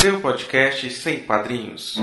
[0.00, 1.96] Seu podcast sem padrinhos.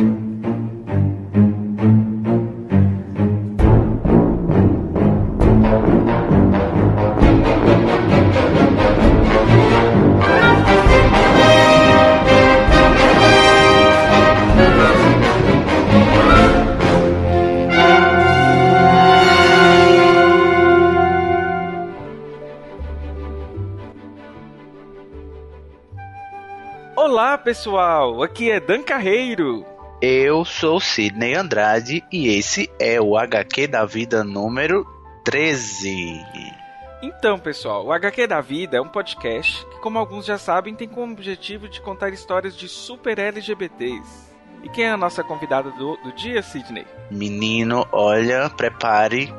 [27.46, 29.64] Pessoal, aqui é Dan Carreiro.
[30.02, 34.84] Eu sou Sidney Andrade e esse é o HQ da Vida número
[35.24, 36.26] 13.
[37.04, 40.88] Então, pessoal, o HQ da Vida é um podcast que, como alguns já sabem, tem
[40.88, 44.25] como objetivo de contar histórias de super LGBTs.
[44.66, 46.88] E quem é a nossa convidada do, do dia, Sidney?
[47.12, 49.32] Menino, olha, prepare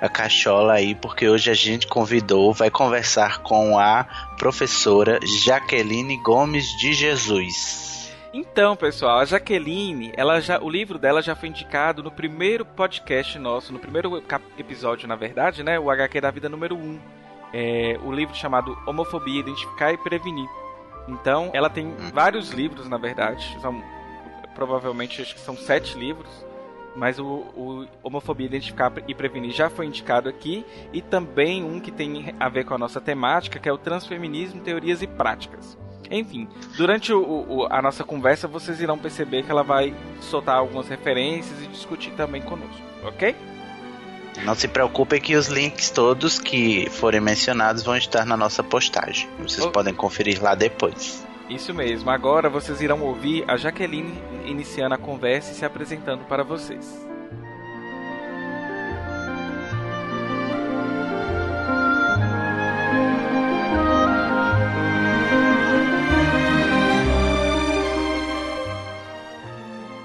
[0.00, 4.04] a cachola aí, porque hoje a gente convidou, vai conversar com a
[4.36, 8.12] professora Jaqueline Gomes de Jesus.
[8.34, 13.38] Então, pessoal, a Jaqueline, ela já, o livro dela já foi indicado no primeiro podcast
[13.38, 14.20] nosso, no primeiro
[14.58, 15.78] episódio, na verdade, né?
[15.78, 16.98] O HQ da Vida número 1.
[17.52, 20.48] É, o livro chamado Homofobia, Identificar e Prevenir.
[21.06, 23.56] Então, ela tem vários livros, na verdade.
[23.60, 23.80] São,
[24.54, 26.28] provavelmente, acho que são sete livros.
[26.94, 30.64] Mas o, o Homofobia, Identificar e Prevenir já foi indicado aqui.
[30.92, 34.60] E também um que tem a ver com a nossa temática, que é o Transfeminismo,
[34.60, 35.78] Teorias e Práticas.
[36.10, 40.86] Enfim, durante o, o- a nossa conversa vocês irão perceber que ela vai soltar algumas
[40.86, 43.34] referências e discutir também conosco, ok?
[44.44, 49.26] Não se preocupem que os links todos que forem mencionados vão estar na nossa postagem.
[49.38, 49.70] Vocês Oh.
[49.70, 51.26] podem conferir lá depois.
[51.54, 54.14] Isso mesmo, agora vocês irão ouvir a Jaqueline
[54.46, 57.06] iniciando a conversa e se apresentando para vocês.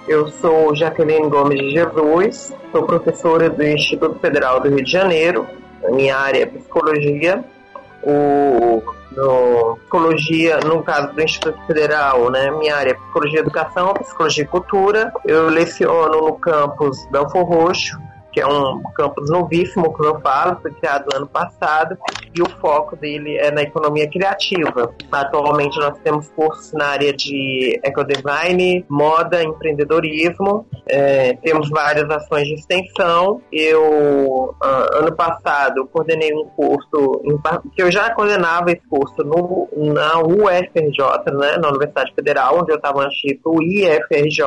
[0.05, 5.47] Eu sou Jaqueline Gomes de Jesus, sou professora do Instituto Federal do Rio de Janeiro,
[5.91, 7.45] minha área é psicologia.
[8.03, 13.93] O, no, psicologia, no caso do Instituto Federal, né, minha área é psicologia e educação,
[13.93, 15.11] psicologia e cultura.
[15.25, 17.99] Eu leciono no campus Belfor Roxo,
[18.31, 21.97] que é um campus novíssimo, como eu falo, foi criado no ano passado,
[22.35, 24.93] e o foco dele é na economia criativa.
[25.11, 32.55] Atualmente nós temos cursos na área de ecodesign, moda, empreendedorismo, é, temos várias ações de
[32.55, 33.41] extensão.
[33.51, 37.21] Eu, ah, ano passado, coordenei um curso,
[37.75, 42.77] que eu já coordenava esse curso no, na UFRJ, né, na Universidade Federal, onde eu
[42.77, 44.43] estava antes do IFRJ.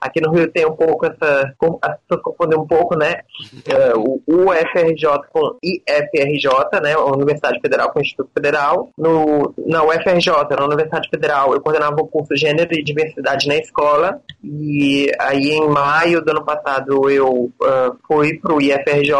[0.00, 1.54] Aqui no Rio tem um pouco essa.
[1.82, 3.20] As pessoas confundem um pouco, né?
[3.66, 6.96] é, o UFRJ com IFRJ, né,
[7.30, 8.90] Universidade Federal com o Instituto Federal.
[8.98, 14.20] No, na UFRJ, na Universidade Federal, eu coordenava o curso Gênero e Diversidade na Escola.
[14.42, 19.14] E aí, em maio do ano passado, eu ah, fui para o IFRJ.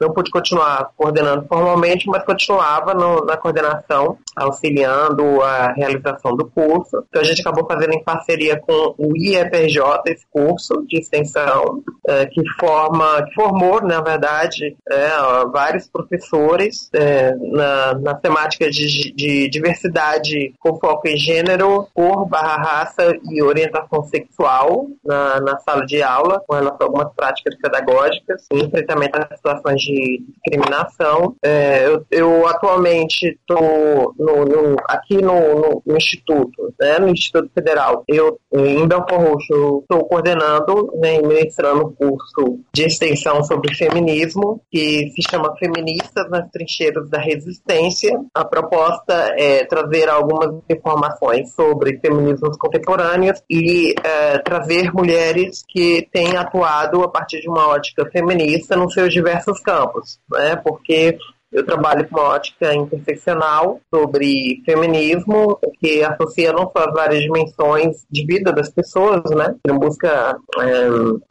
[0.00, 7.04] Não pude continuar coordenando formalmente, mas continuava no- na coordenação, auxiliando a realização do curso.
[7.08, 12.26] Então, a gente acabou fazendo em parceria com o IFRJ esse curso de extensão, eh,
[12.26, 15.08] que forma, que formou, na verdade, é,
[15.52, 22.56] vários professores é, na, na temática de, de diversidade com foco em gênero, cor, barra
[22.56, 28.46] raça e orientação sexual na, na sala de aula, com relação a algumas práticas pedagógicas,
[28.52, 31.34] e enfrentamento a situações de discriminação.
[31.42, 34.14] É, eu, eu atualmente estou
[34.88, 38.02] aqui no, no- Instituto, né, no Instituto Federal.
[38.08, 45.10] Eu, em Belfor Roxo, estou coordenando né, ministrando um curso de extensão sobre feminismo, que
[45.10, 48.20] se chama Feministas nas Trincheiras da Resistência.
[48.34, 56.36] A proposta é trazer algumas informações sobre feminismos contemporâneos e eh, trazer mulheres que têm
[56.36, 60.56] atuado a partir de uma ótica feminista nos seus diversos campos, né?
[60.56, 61.18] Porque
[61.52, 68.06] eu trabalho com uma ótica interseccional sobre feminismo, que associa não só as várias dimensões
[68.10, 69.54] de vida das pessoas, né?
[69.66, 70.88] Não busca é,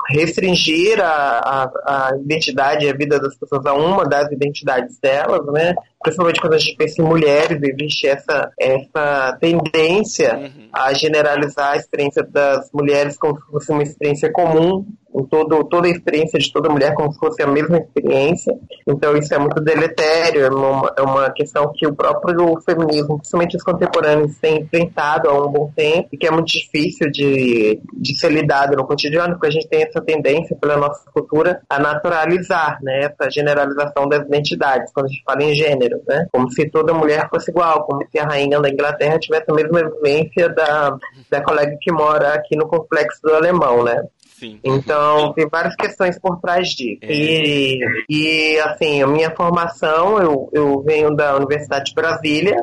[0.10, 5.44] restringir a, a, a identidade e a vida das pessoas a uma das identidades delas,
[5.48, 5.74] né?
[6.02, 10.70] Principalmente quando a gente pensa em mulheres, existe essa, essa tendência uhum.
[10.74, 15.88] a generalizar a experiência das mulheres como se fosse uma experiência comum, em todo, toda
[15.88, 18.54] a experiência de toda mulher como se fosse a mesma experiência.
[18.88, 23.58] Então isso é muito deletério, é uma, é uma questão que o próprio feminismo, principalmente
[23.58, 28.18] os contemporâneos, tem enfrentado há um bom tempo e que é muito difícil de, de
[28.18, 32.80] ser lidado no cotidiano, porque a gente tem essa tendência pela nossa cultura a naturalizar
[32.82, 36.28] né, essa generalização das identidades, quando a gente fala em gênero, né?
[36.32, 39.90] como se toda mulher fosse igual, como se a rainha da Inglaterra tivesse a mesma
[39.90, 40.98] vivência da,
[41.30, 44.04] da colega que mora aqui no complexo do Alemão, né?
[44.42, 44.60] Sim.
[44.64, 47.00] Então, tem várias questões por trás disso.
[47.04, 47.14] É.
[47.14, 47.80] E,
[48.10, 52.58] e, assim, a minha formação, eu, eu venho da Universidade de Brasília,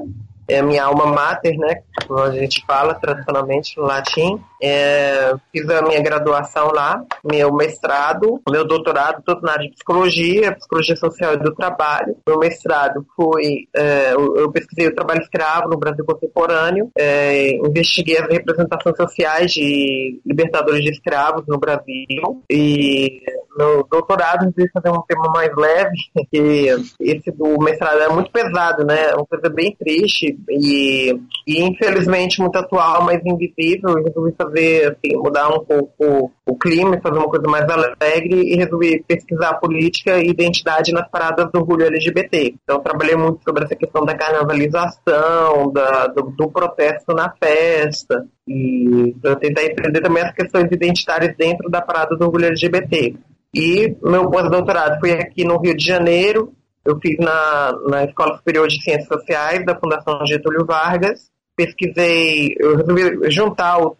[0.49, 1.83] é a minha alma mater, né?
[2.07, 4.41] Como a gente fala tradicionalmente no latim.
[4.61, 10.57] É, fiz a minha graduação lá, meu mestrado, meu doutorado, todo na área de psicologia,
[10.57, 12.17] psicologia social e do trabalho.
[12.27, 18.29] Meu mestrado foi, é, eu pesquisei o trabalho escravo no Brasil contemporâneo, é, investiguei as
[18.29, 23.21] representações sociais de libertadores de escravos no Brasil e
[23.57, 25.97] meu doutorado resolvi fazer um tema mais leve,
[26.33, 26.69] que
[27.01, 29.11] esse do mestrado é muito pesado, né?
[29.11, 31.13] É uma coisa bem triste e,
[31.47, 33.91] e infelizmente muito atual, mas invisível.
[33.91, 38.57] Eu resolvi fazer, assim, mudar um pouco o clima fazer uma coisa mais alegre e
[38.57, 42.55] resolvi pesquisar política e identidade nas paradas do orgulho LGBT.
[42.63, 49.15] Então trabalhei muito sobre essa questão da carnavalização, da, do, do protesto na festa e
[49.21, 53.15] para tentar entender também as questões identitárias dentro da parada do orgulho LGBT.
[53.55, 56.53] E meu pós-doutorado foi aqui no Rio de Janeiro,
[56.89, 61.31] eu fiz na, na Escola Superior de Ciências Sociais da Fundação Getúlio Vargas.
[61.55, 63.95] Pesquisei, eu resolvi juntar os,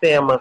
[0.00, 0.40] temas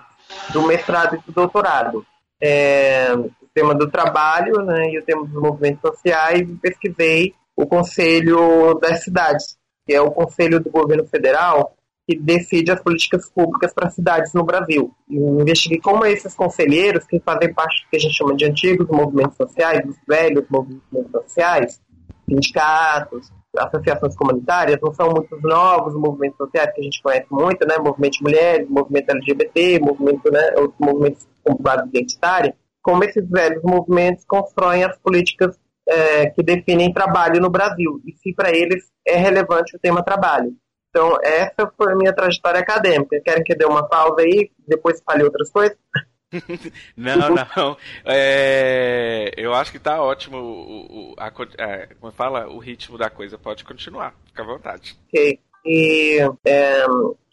[0.52, 2.04] do mestrado e do doutorado.
[2.42, 7.68] É, o tema do trabalho né, e o tema dos movimentos sociais e pesquisei o
[7.68, 9.56] Conselho das Cidades,
[9.86, 11.76] que é o Conselho do Governo Federal
[12.08, 14.94] que decide as políticas públicas para cidades no Brasil.
[15.10, 18.88] E investiguei como esses conselheiros, que fazem parte do que a gente chama de antigos
[18.88, 21.82] movimentos sociais, dos velhos movimentos sociais,
[22.28, 27.78] sindicatos, associações comunitárias, não são muitos novos movimentos sociais que a gente conhece muito, né?
[27.78, 30.54] Movimento de mulheres, movimento LGBT, movimento, né?
[30.58, 32.56] Outros movimentos com base identitária.
[32.82, 35.58] Como esses velhos movimentos constroem as políticas
[35.88, 40.54] é, que definem trabalho no Brasil e se para eles é relevante o tema trabalho.
[40.94, 43.20] Então, essa foi a minha trajetória acadêmica.
[43.26, 45.76] Querem que dê uma pausa aí, depois fale outras coisas?
[46.96, 47.16] não,
[47.58, 47.78] não.
[48.06, 53.10] É, eu acho que tá ótimo o, o a, é, como fala, o ritmo da
[53.10, 53.40] coisa.
[53.40, 54.96] Pode continuar, fica à vontade.
[55.08, 55.40] Ok.
[55.66, 56.86] E, é,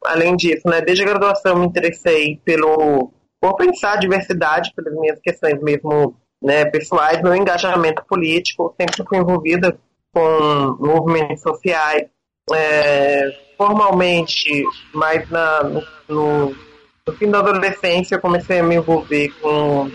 [0.07, 5.19] além disso, né, desde a graduação me interessei pelo por pensar a diversidade, pelas minhas
[5.21, 9.79] questões mesmo né, pessoais, meu engajamento político, sempre fui envolvida
[10.13, 12.09] com movimentos sociais,
[12.55, 14.65] é, formalmente,
[14.95, 15.63] mas na,
[16.09, 16.57] no,
[17.07, 19.91] no fim da adolescência, eu comecei a me envolver com,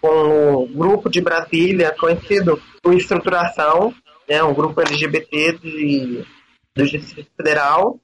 [0.00, 3.94] com um grupo de Brasília, conhecido por Estruturação,
[4.28, 6.24] né, um grupo LGBT de,
[6.74, 7.98] do Distrito Federal.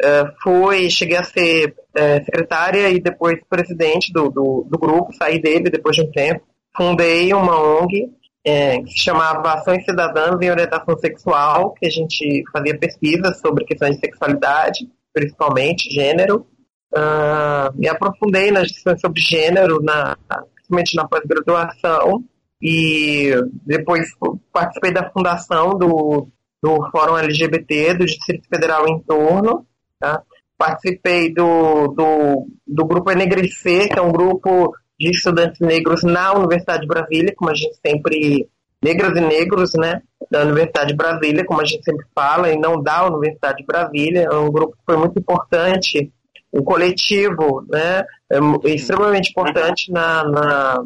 [0.00, 5.40] Uh, fui, cheguei a ser uh, secretária e depois presidente do, do, do, grupo, saí
[5.40, 6.44] dele depois de um tempo.
[6.76, 8.08] Fundei uma ONG
[8.44, 13.94] é, que chamava Ações Cidadãs em Orientação Sexual, que a gente fazia pesquisas sobre questões
[13.96, 16.46] de sexualidade, principalmente gênero,
[16.90, 20.16] Uh, me aprofundei nas discussões sobre gênero, na,
[20.54, 22.24] principalmente na pós-graduação,
[22.60, 23.30] e
[23.64, 24.08] depois
[24.52, 26.28] participei da fundação do,
[26.62, 29.66] do Fórum LGBT do Distrito Federal em torno.
[30.00, 30.22] Tá?
[30.56, 36.82] Participei do, do, do grupo Enegrecer, que é um grupo de estudantes negros na Universidade
[36.82, 38.48] de Brasília, como a gente sempre.
[38.80, 40.02] Negras e negros, né?
[40.30, 44.28] Da Universidade de Brasília, como a gente sempre fala, e não da Universidade de Brasília.
[44.30, 46.12] É um grupo que foi muito importante
[46.52, 50.84] um coletivo né, é extremamente importante na, na,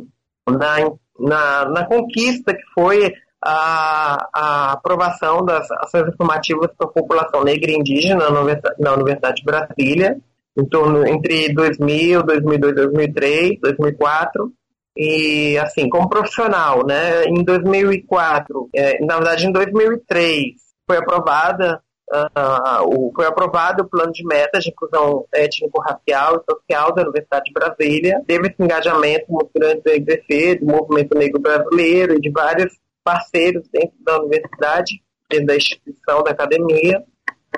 [0.48, 0.76] na,
[1.18, 3.12] na, na conquista que foi
[3.44, 8.92] a, a, aprovação das ações afirmativas para a população negra e indígena na Universidade, na
[8.92, 10.16] Universidade de Brasília,
[10.56, 14.52] em torno, entre 2000, 2002, 2003, 2004.
[14.96, 20.54] E, assim, como profissional, né, em 2004, é, na verdade, em 2003,
[20.86, 21.80] foi aprovada
[22.12, 27.46] Uh, o, foi aprovado o plano de metas de inclusão étnico-racial e social da Universidade
[27.46, 28.22] de Brasília.
[28.26, 33.66] Teve esse engajamento muito grande do EGC, do movimento negro brasileiro e de vários parceiros
[33.72, 37.02] dentro da universidade, dentro da instituição, da academia.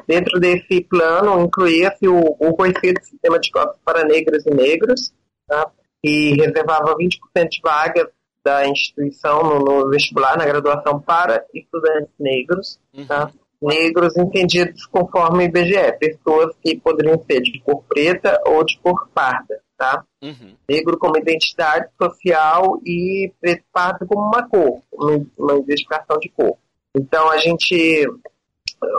[0.06, 5.14] Dentro desse plano, incluía-se o, o conhecido sistema de cotas para negras e negros,
[5.46, 5.70] tá?
[6.04, 8.08] e reservava 20% de vagas
[8.44, 13.06] da instituição no, no, vestibular, na graduação para estudantes negros, uhum.
[13.06, 13.30] tá?
[13.62, 19.58] Negros entendidos conforme IBGE, pessoas que poderiam ser de cor preta ou de cor parda,
[19.78, 20.04] tá?
[20.22, 20.54] Uhum.
[20.68, 26.58] Negro como identidade social e preto pardo como uma cor, uma, uma identificação de cor.
[26.94, 28.06] Então a gente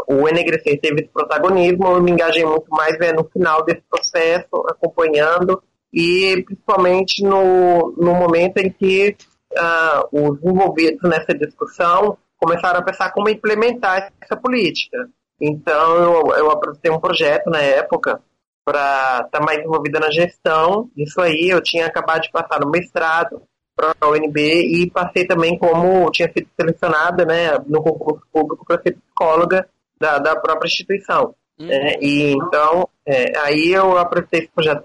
[0.07, 4.47] o Enegrecer teve esse protagonismo, eu me engajei muito mais é, no final desse processo,
[4.67, 5.61] acompanhando,
[5.93, 9.15] e principalmente no, no momento em que
[9.53, 15.09] uh, os envolvidos nessa discussão começaram a pensar como implementar essa política.
[15.41, 18.21] Então, eu, eu apresentei um projeto na época
[18.65, 21.49] para estar tá mais envolvida na gestão disso aí.
[21.49, 23.41] Eu tinha acabado de passar no mestrado
[23.75, 28.81] para a UNB e passei também como tinha sido selecionada né, no concurso público para
[28.81, 29.67] ser psicóloga
[29.99, 31.35] da, da própria instituição.
[31.59, 31.71] Uhum.
[31.71, 34.83] É, e então, é, aí eu apresentei esse projeto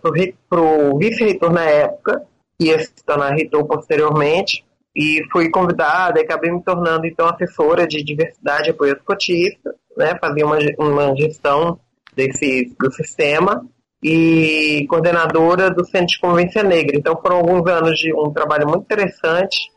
[0.48, 2.26] para o vice-reitor na época,
[2.58, 4.64] que ia se tornar reitor posteriormente,
[4.94, 10.16] e fui convidada e acabei me tornando então assessora de diversidade e apoio escotista, né,
[10.20, 11.78] fazia uma, uma gestão
[12.14, 13.64] desse, do sistema
[14.02, 16.96] e coordenadora do Centro de Convivência Negra.
[16.96, 19.70] Então foram alguns anos de um trabalho muito interessante,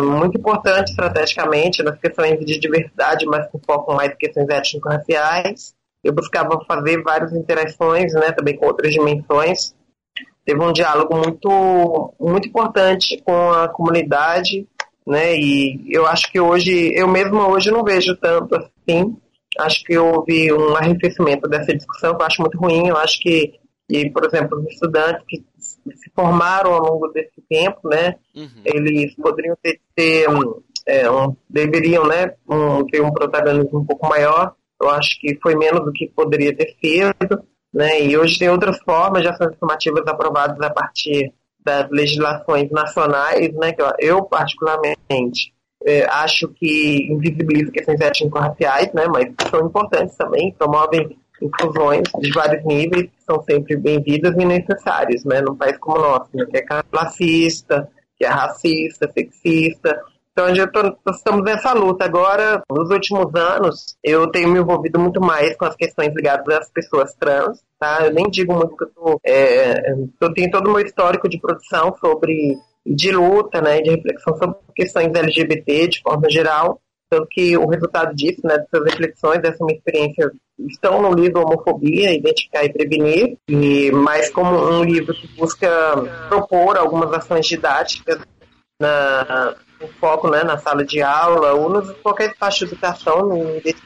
[0.00, 5.74] muito importante estrategicamente nas questões de diversidade, mas com foco mais em questões étnico-raciais.
[6.02, 9.74] Eu buscava fazer várias interações, né, também com outras dimensões.
[10.44, 14.66] Teve um diálogo muito, muito importante com a comunidade,
[15.06, 19.16] né, e eu acho que hoje, eu mesma hoje não vejo tanto assim,
[19.58, 22.88] acho que houve um arrefecimento dessa discussão que eu acho muito ruim.
[22.88, 23.54] Eu acho que,
[23.88, 25.44] que por exemplo, os estudantes que
[25.94, 28.62] se formaram ao longo desse tempo, né, uhum.
[28.64, 30.26] eles poderiam ter, ter
[30.86, 34.54] é, um, deveriam, né, um, ter um protagonismo um pouco maior.
[34.80, 38.78] Eu acho que foi menos do que poderia ter sido, né, e hoje tem outras
[38.82, 41.32] formas de ações afirmativas aprovadas a partir
[41.62, 45.52] das legislações nacionais, né, que eu, eu particularmente
[45.84, 52.64] é, acho que invisibilizam questões étnico-raciais, né, mas são importantes também, promovem inclusões de vários
[52.64, 56.56] níveis que são sempre bem-vindas e necessárias, né, num país como o nosso, né, que
[56.58, 60.00] é classista, que é racista, sexista.
[60.32, 62.04] Então, tô, estamos nessa luta.
[62.04, 66.70] Agora, nos últimos anos, eu tenho me envolvido muito mais com as questões ligadas às
[66.70, 68.06] pessoas trans, tá?
[68.06, 71.40] Eu nem digo muito que eu, tô, é, eu tenho todo o meu histórico de
[71.40, 72.56] produção sobre
[72.86, 76.80] de luta, né, de reflexão sobre questões LGBT de forma geral,
[77.10, 82.14] tanto que o resultado disso, né, dessas reflexões, dessa minha experiência, estão no livro Homofobia,
[82.14, 85.68] Identificar e Prevenir, e mais como um livro que busca
[86.28, 88.20] propor algumas ações didáticas
[88.80, 89.56] na,
[89.98, 93.28] foco né, na sala de aula ou nos qualquer espaço de educação,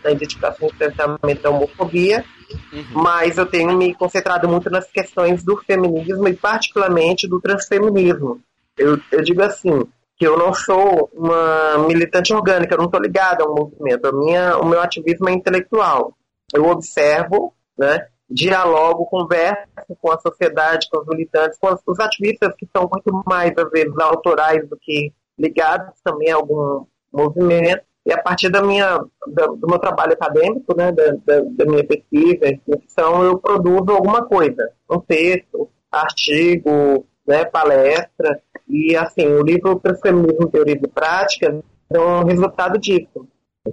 [0.02, 2.24] na identificação e enfrentamento da homofobia,
[2.72, 2.84] uhum.
[2.92, 8.40] mas eu tenho me concentrado muito nas questões do feminismo e particularmente do transfeminismo,
[8.76, 9.84] eu, eu digo assim,
[10.16, 14.06] que eu não sou uma militante orgânica, eu não estou ligada a um movimento.
[14.06, 16.16] A minha, o meu ativismo é intelectual.
[16.54, 19.66] Eu observo, né, dialogo, converso
[20.00, 23.98] com a sociedade, com os militantes, com os ativistas que são muito mais, às vezes,
[23.98, 27.82] autorais do que ligados também a algum movimento.
[28.06, 32.46] E a partir da minha, do meu trabalho acadêmico, né, da, da, da minha pesquisa,
[32.46, 40.48] reflexão, eu produzo alguma coisa, um texto, artigo, né, palestra, e assim, o livro Transfeminismo,
[40.48, 43.28] Teoria e Prática é um resultado disso,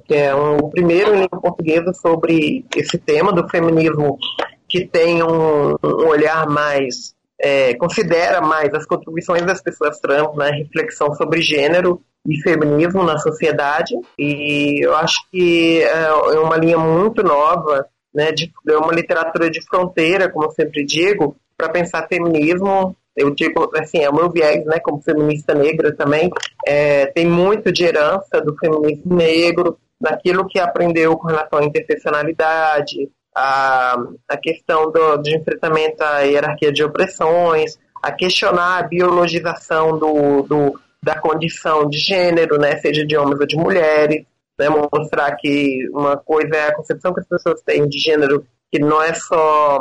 [0.05, 4.17] que é um, o primeiro em língua portuguesa sobre esse tema do feminismo
[4.67, 10.45] que tem um, um olhar mais, é, considera mais as contribuições das pessoas trans na
[10.45, 13.95] né, reflexão sobre gênero e feminismo na sociedade.
[14.17, 19.49] E eu acho que é, é uma linha muito nova, né, de, é uma literatura
[19.49, 24.29] de fronteira, como eu sempre digo, para pensar feminismo eu digo assim, é o meu
[24.29, 26.29] viés, né, como feminista negra também,
[26.65, 33.09] é, tem muito de herança do feminismo negro, daquilo que aprendeu com relação à interseccionalidade,
[33.35, 33.95] a,
[34.27, 40.79] a questão do, de enfrentamento à hierarquia de opressões, a questionar a biologização do, do,
[41.03, 44.25] da condição de gênero, né, seja de homens ou de mulheres,
[44.59, 48.79] né, mostrar que uma coisa é a concepção que as pessoas têm de gênero, que
[48.79, 49.79] não é só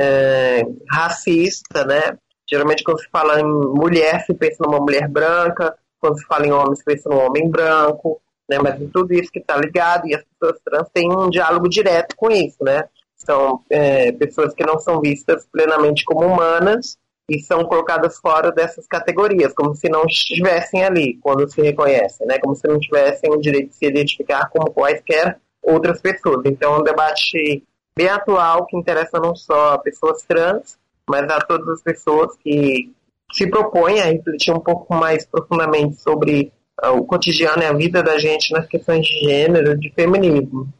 [0.00, 2.18] é, racista, né,
[2.50, 6.52] Geralmente, quando se fala em mulher, se pensa numa mulher branca, quando se fala em
[6.52, 8.58] homem, se pensa num homem branco, né?
[8.58, 12.30] Mas tudo isso que está ligado, e as pessoas trans têm um diálogo direto com
[12.30, 12.84] isso, né?
[13.16, 16.96] São é, pessoas que não são vistas plenamente como humanas
[17.28, 22.38] e são colocadas fora dessas categorias, como se não estivessem ali quando se reconhecem, né?
[22.38, 26.46] Como se não tivessem o direito de se identificar como quaisquer outras pessoas.
[26.46, 27.62] Então, é um debate
[27.94, 30.78] bem atual que interessa não só pessoas trans,
[31.08, 32.92] mas a todas as pessoas que
[33.32, 38.02] se propõe a refletir um pouco mais profundamente sobre uh, o cotidiano e a vida
[38.02, 40.72] da gente nas questões de gênero, de feminismo.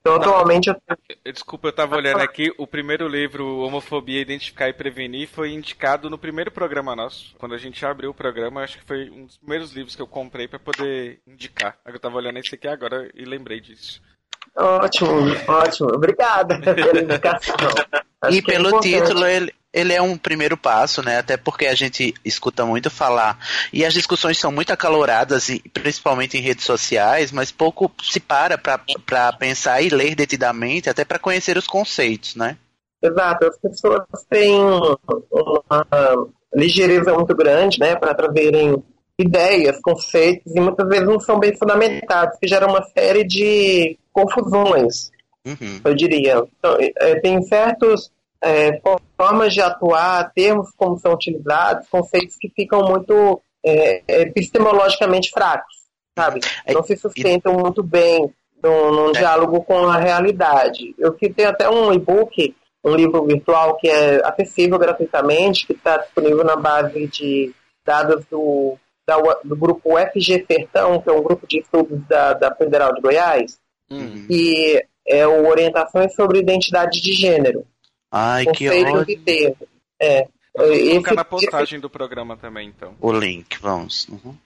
[0.00, 0.76] Então, atualmente eu...
[1.32, 6.18] Desculpa, eu estava olhando aqui, o primeiro livro, Homofobia, Identificar e Prevenir, foi indicado no
[6.18, 7.34] primeiro programa nosso.
[7.38, 10.06] Quando a gente abriu o programa, acho que foi um dos primeiros livros que eu
[10.06, 11.78] comprei para poder indicar.
[11.86, 14.02] Eu estava olhando esse aqui agora e lembrei disso.
[14.54, 15.10] Ótimo,
[15.48, 15.88] ótimo.
[15.94, 17.56] Obrigada pela indicação.
[18.20, 21.18] Acho e é pelo é título, ele, ele é um primeiro passo, né?
[21.18, 23.38] Até porque a gente escuta muito falar
[23.72, 29.32] e as discussões são muito acaloradas, principalmente em redes sociais, mas pouco se para para
[29.32, 32.56] pensar e ler detidamente, até para conhecer os conceitos, né?
[33.02, 35.86] Exato, as pessoas têm uma
[36.54, 38.82] ligeireza muito grande, né, para trazerem
[39.18, 45.10] ideias, conceitos, e muitas vezes não são bem fundamentados, que geram uma série de confusões,
[45.46, 45.80] uhum.
[45.84, 46.42] eu diria.
[46.58, 48.10] Então, é, tem certos
[48.44, 48.80] é,
[49.16, 55.74] formas de atuar, termos como são utilizados, conceitos que ficam muito é, epistemologicamente fracos,
[56.16, 56.40] sabe?
[56.72, 58.32] Não se sustentam muito bem
[58.62, 59.12] num, num é.
[59.12, 60.94] diálogo com a realidade.
[60.98, 66.44] Eu tenho até um e-book, um livro virtual que é acessível gratuitamente, que está disponível
[66.44, 71.60] na base de dados do, da, do grupo FG Fertão, que é um grupo de
[71.60, 73.58] estudos da, da Federal de Goiás,
[73.90, 74.26] uhum.
[74.28, 77.66] e é o Orientações sobre Identidade de Gênero.
[78.16, 79.04] Ai, que ótimo.
[80.00, 80.28] É.
[80.56, 82.94] Vou colocar na postagem esse, do programa também, então.
[83.00, 84.06] O link, vamos.
[84.08, 84.36] Uhum.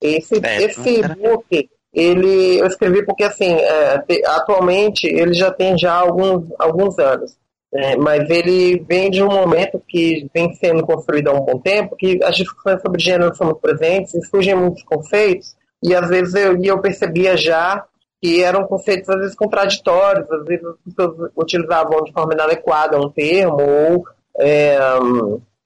[0.00, 5.92] Esse, é, esse book, ele, eu escrevi porque, assim, é, atualmente ele já tem já
[5.92, 7.36] alguns, alguns anos.
[7.74, 11.96] É, mas ele vem de um momento que vem sendo construído há um bom tempo,
[11.96, 16.34] que as discussões sobre gênero são muito presentes, e surgem muitos conceitos, e às vezes
[16.34, 17.84] eu, eu percebia já
[18.20, 23.10] que eram conceitos às vezes contraditórios, às vezes as pessoas utilizavam de forma inadequada um
[23.10, 24.04] termo ou
[24.38, 24.78] é,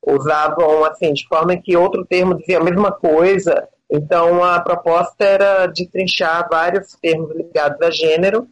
[0.07, 3.69] usavam assim de forma que outro termo dizia a mesma coisa.
[3.91, 8.47] Então a proposta era de trinchar vários termos ligados a gênero,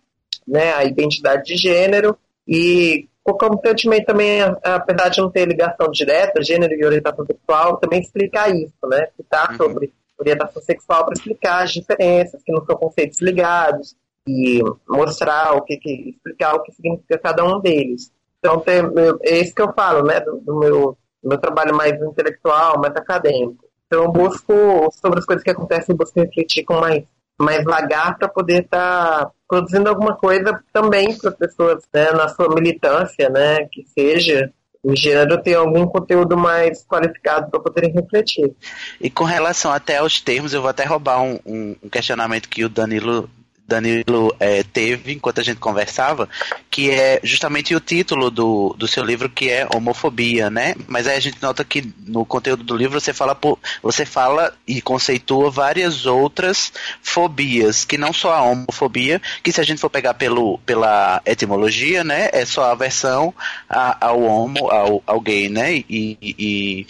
[0.47, 2.17] né, a identidade de gênero
[2.47, 8.49] e concomitantemente também, apesar de não ter ligação direta, gênero e orientação sexual, também explicar
[8.55, 9.07] isso, né?
[9.17, 9.57] Citar uhum.
[9.57, 15.63] sobre orientação sexual para explicar as diferenças, que não são conceitos ligados, e mostrar o
[15.63, 18.13] que, que explicar o que significa cada um deles.
[18.39, 18.81] Então, tem,
[19.23, 23.65] é isso que eu falo, né, do, do meu, meu trabalho mais intelectual, mais acadêmico.
[23.87, 24.53] Então, eu busco,
[24.93, 27.05] sobre as coisas que acontecem, busco refletir com mais,
[27.39, 32.29] mais vagar para poder estar tá produzindo alguma coisa também para as pessoas, né, na
[32.29, 34.53] sua militância, né, que seja
[34.83, 38.53] o gênero tem algum conteúdo mais qualificado para poderem refletir.
[39.01, 42.69] E com relação até aos termos, eu vou até roubar um, um questionamento que o
[42.69, 43.29] Danilo
[43.71, 46.29] Danilo é, teve enquanto a gente conversava,
[46.69, 50.75] que é justamente o título do, do seu livro, que é homofobia, né?
[50.89, 53.39] Mas aí a gente nota que no conteúdo do livro você fala,
[53.81, 59.65] você fala e conceitua várias outras fobias, que não só a homofobia, que se a
[59.65, 62.29] gente for pegar pelo, pela etimologia, né?
[62.33, 63.33] É só a versão
[63.69, 65.77] ao homo, ao, ao gay, né?
[65.77, 66.87] E, e, e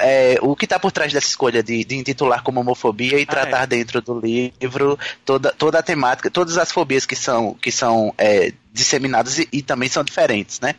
[0.00, 3.26] é, o que está por trás dessa escolha de, de intitular como homofobia e ah,
[3.26, 3.66] tratar é.
[3.68, 8.52] dentro do livro toda, toda a temática, todas as fobias que são, que são é,
[8.72, 10.74] disseminadas e, e, também são diferentes, né?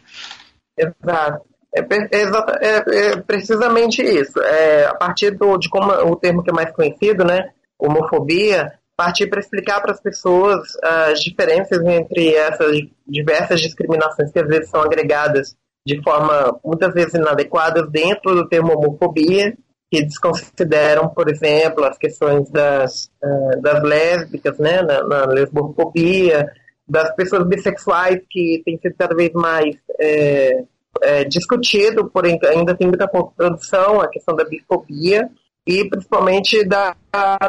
[0.78, 1.46] Exato.
[1.76, 2.24] É, é,
[2.62, 4.40] é, é precisamente isso.
[4.42, 9.28] É, a partir do, de como o termo que é mais conhecido, né, homofobia, partir
[9.28, 14.82] para explicar para as pessoas as diferenças entre essas diversas discriminações que às vezes são
[14.82, 19.56] agregadas de forma muitas vezes inadequada dentro do termo homofobia
[19.94, 26.52] que desconsideram, por exemplo, as questões das, uh, das lésbicas, né, na, na, lesbofobia,
[26.88, 30.64] das pessoas bissexuais, que tem sido cada vez mais é,
[31.00, 35.30] é, discutido, porém ainda tem muita produção, a questão da bifobia,
[35.66, 36.96] e principalmente da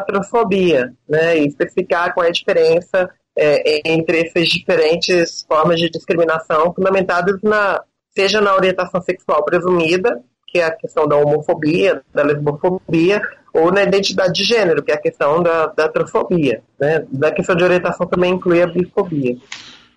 [0.07, 6.75] transfobia, né, e especificar qual é a diferença é, entre essas diferentes formas de discriminação
[6.75, 10.23] fundamentadas na seja na orientação sexual presumida
[10.55, 13.21] que é a questão da homofobia, da lesbofobia,
[13.53, 16.63] ou na identidade de gênero, que é a questão da, da transfobia.
[16.79, 17.05] Né?
[17.11, 19.37] Da questão de orientação também inclui a bifobia.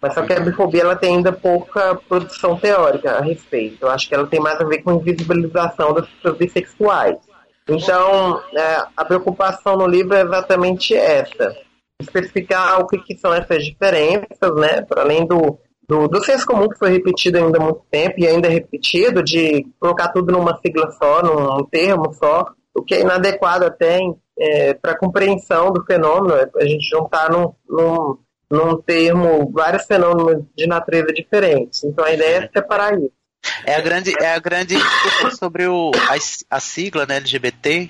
[0.01, 3.85] Mas só que a bifobia ela tem ainda pouca produção teórica a respeito.
[3.85, 7.17] Eu acho que ela tem mais a ver com invisibilização das pessoas bissexuais.
[7.69, 11.55] Então, é, a preocupação no livro é exatamente essa.
[12.01, 14.81] Especificar o que, que são essas diferenças, né?
[14.81, 18.27] Para além do, do, do senso comum que foi repetido ainda há muito tempo e
[18.27, 22.45] ainda é repetido, de colocar tudo numa sigla só, num termo só,
[22.75, 23.99] o que é inadequado até
[24.37, 28.17] é, para a compreensão do fenômeno, é a gente juntar num, num,
[28.51, 31.83] num termo vários fenômenos de natureza diferentes.
[31.83, 33.11] Então a ideia é separar isso.
[33.65, 34.75] É a grande, é a grande
[35.39, 37.89] sobre o, a, a sigla né, LGBT,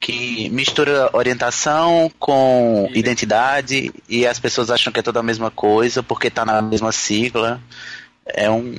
[0.00, 6.02] que mistura orientação com identidade e as pessoas acham que é toda a mesma coisa
[6.02, 7.60] porque tá na mesma sigla.
[8.26, 8.74] É um,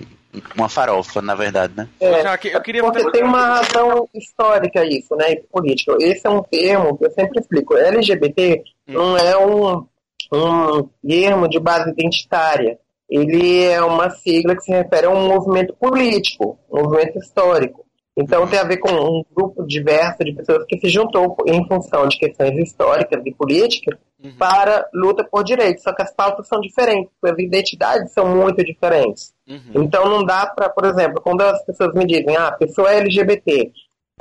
[0.56, 1.88] uma farofa, na verdade, né?
[2.00, 2.22] É,
[2.54, 5.32] eu queria porque tem uma razão histórica isso, né?
[5.32, 5.96] E política.
[6.00, 7.76] Esse é um termo que eu sempre explico.
[7.76, 8.94] LGBT hum.
[8.94, 9.86] não é um,
[10.32, 12.78] um termo de base identitária.
[13.10, 17.87] Ele é uma sigla que se refere a um movimento político, um movimento histórico.
[18.18, 22.08] Então tem a ver com um grupo diverso de pessoas que se juntou em função
[22.08, 24.36] de questões históricas e políticas uhum.
[24.38, 25.84] para luta por direitos.
[25.84, 29.34] Só que as pautas são diferentes, as identidades são muito diferentes.
[29.48, 29.84] Uhum.
[29.84, 32.98] Então não dá para, por exemplo, quando as pessoas me dizem, ah, a pessoa é
[32.98, 33.72] LGBT,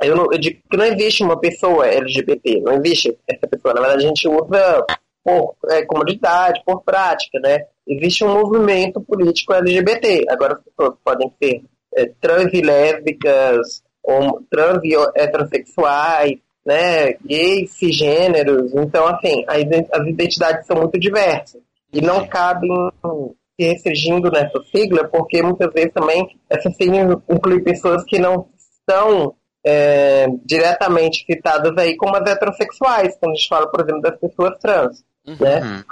[0.03, 3.73] eu, não, eu digo que não existe uma pessoa LGBT, não existe essa pessoa.
[3.73, 4.85] Na verdade, a gente usa
[5.23, 7.65] por é, comodidade, por prática, né?
[7.85, 10.25] Existe um movimento político LGBT.
[10.29, 11.63] Agora as pessoas podem ser
[11.95, 13.83] é, trans e lésbicas,
[14.49, 18.73] trans e heterossexuais, né, gays, cisgêneros.
[18.75, 21.61] Então, assim, as identidades são muito diversas
[21.93, 22.69] e não cabem
[23.59, 29.33] se restringindo nessa sigla, porque muitas vezes também essa sigla inclui pessoas que não estão
[29.65, 34.57] é, diretamente citadas aí como as heterossexuais, quando a gente fala, por exemplo, das pessoas
[34.59, 35.35] trans, uhum.
[35.39, 35.83] né?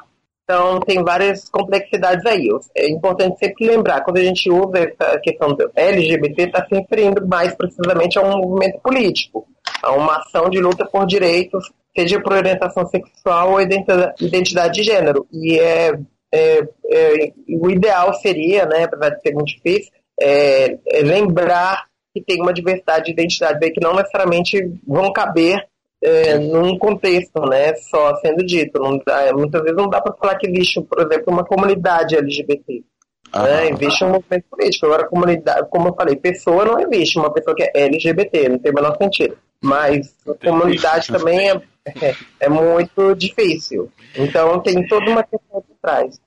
[0.45, 2.47] Então, tem várias complexidades aí.
[2.77, 7.27] É importante sempre lembrar, quando a gente usa essa questão do LGBT, está se referindo
[7.27, 9.47] mais precisamente a um movimento político,
[9.81, 15.25] a uma ação de luta por direitos, seja por orientação sexual ou identidade de gênero.
[15.33, 15.99] E é,
[16.31, 16.59] é,
[16.91, 22.39] é o ideal seria, né, apesar de ser muito difícil, é, é lembrar que tem
[22.39, 25.67] uma diversidade de identidades que não necessariamente vão caber
[26.05, 28.79] é, num contexto, né, só sendo dito.
[28.79, 32.83] Não dá, muitas vezes não dá para falar que existe, por exemplo, uma comunidade LGBT.
[33.33, 33.69] Né?
[33.71, 34.85] Existe um movimento político.
[34.85, 38.71] Agora, comunidade, como eu falei, pessoa não existe, uma pessoa que é LGBT, não tem
[38.71, 39.37] o menor sentido.
[39.61, 41.61] Mas a comunidade também é,
[42.01, 43.91] é, é, muito difícil.
[44.15, 46.19] Então tem toda uma questão por trás.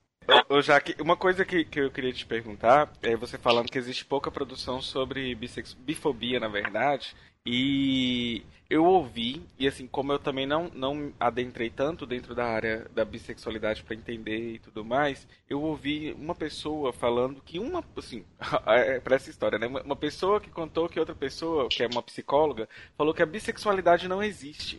[0.49, 4.05] Ô, Jaque, uma coisa que, que eu queria te perguntar é você falando que existe
[4.05, 5.73] pouca produção sobre bissex...
[5.73, 7.15] bifobia, na verdade,
[7.51, 12.87] e eu ouvi, e assim, como eu também não, não adentrei tanto dentro da área
[12.95, 18.23] da bissexualidade para entender e tudo mais, eu ouvi uma pessoa falando que uma, assim,
[18.67, 19.67] é para essa história, né?
[19.67, 24.07] Uma pessoa que contou que outra pessoa, que é uma psicóloga, falou que a bissexualidade
[24.09, 24.79] não existe.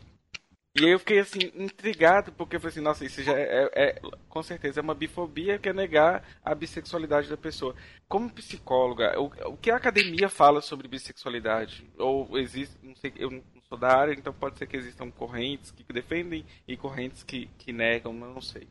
[0.80, 3.70] E aí eu fiquei assim, intrigado, porque eu falei assim, nossa, isso já é, é,
[3.76, 7.76] é, com certeza é uma bifobia que é negar a bissexualidade da pessoa.
[8.08, 11.86] Como psicóloga, o, o que a academia fala sobre bissexualidade?
[11.98, 15.72] Ou existe, não sei, eu não sou da área, então pode ser que existam correntes
[15.72, 18.66] que defendem e correntes que, que negam, não sei.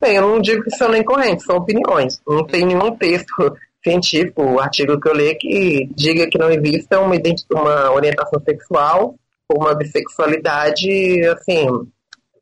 [0.00, 2.20] Bem, eu não digo que são nem correntes, são opiniões.
[2.26, 7.14] Não tem nenhum texto científico, artigo que eu leio que diga que não exista uma,
[7.50, 9.14] uma orientação sexual
[9.52, 11.66] uma bissexualidade, assim,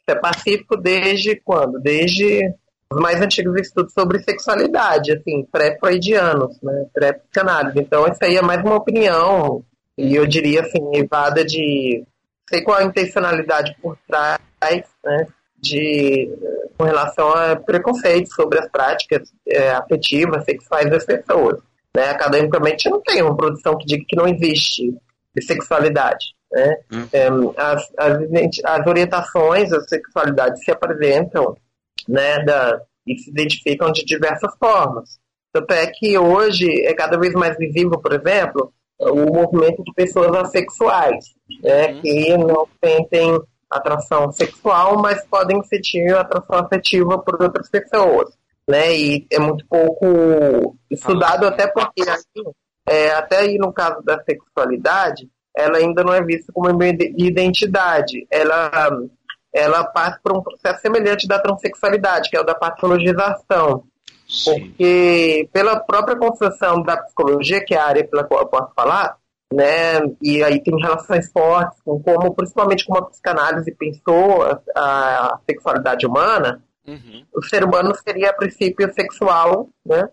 [0.07, 1.81] é pacífico desde quando?
[1.81, 2.53] Desde
[2.93, 7.79] os mais antigos estudos sobre sexualidade, assim, pré-freudianos, né, pré-psicanálise.
[7.79, 9.65] Então, isso aí é mais uma opinião,
[9.97, 12.05] e eu diria, assim, levada de...
[12.49, 14.38] sei qual a intencionalidade por trás,
[15.05, 15.27] né,
[15.59, 16.29] de,
[16.77, 21.61] com relação a preconceitos sobre as práticas é, afetivas, sexuais das pessoas.
[21.95, 22.11] Né?
[22.11, 24.93] Academicamente, não tem uma produção que diga que não existe
[25.35, 26.35] bissexualidade.
[26.53, 26.77] Né?
[26.93, 27.09] Uhum.
[27.12, 28.19] É, as, as,
[28.65, 31.57] as, orientações, as sexualidades se apresentam
[32.07, 35.19] né, da, e se identificam de diversas formas.
[35.53, 40.35] Tanto é que hoje é cada vez mais visível, por exemplo, o movimento de pessoas
[40.37, 41.25] assexuais,
[41.62, 42.01] né, uhum.
[42.01, 48.31] que não sentem atração sexual, mas podem sentir atração afetiva por outras pessoas.
[48.69, 52.03] Né, e é muito pouco estudado, até porque
[52.88, 58.27] é, até aí no caso da sexualidade, ela ainda não é vista como uma identidade.
[58.31, 58.91] Ela,
[59.53, 63.85] ela passa por um processo semelhante da transexualidade, que é o da patologização.
[64.29, 64.69] Sim.
[64.69, 69.17] Porque pela própria construção da psicologia, que é a área pela qual eu posso falar,
[69.53, 74.43] né, e aí tem relações fortes com como, principalmente como a psicanálise pensou
[74.75, 77.23] a, a sexualidade humana, uhum.
[77.37, 80.09] o ser humano seria a princípio sexual, né,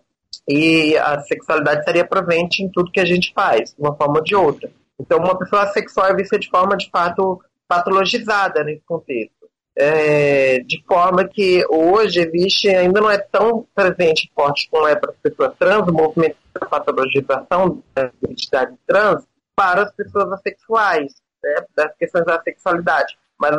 [0.46, 4.22] e a sexualidade estaria presente em tudo que a gente faz, de uma forma ou
[4.22, 4.70] de outra.
[5.00, 9.48] Então, uma pessoa sexual é vista de forma, de fato, patologizada nesse contexto.
[9.76, 14.94] É, de forma que hoje existe, ainda não é tão presente e forte como é
[14.94, 19.24] para as pessoas trans, o movimento da patologização da identidade trans
[19.56, 23.16] para as pessoas assexuais, né, das questões da sexualidade.
[23.38, 23.52] Mas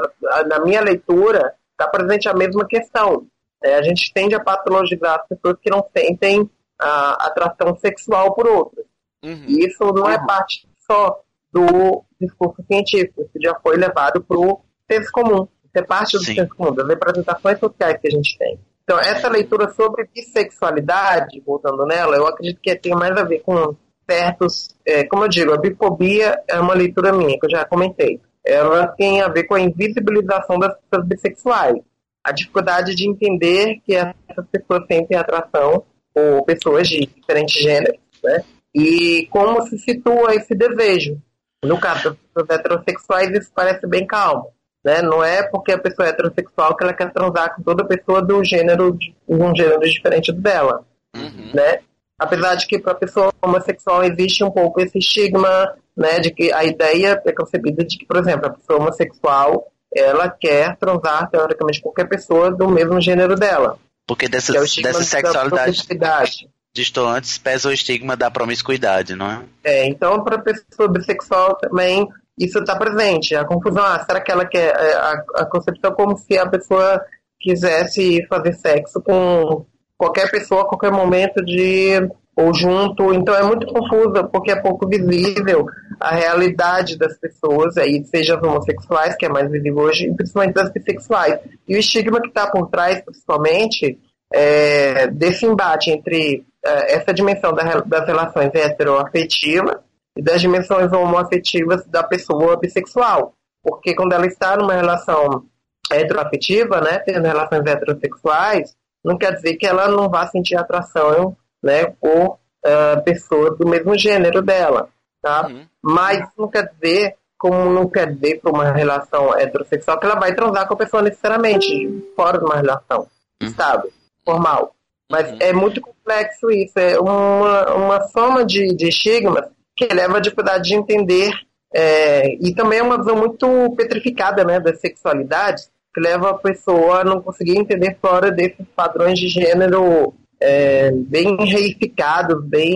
[0.47, 3.25] na minha leitura, está presente a mesma questão.
[3.63, 6.47] É, a gente tende a patologizar as pessoas que não sentem
[6.79, 8.85] a atração sexual por outras.
[9.23, 9.45] Uhum.
[9.47, 11.21] E isso não é parte só
[11.53, 15.47] do discurso científico, isso já foi levado para o senso comum.
[15.63, 16.35] Isso é parte do Sim.
[16.35, 18.59] senso comum, das representações sociais que a gente tem.
[18.83, 23.75] Então, essa leitura sobre bissexualidade, voltando nela, eu acredito que tem mais a ver com
[24.09, 24.69] certos.
[24.85, 28.19] é, como eu digo, a bifobia é uma leitura minha, que eu já comentei.
[28.45, 31.77] Ela tem a ver com a invisibilização das pessoas bissexuais.
[32.23, 38.43] A dificuldade de entender que essas pessoas sentem atração por pessoas de diferentes gêneros, né?
[38.75, 41.17] E como se situa esse desejo.
[41.63, 44.51] No caso das pessoas heterossexuais, isso parece bem calmo.
[44.83, 45.01] Né?
[45.01, 48.43] Não é porque a pessoa é heterossexual que ela quer transar com toda pessoa do
[48.43, 50.83] gênero, de um gênero diferente do dela.
[51.15, 51.51] Uhum.
[51.53, 51.79] Né?
[52.17, 56.51] Apesar de que para a pessoa homossexual existe um pouco esse estigma, né, de que
[56.53, 61.81] a ideia é concebida de que, por exemplo, a pessoa homossexual ela quer transar teoricamente
[61.81, 63.77] qualquer pessoa do mesmo gênero dela.
[64.07, 67.31] Porque dessa, Que é estigma dessa da sexualidade promiscuidade.
[67.31, 69.43] distantes pesa o estigma da promiscuidade, não é?
[69.63, 72.07] É, então, para pessoa bissexual também,
[72.37, 73.35] isso está presente.
[73.35, 74.75] A confusão, ah, será que ela quer.
[74.75, 77.01] é, A, a concepção como se a pessoa
[77.39, 79.65] quisesse fazer sexo com
[79.97, 82.09] qualquer pessoa, a qualquer momento de.
[82.35, 83.13] ou junto.
[83.13, 85.65] Então é muito confusa, porque é pouco visível
[85.99, 90.55] a realidade das pessoas, aí, seja as homossexuais, que é mais visível hoje, e principalmente
[90.55, 91.39] das bissexuais.
[91.67, 93.99] E o estigma que está por trás, principalmente,
[94.33, 99.77] é, desse embate entre é, essa dimensão da das relações heteroafetivas
[100.17, 103.33] e das dimensões homoafetivas da pessoa bissexual.
[103.63, 105.45] Porque quando ela está numa relação
[105.91, 111.85] heteroafetiva, né, tendo relações heterossexuais, não quer dizer que ela não vá sentir atração né,
[111.85, 114.89] por ah, pessoas do mesmo gênero dela.
[115.21, 115.47] Tá?
[115.47, 115.65] Uhum.
[115.81, 120.33] Mas não quer dizer, como não quer dizer para uma relação heterossexual, que ela vai
[120.33, 123.07] transar com a pessoa necessariamente, fora de uma relação
[123.41, 123.91] estável,
[124.31, 124.75] formal.
[125.11, 125.37] Mas Uhum.
[125.41, 130.69] é muito complexo isso, é uma, uma soma de, de estigmas que leva à dificuldade
[130.69, 131.31] de entender,
[131.73, 135.63] é, e também é uma visão muito petrificada né, da sexualidade,
[135.93, 141.35] que leva a pessoa a não conseguir entender fora desses padrões de gênero é, bem
[141.45, 142.75] reificados, bem,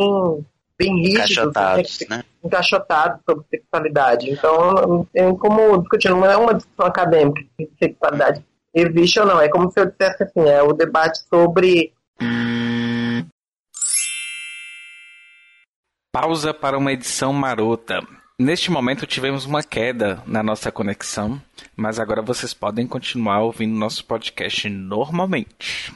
[0.78, 2.24] bem rígidos, Encaixotados, né?
[2.44, 4.30] encaixotados sobre sexualidade.
[4.30, 8.44] Então, não tem como discutir, não é uma discussão acadêmica se sexualidade
[8.76, 9.40] existe ou não.
[9.40, 11.94] É como se eu dissesse assim, é o debate sobre
[16.16, 18.00] Pausa para uma edição marota.
[18.40, 21.42] Neste momento tivemos uma queda na nossa conexão,
[21.76, 25.94] mas agora vocês podem continuar ouvindo nosso podcast normalmente.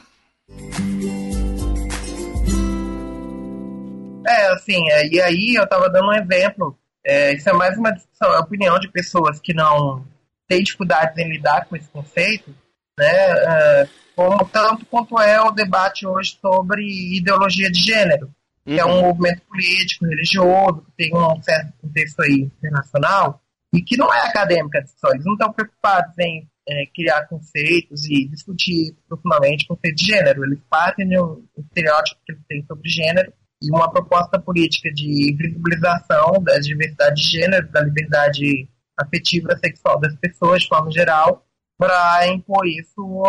[4.26, 6.78] É, assim, é, e aí eu estava dando um exemplo.
[7.02, 10.04] É, isso é mais uma discussão, é a opinião de pessoas que não
[10.46, 12.54] têm dificuldades em lidar com esse conceito,
[13.00, 13.08] né?
[13.08, 16.82] é, como tanto quanto é o debate hoje sobre
[17.16, 18.30] ideologia de gênero,
[18.64, 23.40] que é um movimento político, religioso, que tem um certo contexto aí internacional,
[23.72, 25.10] e que não é acadêmica só.
[25.12, 30.44] Eles não estão preocupados em é, criar conceitos e discutir profundamente conceitos de gênero.
[30.44, 33.32] Eles partem de um estereótipo que eles têm sobre gênero
[33.62, 40.14] e uma proposta política de visibilização da diversidade de gênero, da liberdade afetiva sexual das
[40.16, 41.46] pessoas de forma geral,
[41.80, 43.22] para impor isso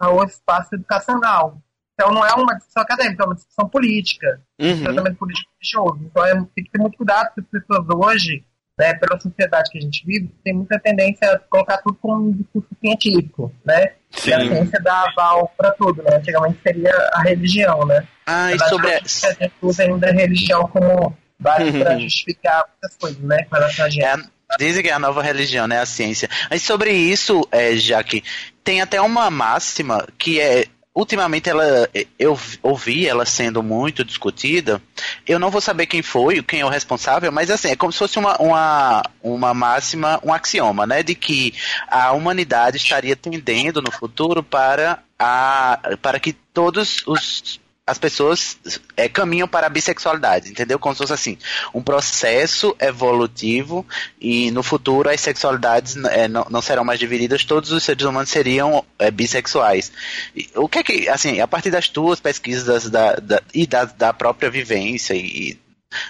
[0.00, 1.58] ao espaço educacional.
[1.94, 4.82] Então não é uma discussão acadêmica, é uma discussão política, Uhum.
[4.84, 6.00] tratamento político religioso.
[6.04, 8.42] Então é, tem que ter muito cuidado, porque as pessoas hoje,
[8.78, 12.32] né, pela sociedade que a gente vive, tem muita tendência a colocar tudo como um
[12.32, 13.92] discurso científico, né?
[14.26, 14.48] E a Sim.
[14.48, 16.16] ciência dá aval para tudo, né?
[16.16, 18.06] Antigamente seria a religião, né?
[18.26, 23.20] Ah, e sobre a gente usa ainda a religião como base para justificar muitas coisas,
[23.22, 23.44] né?
[23.44, 24.22] Com relação a É gênero.
[24.22, 25.80] a- dizem que é a nova religião, né?
[25.80, 26.28] A ciência.
[26.50, 28.22] Mas sobre isso, é, Jaque,
[28.62, 30.66] tem até uma máxima que é.
[30.96, 34.80] Ultimamente ela, eu ouvi ela sendo muito discutida.
[35.26, 37.98] Eu não vou saber quem foi, quem é o responsável, mas assim, é como se
[37.98, 41.02] fosse uma, uma, uma máxima, um axioma, né?
[41.02, 41.52] De que
[41.88, 48.56] a humanidade estaria tendendo no futuro para, a, para que todos os as pessoas
[48.96, 50.78] é, caminham para a bissexualidade, entendeu?
[50.78, 51.38] Como se fosse assim,
[51.74, 53.86] um processo evolutivo
[54.18, 58.30] e no futuro as sexualidades é, não, não serão mais divididas, todos os seres humanos
[58.30, 59.92] seriam é, bissexuais.
[60.34, 63.84] E o que é que, assim, a partir das tuas pesquisas da, da- e da,
[63.84, 65.58] da própria vivência e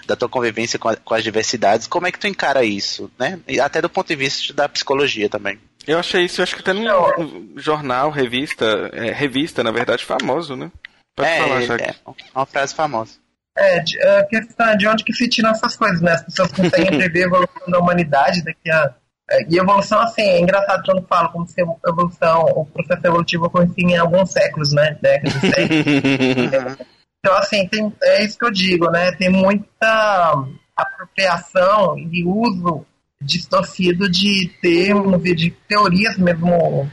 [0.06, 3.40] da tua convivência com, a- com as diversidades, como é que tu encara isso, né?
[3.48, 5.58] E até do ponto de vista da psicologia também.
[5.86, 10.54] Eu achei isso, acho que até num num jornal, revista, é, revista, na verdade, famoso,
[10.56, 10.70] né?
[11.16, 11.84] Pode é, falar, Jaque.
[11.84, 11.94] é
[12.34, 13.12] uma frase famosa.
[13.56, 16.12] É, de- a questão é de onde que se tiram essas coisas, né?
[16.12, 18.92] As pessoas conseguem prever a evolução da humanidade daqui a.
[19.30, 23.44] é, E evolução, assim, é engraçado quando falo como se a evolução, o processo evolutivo
[23.46, 24.98] ocorresse em alguns séculos, né?
[25.00, 26.76] Décadas, séculos.
[27.24, 29.10] Então, assim, tem, é isso que eu digo, né?
[29.12, 30.44] Tem muita
[30.76, 32.84] apropriação e uso
[33.18, 36.86] distorcido de termos e de teorias mesmo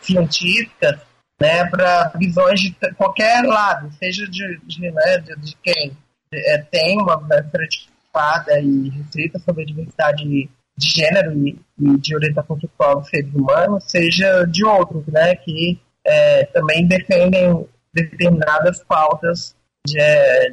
[0.00, 1.00] científicas,
[1.44, 5.92] né, para visões de qualquer lado, seja de, de, né, de, de quem
[6.32, 12.58] é, tem uma estereotipada e restrita sobre a diversidade de gênero e, e de orientação
[12.58, 19.54] sexual dos seres humanos, seja de outros, né, que é, também defendem determinadas pautas
[19.86, 19.98] de,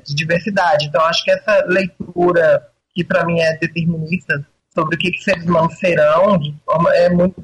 [0.06, 0.88] de diversidade.
[0.88, 5.46] Então, acho que essa leitura, que para mim é determinista, sobre o que, que seres
[5.46, 6.38] humanos serão,
[6.94, 7.42] é muito.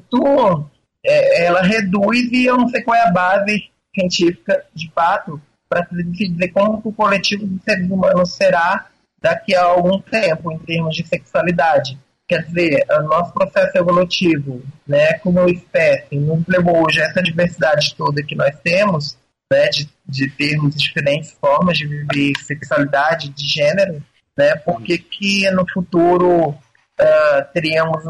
[1.04, 5.86] É, ela reduz e eu não sei qual é a base científica, de fato, para
[5.86, 8.86] se dizer como o coletivo de seres humanos será
[9.20, 11.98] daqui a algum tempo, em termos de sexualidade.
[12.26, 17.94] Quer dizer, o nosso processo evolutivo, né, como espécie, nos levou hoje a essa diversidade
[17.96, 19.16] toda que nós temos,
[19.50, 24.02] né, de, de termos diferentes formas de viver sexualidade, de gênero,
[24.36, 26.54] né, porque que no futuro
[27.00, 28.02] uh, teríamos,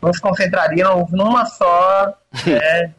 [0.00, 2.14] nos concentraríamos numa só,
[2.46, 2.92] né,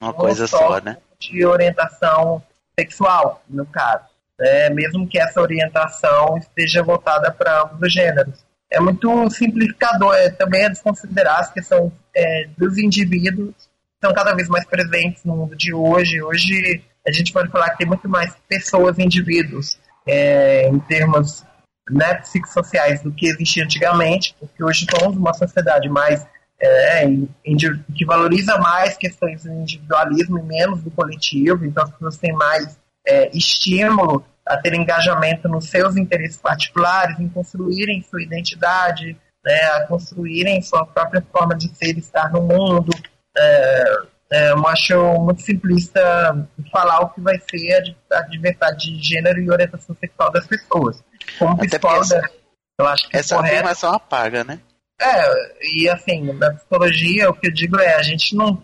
[0.00, 0.96] uma coisa só, só, né?
[1.18, 2.42] De orientação
[2.78, 4.04] sexual, no caso.
[4.38, 8.44] Né, mesmo que essa orientação esteja voltada para ambos os gêneros.
[8.70, 14.34] É muito simplificador, é, também é desconsiderar as questões é, dos indivíduos que estão cada
[14.34, 16.20] vez mais presentes no mundo de hoje.
[16.20, 21.44] Hoje a gente pode falar que tem muito mais pessoas, indivíduos, é, em termos
[21.90, 26.26] né, psicossociais do que existia antigamente, porque hoje somos uma sociedade mais
[26.60, 27.04] é,
[27.94, 32.78] que valoriza mais questões do individualismo e menos do coletivo, então as pessoas têm mais
[33.06, 39.86] é, estímulo a ter engajamento nos seus interesses particulares, em construírem sua identidade, né, a
[39.86, 42.90] construírem sua própria forma de ser e estar no mundo.
[43.36, 43.84] É,
[44.32, 46.00] é, eu acho muito simplista
[46.72, 51.02] falar o que vai ser a, a diversidade de gênero e orientação sexual das pessoas.
[51.38, 52.30] Como psicóloga, essa,
[52.78, 54.60] eu acho que essa correto, afirmação apaga, né?
[55.00, 58.62] É, e assim, na psicologia, o que eu digo é, a gente não.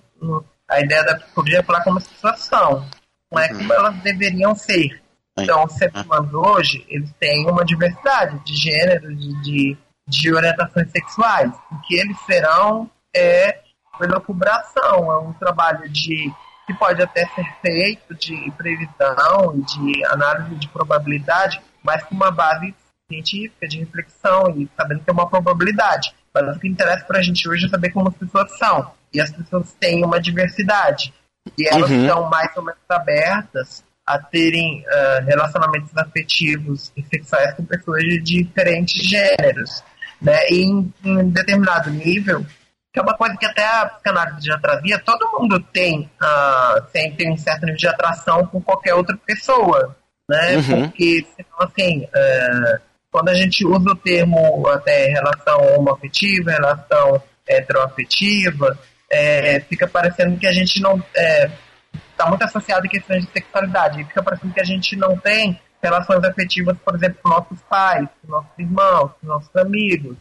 [0.68, 2.88] A ideia da psicologia é falar como as pessoas são,
[3.30, 3.58] não é uhum.
[3.58, 5.00] como elas deveriam ser.
[5.38, 10.90] Então, os seres humanos hoje, eles têm uma diversidade de gênero, de, de, de orientações
[10.90, 11.50] sexuais.
[11.72, 13.58] O que eles serão é
[14.00, 16.32] elucubração, é um trabalho de
[16.66, 22.74] que pode até ser feito de previsão, de análise de probabilidade, mas com uma base
[23.10, 26.14] científica, de reflexão e sabendo que é uma probabilidade.
[26.32, 28.92] Mas o que interessa para a gente hoje é saber como as pessoas são.
[29.12, 31.12] E as pessoas têm uma diversidade.
[31.58, 32.02] E elas uhum.
[32.02, 38.20] estão mais ou menos abertas a terem uh, relacionamentos afetivos e sexuais com pessoas de
[38.20, 39.82] diferentes gêneros.
[40.20, 40.38] Né?
[40.50, 42.44] E em, em determinado nível,
[42.92, 47.14] que é uma coisa que até a psicanálise já trazia, todo mundo tem, uh, tem,
[47.14, 49.96] tem um certo nível de atração com qualquer outra pessoa,
[50.30, 50.56] né?
[50.56, 50.88] Uhum.
[50.88, 51.26] Porque,
[51.58, 58.78] assim, uh, quando a gente usa o termo até relação homoafetiva, relação heteroafetiva,
[59.10, 64.04] é, fica parecendo que a gente não está é, muito associado a questões de sexualidade,
[64.04, 68.30] fica parecendo que a gente não tem relações afetivas, por exemplo, com nossos pais, com
[68.30, 70.16] nossos irmãos, com nossos amigos,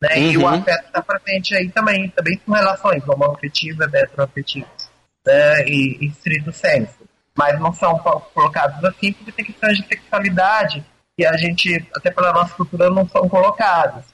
[0.00, 0.16] né?
[0.16, 0.30] Uhum.
[0.32, 0.48] E o uhum.
[0.48, 4.90] afeto está presente aí também, também com relações homoafetivas, heteroafetivas,
[5.24, 5.64] né?
[5.68, 7.03] E, e estrito senso.
[7.36, 10.84] Mas não são colocados assim porque tem questões de sexualidade
[11.16, 14.04] que a gente, até pela nossa cultura, não são colocadas.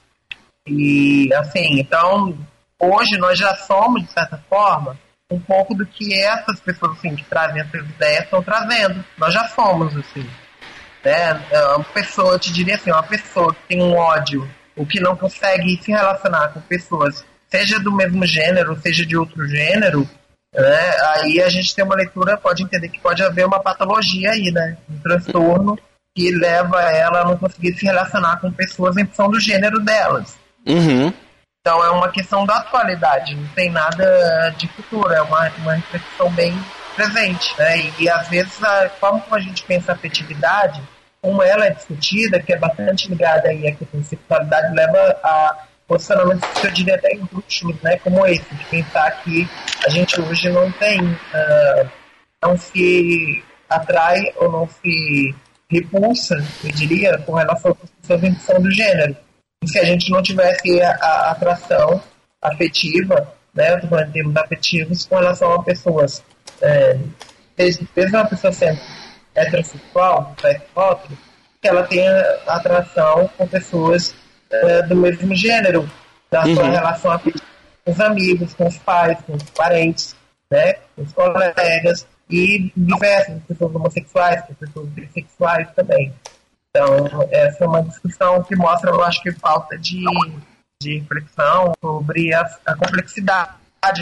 [0.67, 2.37] E assim, então,
[2.79, 4.97] hoje nós já somos, de certa forma,
[5.31, 9.03] um pouco do que essas pessoas assim, que trazem essas ideias estão trazendo.
[9.17, 10.27] Nós já somos, assim.
[11.03, 11.43] Né?
[11.51, 14.99] É uma pessoa, eu te diria assim, uma pessoa que tem um ódio o que
[14.99, 20.09] não consegue se relacionar com pessoas, seja do mesmo gênero, seja de outro gênero,
[20.53, 24.51] né, aí a gente tem uma leitura, pode entender que pode haver uma patologia aí,
[24.51, 24.77] né?
[24.89, 25.77] Um transtorno
[26.15, 30.37] que leva ela a não conseguir se relacionar com pessoas em função do gênero delas.
[30.67, 31.13] Uhum.
[31.61, 36.29] Então é uma questão da atualidade, não tem nada de futuro, é uma, uma reflexão
[36.31, 36.53] bem
[36.95, 37.91] presente, né?
[37.99, 40.81] E, às vezes a forma como a gente pensa a afetividade
[41.21, 45.67] como ela é discutida, que é bastante ligada aí à questão de sexualidade, leva a
[45.91, 49.45] posicionamentos que eu diria até inúteis, né, como esse, de pensar que
[49.85, 51.89] a gente hoje não tem, uh,
[52.41, 55.35] não se atrai ou não se
[55.69, 59.17] repulsa, eu diria, com relação às pessoas em função do gênero.
[59.61, 62.01] E se a gente não tivesse a, a atração
[62.41, 66.23] afetiva, né, em termos afetivos, com relação a pessoas,
[66.61, 66.97] é,
[67.57, 68.79] mesmo uma pessoa sendo
[69.35, 71.17] heterossexual, heterótero,
[71.61, 74.15] que ela tenha atração com pessoas
[74.51, 75.89] uh, do mesmo gênero,
[76.29, 76.55] da uhum.
[76.55, 80.15] sua relação com os amigos, com os pais, com os parentes,
[80.49, 82.07] né, com os colegas.
[82.29, 86.13] e diversas pessoas homossexuais, pessoas bissexuais também.
[86.69, 90.05] Então, essa é uma discussão que mostra, eu acho que falta de,
[90.81, 93.51] de reflexão sobre a, a complexidade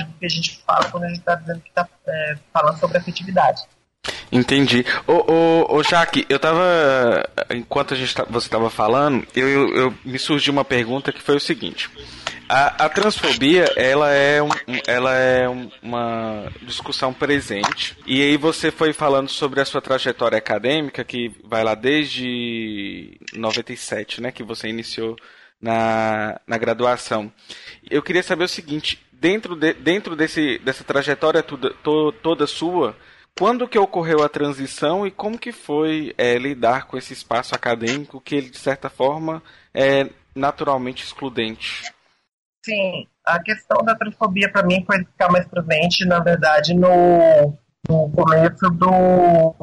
[0.05, 2.99] do que a gente fala quando a gente está dizendo que está é, falando sobre
[2.99, 3.63] afetividade.
[4.31, 4.85] Entendi.
[5.07, 6.63] Ô, ô, ô Jaque, eu tava.
[7.49, 11.35] Enquanto a gente você estava falando, eu, eu, eu, me surgiu uma pergunta que foi
[11.35, 11.89] o seguinte.
[12.47, 14.49] A, a transfobia, ela é, um,
[14.87, 15.47] ela é
[15.83, 17.95] uma discussão presente.
[18.07, 24.21] E aí você foi falando sobre a sua trajetória acadêmica, que vai lá desde 97,
[24.21, 24.31] né?
[24.31, 25.15] Que você iniciou
[25.61, 27.31] na, na graduação.
[27.89, 32.95] Eu queria saber o seguinte, dentro, de, dentro desse, dessa trajetória toda, to, toda sua,
[33.39, 38.19] quando que ocorreu a transição e como que foi é, lidar com esse espaço acadêmico
[38.19, 39.41] que ele, de certa forma,
[39.73, 41.89] é naturalmente excludente?
[42.65, 48.11] Sim, a questão da transfobia para mim foi ficar mais presente, na verdade, no, no
[48.11, 49.55] começo do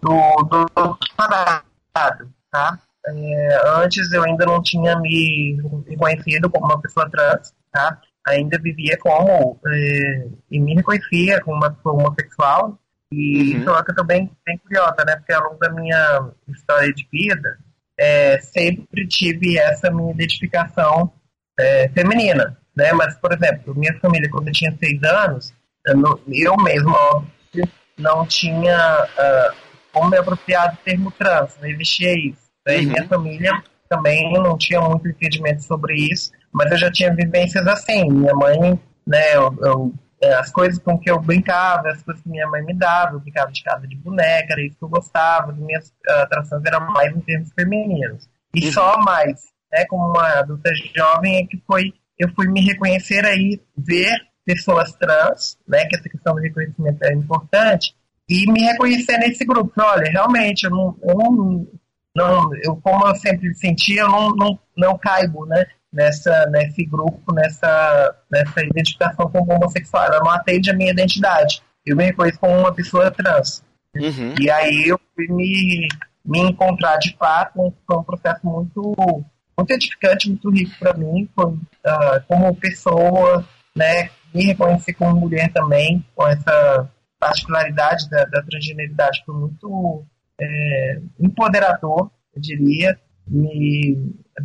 [0.00, 2.78] do, do doutorado, tá?
[3.04, 5.56] É, antes eu ainda não tinha me
[5.88, 8.00] reconhecido como uma pessoa trans, tá?
[8.30, 12.78] Ainda vivia como é, e me reconhecia como uma pessoa homossexual
[13.12, 13.58] e uhum.
[13.58, 15.16] isso é uma coisa bem, bem curiosa, né?
[15.16, 17.58] Porque ao longo da minha história de vida
[17.98, 21.12] é, sempre tive essa minha identificação
[21.58, 22.92] é, feminina, né?
[22.92, 25.52] Mas, por exemplo, minha família, quando eu tinha seis anos,
[25.86, 27.68] eu, não, eu mesmo, óbvio,
[27.98, 29.56] não tinha uh,
[29.92, 32.50] como me apropriar do termo trans, não existia isso.
[32.66, 32.76] Né?
[32.76, 32.84] Uhum.
[32.84, 38.10] Minha família também não tinha muito entendimento sobre isso, mas eu já tinha vivências assim.
[38.10, 42.28] Minha mãe, né, eu, eu, é, as coisas com que eu brincava, as coisas que
[42.28, 45.52] minha mãe me dava, eu brincava de casa de boneca, era isso que eu gostava,
[45.52, 48.28] as minhas uh, atrações eram mais em termos femininos.
[48.54, 48.72] E uhum.
[48.72, 53.58] só mais né, como uma adulta jovem, é que foi eu fui me reconhecer aí,
[53.76, 57.94] ver pessoas trans, né, que essa questão do reconhecimento é importante,
[58.28, 59.72] e me reconhecer nesse grupo.
[59.80, 61.66] Olha, realmente, eu não, eu não,
[62.14, 67.32] não eu, como eu sempre senti, eu não, não, não caibo, né, nessa, nesse grupo,
[67.34, 70.06] nessa, nessa identificação como homossexual.
[70.06, 71.62] Ela não atende a minha identidade.
[71.84, 73.64] Eu me reconheço como uma pessoa trans.
[73.96, 74.34] Uhum.
[74.40, 75.88] E aí eu fui me,
[76.24, 79.24] me encontrar de fato, foi um processo muito
[79.58, 85.52] muito edificante, muito rico para mim, foi, uh, como pessoa, né, me reconhecer como mulher
[85.52, 90.04] também, com essa particularidade da, da transgeneridade, foi muito
[90.40, 92.98] é, empoderador, eu diria.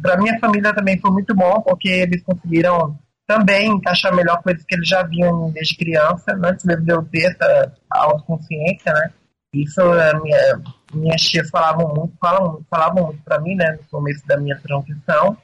[0.01, 4.75] Para minha família também foi muito bom, porque eles conseguiram também encaixar melhor coisas que
[4.75, 9.11] eles já viam desde criança, antes mesmo de eu ter essa autoconsciência, né?
[9.53, 9.81] Isso,
[10.21, 10.61] minha,
[10.93, 15.37] minhas tias falavam muito, falam, falavam muito para mim, né, no começo da minha transição,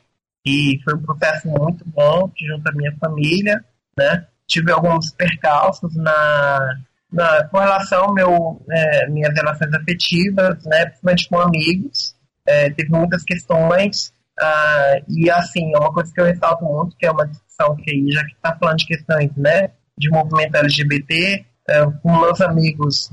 [0.45, 3.63] e foi um processo muito bom, junto à minha família,
[3.97, 6.75] né, tive alguns percalços na,
[7.09, 13.23] na com relação meu, é, minhas relações afetivas, né, principalmente com amigos, é, teve muitas
[13.23, 17.75] questões, ah, e assim, é uma coisa que eu ressalto muito, que é uma discussão
[17.75, 22.41] que aí, já que está falando de questões, né, de movimento LGBT, é, com meus
[22.41, 23.11] amigos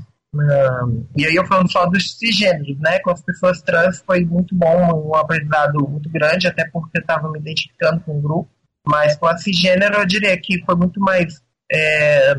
[1.15, 2.99] e aí eu falando só dos cisgêneros, né?
[2.99, 7.31] Com as pessoas trans foi muito bom, um aprendizado muito grande, até porque eu estava
[7.31, 8.49] me identificando com o grupo.
[8.85, 12.35] Mas com a cisgênero eu diria que foi muito mais, é,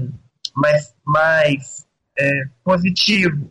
[0.55, 1.87] mais, mais
[2.17, 3.51] é, positivo,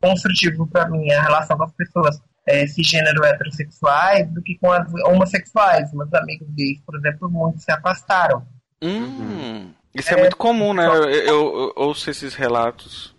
[0.00, 2.20] construtivo para mim a relação com as pessoas
[2.50, 5.92] é, cisgênero heterossexuais do que com as homossexuais.
[5.92, 8.44] Meus amigos gays, por exemplo, muitos se afastaram.
[8.82, 10.86] Hum, isso é, é muito comum, né?
[10.86, 13.14] Eu, eu, eu ouço esses relatos.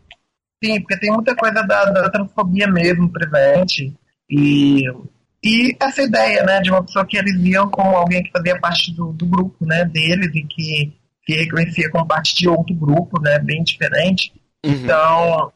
[0.64, 3.94] Sim, porque tem muita coisa da, da transfobia mesmo presente.
[4.30, 4.84] E,
[5.44, 8.94] e essa ideia, né, de uma pessoa que eles viam como alguém que fazia parte
[8.94, 10.94] do, do grupo, né, deles e que,
[11.26, 14.32] que reconhecia como parte de outro grupo, né, bem diferente.
[14.64, 14.72] Uhum.
[14.72, 15.52] Então,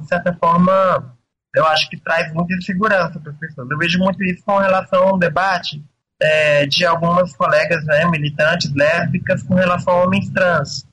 [0.00, 1.13] de certa forma,
[1.54, 3.70] eu acho que traz muita insegurança para as pessoas.
[3.70, 5.82] Eu vejo muito isso com relação ao debate
[6.20, 10.86] é, de algumas colegas né, militantes lésbicas com relação a homens trans.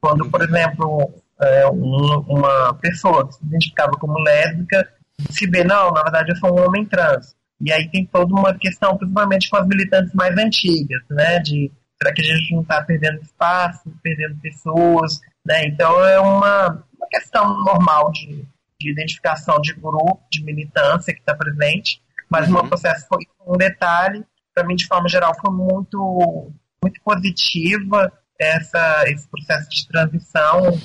[0.00, 4.88] Quando, por exemplo, é, um, uma pessoa que se identificava como lésbica
[5.30, 7.34] se vê, não, na verdade eu sou um homem trans.
[7.60, 11.38] E aí tem toda uma questão, principalmente com as militantes mais antigas, né?
[11.38, 15.66] De será que a gente não está perdendo espaço, perdendo pessoas, né?
[15.66, 18.46] Então é uma, uma questão normal de,
[18.80, 22.50] de identificação de grupo, de militância que está presente, mas uhum.
[22.50, 24.24] o meu processo foi um detalhe,
[24.54, 26.52] para mim de forma geral foi muito
[26.82, 30.78] muito positiva essa esse processo de transição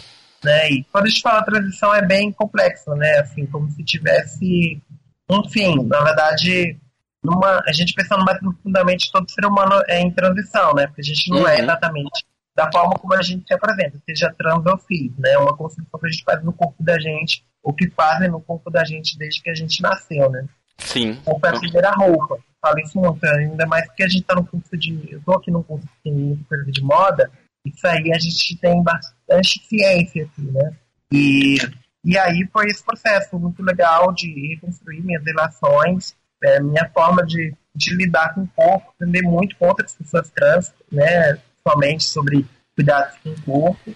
[0.44, 0.70] né?
[0.72, 3.20] E quando a gente fala transição é bem complexo, né?
[3.20, 4.82] Assim, como se tivesse
[5.30, 5.84] um fim.
[5.86, 6.80] Na verdade,
[7.24, 10.88] numa, a gente pensando mais profundamente, todo ser humano é em transição, né?
[10.88, 11.48] Porque a gente não é uhum.
[11.48, 12.26] é exatamente
[12.56, 15.32] da forma como a gente se apresenta, seja trans ou cis, né?
[15.32, 18.42] É uma construção que a gente faz no corpo da gente, o que fazem no
[18.42, 20.46] corpo da gente desde que a gente nasceu, né?
[20.78, 21.12] Sim.
[21.12, 22.40] O corpo é a primeira roupa.
[22.62, 25.10] Falo isso muito, ainda mais porque a gente tá no curso de.
[25.12, 27.32] Eu tô aqui no curso de coisa de moda,
[27.66, 30.74] isso aí a gente tem bastante ciência aqui, né?
[31.12, 31.58] E,
[32.04, 37.54] e aí foi esse processo muito legal de reconstruir minhas relações, é, minha forma de,
[37.76, 41.40] de lidar com o corpo, aprender muito com outras pessoas trans, né?
[41.68, 42.46] Somente sobre
[42.76, 43.96] cuidados com o corpo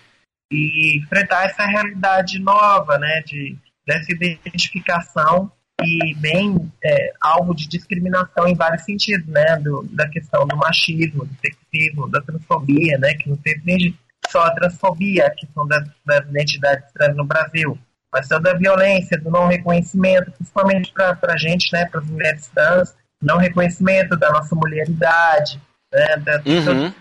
[0.51, 3.21] e enfrentar essa realidade nova, né?
[3.25, 5.51] De, dessa identificação
[5.83, 9.57] e bem é, alvo de discriminação em vários sentidos, né?
[9.57, 13.13] Do, da questão do machismo, do sexismo, da transfobia, né?
[13.15, 13.95] Que não se restringe
[14.29, 17.77] só a transfobia, a questão das, das identidades trans no Brasil,
[18.11, 21.85] mas toda a violência, do não reconhecimento, principalmente para a gente, né?
[21.85, 26.17] Para as mulheres trans, não reconhecimento da nossa mulheridade, né?
[26.17, 26.93] Das uhum.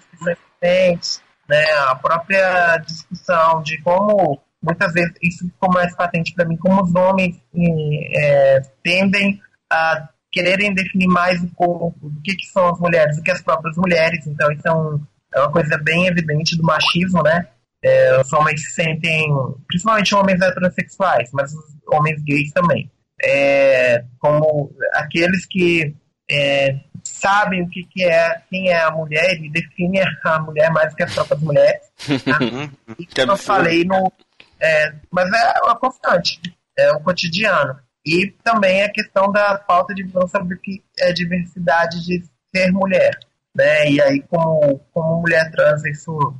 [1.48, 1.64] Né?
[1.88, 6.94] A própria discussão de como muitas vezes isso ficou mais patente para mim, como os
[6.94, 7.36] homens
[8.14, 9.40] é, tendem
[9.70, 13.40] a quererem definir mais o corpo, o que, que são as mulheres, do que as
[13.40, 14.26] próprias mulheres.
[14.26, 15.00] Então, isso é, um,
[15.32, 17.46] é uma coisa bem evidente do machismo, né?
[17.80, 19.28] É, os homens se sentem,
[19.68, 22.90] principalmente homens heterossexuais, mas os homens gays também,
[23.22, 25.94] é, como aqueles que
[26.28, 26.80] é,
[27.24, 31.02] sabem o que, que é, quem é a mulher e definem a mulher mais que
[31.02, 31.80] as próprias mulheres.
[32.24, 32.38] Tá?
[32.98, 34.12] E que eu falei no,
[34.60, 36.40] é, mas é uma constante,
[36.76, 37.78] é o cotidiano.
[38.06, 42.22] E também a questão da falta de visão sobre o que é diversidade de
[42.54, 43.18] ser mulher.
[43.54, 43.90] Né?
[43.90, 46.34] E aí, como, como mulher trans, isso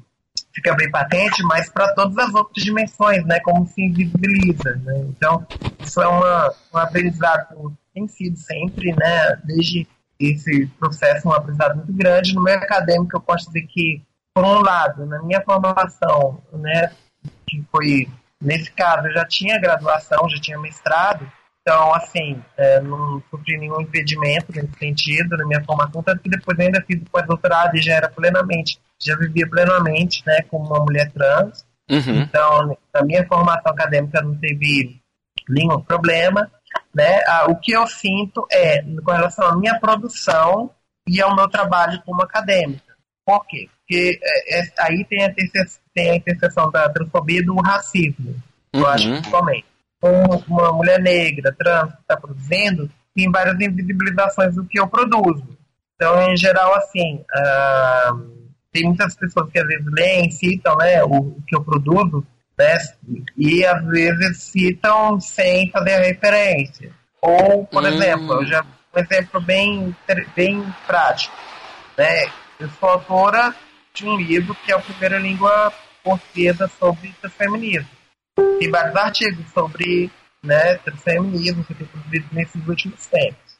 [0.54, 3.40] fica bem patente, mas para todas as outras dimensões, né?
[3.40, 4.74] como se invisibiliza.
[4.84, 5.06] Né?
[5.08, 5.46] Então,
[5.80, 9.40] isso é uma, um aprendizado, tem sido sempre, né?
[9.44, 9.86] desde
[10.18, 12.34] esse processo, um aprendizado muito grande.
[12.34, 14.02] No meio acadêmico, eu posso dizer que,
[14.34, 16.90] por um lado, na minha formação, né,
[17.46, 18.08] que foi,
[18.40, 21.26] nesse caso, eu já tinha graduação, já tinha mestrado,
[21.66, 26.58] então, assim, é, não sofri nenhum impedimento nesse sentido na minha formação, tanto que depois
[26.60, 31.10] ainda fiz o pós-doutorado e já era plenamente, já vivia plenamente, né, como uma mulher
[31.10, 31.64] trans.
[31.90, 32.20] Uhum.
[32.20, 35.00] Então, na minha formação acadêmica não teve
[35.48, 36.50] nenhum problema,
[36.94, 37.22] né?
[37.26, 40.70] Ah, o que eu sinto é, com relação à minha produção
[41.08, 42.94] e ao meu trabalho como acadêmica.
[43.26, 43.68] Por quê?
[43.78, 45.34] Porque é, é, aí tem a,
[45.94, 48.30] tem a interseção da transfobia e do racismo,
[48.74, 48.80] uhum.
[48.80, 49.66] eu acho, principalmente.
[50.02, 55.46] Uma, uma mulher negra, trans, que está produzindo, tem várias invisibilizações do que eu produzo.
[55.94, 58.12] Então, em geral, assim, ah,
[58.72, 62.26] tem muitas pessoas que às vezes leem, citam né, o, o que eu produzo,
[62.58, 62.78] né,
[63.36, 66.92] e às vezes citam sem fazer referência.
[67.20, 67.86] Ou, por hum.
[67.86, 69.96] exemplo, eu já um exemplo bem,
[70.36, 71.36] bem prático.
[71.98, 72.30] Né?
[72.60, 73.54] Eu sou autora
[73.92, 77.88] de um livro que é a primeira língua portuguesa sobre transfeminismo.
[78.58, 80.10] Tem vários artigos sobre
[80.42, 83.58] né, transfeminismo que tem produzido nesses últimos tempos.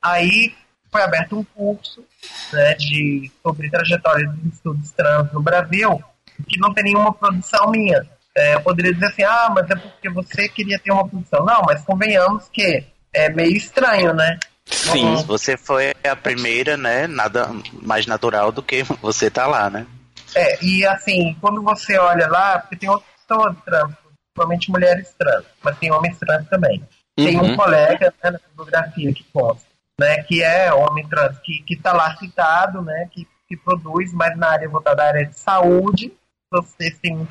[0.00, 0.54] Aí
[0.90, 2.04] foi aberto um curso
[2.52, 6.02] né, de, sobre trajetória de estudos trans no Brasil,
[6.46, 8.06] que não tem nenhuma produção minha.
[8.36, 11.44] É, eu poderia dizer assim, ah, mas é porque você queria ter uma produção.
[11.44, 14.38] Não, mas convenhamos que é meio estranho, né?
[14.66, 15.22] Sim, uhum.
[15.22, 17.06] você foi a primeira, né?
[17.06, 17.50] Nada
[17.82, 19.86] mais natural do que você tá lá, né?
[20.34, 23.92] É, e assim, quando você olha lá, porque tem outras pessoas trans,
[24.34, 26.82] principalmente mulheres trans, mas tem homens trans também.
[27.16, 27.24] Uhum.
[27.24, 27.56] Tem um uhum.
[27.56, 29.66] colega né, na fotografia que consta,
[30.00, 30.22] né?
[30.24, 33.08] Que é homem trans, que, que tá lá citado, né?
[33.12, 36.12] Que, que produz, mas na área voltada à área de saúde,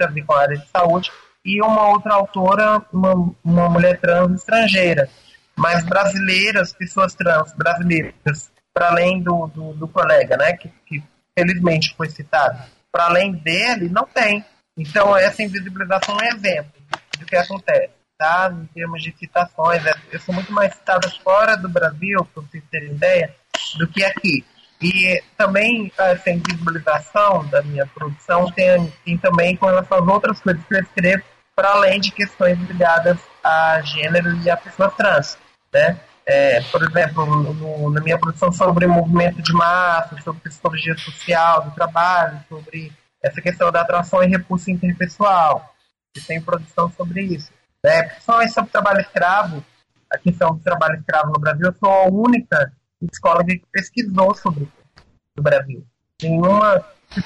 [0.07, 1.11] ver com a área de saúde,
[1.45, 5.09] e uma outra autora, uma, uma mulher trans estrangeira
[5.55, 11.03] mas brasileiras, pessoas trans brasileiras, para além do, do, do, colega, né, que, que
[11.37, 12.59] felizmente foi citado,
[12.91, 14.43] para além dele, não tem.
[14.77, 16.73] Então, essa invisibilização é exemplo
[17.19, 18.51] do que acontece, tá?
[18.51, 22.63] Em termos de citações, é, eu sou muito mais citada fora do Brasil, para vocês
[22.71, 23.35] terem ideia,
[23.77, 24.43] do que aqui.
[24.83, 30.61] E também essa invisibilização da minha produção tem, tem também com relação às outras coisas
[30.65, 31.23] que eu escrevo,
[31.55, 35.37] para além de questões ligadas a gênero e a pessoa trans.
[35.71, 35.97] Né?
[36.25, 41.71] É, por exemplo, no, na minha produção sobre movimento de massa, sobre psicologia social do
[41.71, 45.73] trabalho, sobre essa questão da atração e repulso interpessoal.
[46.15, 47.51] E tem produção sobre isso.
[47.81, 48.03] Né?
[48.03, 49.63] Principalmente sobre trabalho escravo,
[50.11, 52.71] a questão do trabalho escravo no Brasil, eu sou a única
[53.11, 55.05] escola que pesquisou sobre isso
[55.37, 55.85] no Brasil.
[56.21, 56.83] Nenhuma.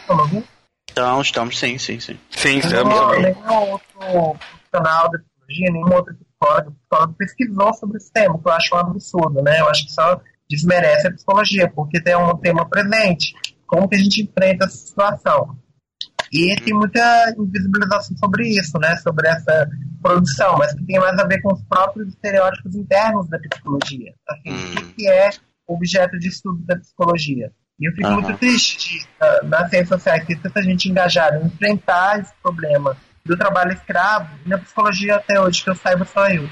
[0.10, 0.48] Ouvindo?
[0.92, 2.20] Então, estamos sim, sim, sim.
[2.32, 2.94] Sim, estamos.
[3.20, 8.52] Nenhum outro profissional da psicologia, nenhum outro psicólogo, psicólogo pesquisou sobre esse tema, que eu
[8.52, 9.60] acho um absurdo, né?
[9.60, 10.20] Eu acho que só
[10.50, 13.36] desmerece a psicologia, porque tem um tema presente.
[13.68, 15.58] Como que a gente enfrenta essa situação?
[16.32, 18.96] E tem muita invisibilização sobre isso, né?
[18.98, 19.70] Sobre essa
[20.02, 24.14] produção, mas que tem mais a ver com os próprios estereótipos internos da psicologia.
[24.28, 24.76] Assim, hum.
[24.78, 25.30] O que é
[25.68, 27.52] objeto de estudo da psicologia?
[27.80, 28.22] E eu fico uhum.
[28.22, 29.08] muito triste de,
[29.48, 34.30] nas ciências sociais ter tanta gente engajada em enfrentar esse problema do trabalho escravo.
[34.46, 36.44] E na psicologia, até hoje, que eu saiba, só eu.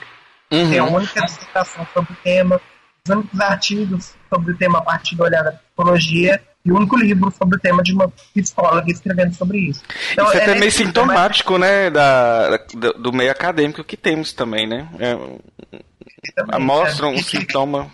[0.52, 0.70] Uhum.
[0.70, 2.62] Tem a única dissertação sobre o tema,
[3.04, 6.96] os únicos artigos sobre o tema a partir do olhar da psicologia e o único
[6.98, 9.84] livro sobre o tema de uma psicóloga escrevendo sobre isso.
[10.12, 12.58] Então, isso é, até meio sintomático, né, da,
[13.00, 14.88] do meio acadêmico que temos também, né?
[15.00, 17.92] É, mostra um sintoma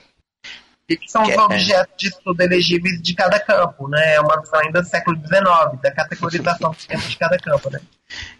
[0.92, 1.40] e que são os é.
[1.40, 4.16] objetos de estudo elegíveis de cada campo, né?
[4.16, 6.76] É uma visão ainda do século XIX, da categorização
[7.08, 7.80] de cada campo, né?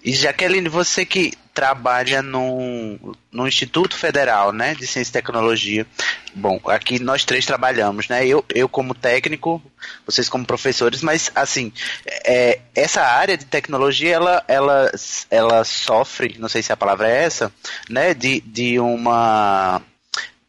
[0.04, 5.86] E Jaqueline, você que trabalha no, no Instituto Federal né, de Ciência e Tecnologia,
[6.34, 8.26] bom, aqui nós três trabalhamos, né?
[8.26, 9.62] Eu, eu como técnico,
[10.06, 11.72] vocês como professores, mas assim,
[12.26, 14.92] é, essa área de tecnologia, ela, ela,
[15.30, 17.52] ela sofre, não sei se a palavra é essa,
[17.90, 19.82] né, de, de uma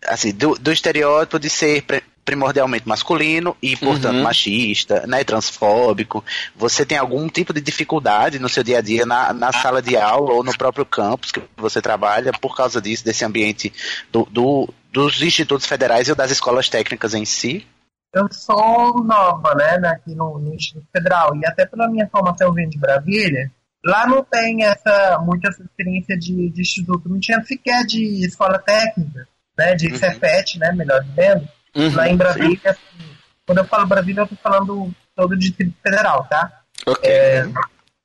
[0.07, 1.85] assim, do, do estereótipo de ser
[2.25, 4.23] primordialmente masculino e, portanto, uhum.
[4.23, 6.25] machista, né, transfóbico.
[6.55, 9.97] Você tem algum tipo de dificuldade no seu dia a dia na, na sala de
[9.97, 13.73] aula ou no próprio campus que você trabalha por causa disso, desse ambiente
[14.11, 17.67] do, do, dos institutos federais e das escolas técnicas em si?
[18.15, 22.71] Eu sou nova, né, aqui no, no Instituto Federal e até pela minha formação vindo
[22.71, 23.51] de Brasília,
[23.83, 28.59] lá não tem essa muita essa experiência de, de instituto, não tinha sequer de escola
[28.59, 29.27] técnica
[29.57, 29.97] né, de uhum.
[29.97, 34.39] Cefet, né, melhor dizendo, uhum, lá em Brasília, assim, quando eu falo Brasília, eu estou
[34.43, 36.51] falando todo o Distrito Federal, tá?
[36.87, 37.11] Okay.
[37.11, 37.45] É,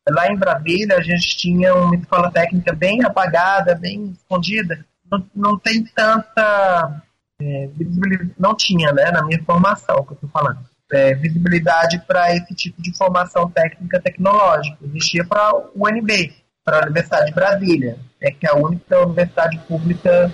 [0.09, 5.59] lá em Brasília, a gente tinha uma escola técnica bem apagada, bem escondida, não, não
[5.59, 7.01] tem tanta
[7.41, 10.59] é, visibilidade, não tinha, né, na minha formação, que eu estou falando.
[10.91, 14.77] É, visibilidade para esse tipo de formação técnica tecnológica.
[14.83, 16.33] Existia para o UNB,
[16.63, 20.33] para a Universidade de Brasília, é que é a única universidade pública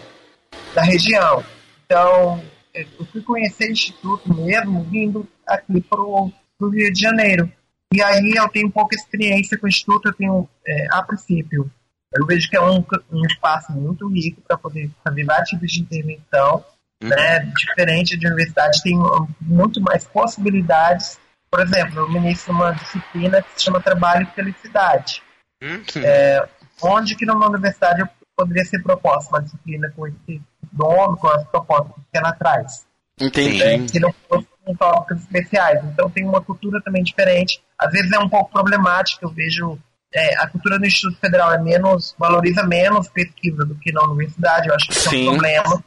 [0.73, 1.43] da região.
[1.85, 2.43] Então,
[2.73, 6.31] eu fui conhecer o Instituto mesmo vindo aqui para o
[6.61, 7.51] Rio de Janeiro.
[7.93, 11.71] E aí eu tenho pouca experiência com o Instituto, eu tenho, é, a princípio,
[12.15, 15.81] eu vejo que é um, um espaço muito rico para poder fazer vários tipos de
[15.81, 16.63] intervenção,
[17.01, 17.09] uhum.
[17.09, 17.39] né?
[17.55, 18.97] Diferente de universidade, tem
[19.41, 21.19] muito mais possibilidades.
[21.49, 25.21] Por exemplo, eu ministro uma disciplina que se chama Trabalho e Felicidade.
[25.61, 25.83] Uhum.
[26.03, 26.47] É,
[26.81, 31.43] onde que numa universidade eu poderia ser proposta uma disciplina com esse nome, com as
[31.45, 32.86] propostas que ela traz.
[33.19, 33.61] Entendi.
[33.61, 35.84] É, que não fosse com tópicos especiais.
[35.86, 37.61] Então tem uma cultura também diferente.
[37.77, 39.77] Às vezes é um pouco problemática, eu vejo
[40.13, 44.69] é, a cultura do Instituto Federal é menos, valoriza menos pesquisa do que na universidade,
[44.69, 45.27] eu acho que Sim.
[45.27, 45.84] é um problema.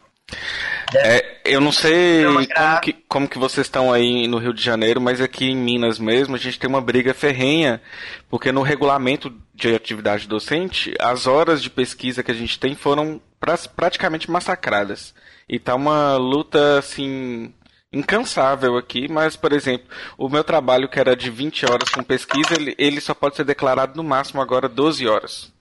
[0.95, 5.01] É, eu não sei como que, como que vocês estão aí no Rio de Janeiro,
[5.01, 7.81] mas aqui em Minas mesmo a gente tem uma briga ferrenha,
[8.29, 13.21] porque no regulamento de atividade docente, as horas de pesquisa que a gente tem foram
[13.41, 15.15] pra, praticamente massacradas.
[15.49, 17.53] E tá uma luta assim
[17.93, 19.87] incansável aqui, mas, por exemplo,
[20.19, 23.45] o meu trabalho que era de 20 horas com pesquisa, ele, ele só pode ser
[23.45, 25.53] declarado no máximo agora 12 horas.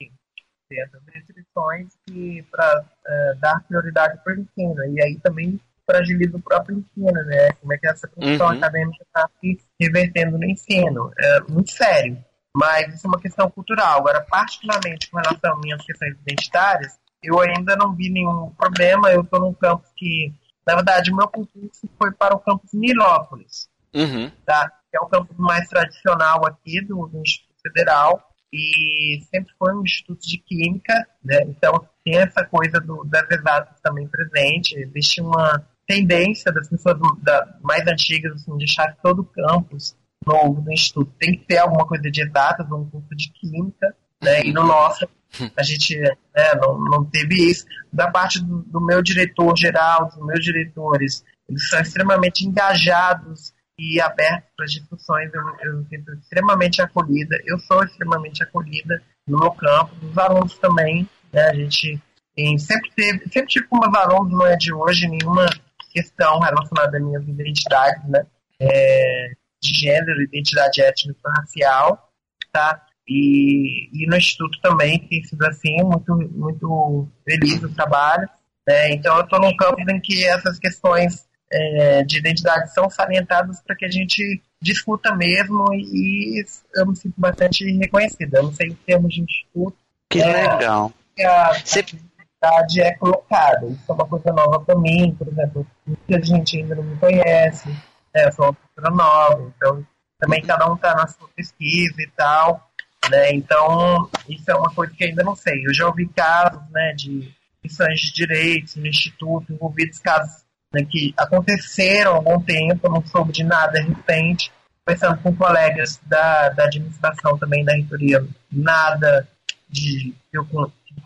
[0.00, 6.36] Sim, essas restrições que para é, dar prioridade para o ensino, e aí também fragiliza
[6.36, 7.50] o próprio ensino, né?
[7.60, 8.52] Como é que essa produção uhum.
[8.52, 11.10] acadêmica está se revertendo no ensino.
[11.18, 12.22] É muito sério.
[12.54, 14.00] Mas isso é uma questão cultural.
[14.00, 19.10] Agora, particularmente com relação às minhas questões identitárias, eu ainda não vi nenhum problema.
[19.10, 20.32] Eu estou num campus que,
[20.66, 24.30] na verdade, o meu concurso foi para o campus Nilópolis, uhum.
[24.44, 24.70] tá?
[24.90, 29.82] que é o campus mais tradicional aqui do, do Instituto Federal e sempre foi um
[29.82, 31.42] instituto de química, né?
[31.42, 34.74] Então tem essa coisa do, das exatas também presente.
[34.78, 39.96] Existe uma tendência das pessoas da, mais antigas assim, de achar todo campus
[40.26, 44.44] novo do instituto tem que ter alguma coisa de exatas, um curso de química, né?
[44.44, 45.08] E no nosso
[45.56, 47.64] a gente né, não, não teve isso.
[47.92, 54.00] Da parte do, do meu diretor geral, dos meus diretores, eles são extremamente engajados e
[54.00, 55.30] abertos para discussões.
[55.32, 57.38] Eu, eu sinto extremamente acolhida.
[57.46, 61.08] Eu sou extremamente acolhida no meu campo, os alunos também.
[61.32, 62.00] Né, a gente
[62.34, 65.46] tem, sempre teve, sempre tive meus alunos, não é de hoje, nenhuma
[65.90, 68.24] questão relacionada à minhas identidades, né?
[68.60, 72.10] É, de gênero, identidade étnico-racial,
[72.52, 72.80] tá?
[73.08, 78.28] E, e no Instituto também tem sido assim, muito, muito feliz o trabalho.
[78.66, 78.92] Né?
[78.92, 83.74] Então eu estou num campo em que essas questões é, de identidade são salientadas para
[83.74, 88.38] que a gente discuta mesmo e eu me sinto bastante reconhecida.
[88.38, 89.76] Eu não sei em termos de instituto.
[90.10, 90.92] Que é, legal.
[91.18, 93.66] Que a identidade é colocada.
[93.66, 95.66] Isso é uma coisa nova para mim, por exemplo.
[95.84, 97.68] Muita gente ainda não me conhece.
[97.68, 98.26] Né?
[98.26, 99.86] Eu sou uma pessoa nova, então
[100.20, 102.70] também cada um está na sua pesquisa e tal,
[103.10, 103.32] né?
[103.32, 105.66] Então, isso é uma coisa que ainda não sei.
[105.66, 111.12] Eu já ouvi casos, né, de missões de direitos no Instituto, envolvidos casos né, que
[111.16, 114.52] aconteceram há algum tempo, não soube de nada recente,
[114.84, 119.28] conversando com colegas da, da administração também da reitoria, nada
[119.68, 120.46] de que eu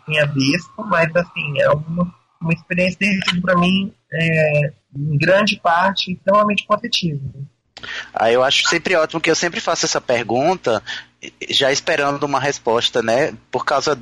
[0.05, 6.13] tinha visto, mas assim, é uma, uma experiência que para mim, é, em grande parte,
[6.13, 7.19] extremamente positiva.
[8.13, 10.81] Ah, eu acho sempre ótimo que eu sempre faço essa pergunta,
[11.49, 13.33] já esperando uma resposta, né?
[13.51, 13.97] Por causa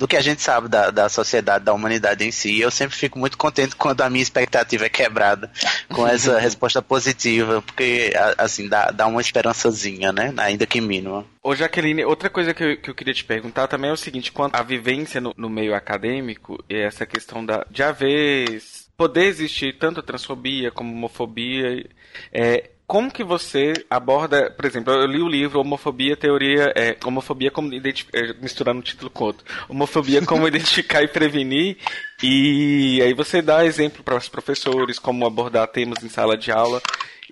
[0.00, 2.58] do que a gente sabe da, da sociedade, da humanidade em si.
[2.58, 5.52] Eu sempre fico muito contente quando a minha expectativa é quebrada
[5.90, 10.32] com essa resposta positiva, porque assim dá, dá uma esperançazinha, né?
[10.38, 11.26] Ainda que mínima.
[11.42, 14.32] Ô Jaqueline, outra coisa que eu, que eu queria te perguntar também é o seguinte,
[14.32, 18.62] quanto à vivência no, no meio acadêmico e essa questão da, de haver
[18.96, 21.86] poder existir tanto transfobia como homofobia,
[22.32, 27.48] é, como que você aborda, por exemplo, eu li o livro Homofobia, Teoria, é, Homofobia
[27.48, 31.76] como identificar, é, misturando título com outro, Homofobia como identificar e prevenir,
[32.20, 36.82] e aí você dá exemplo para os professores como abordar temas em sala de aula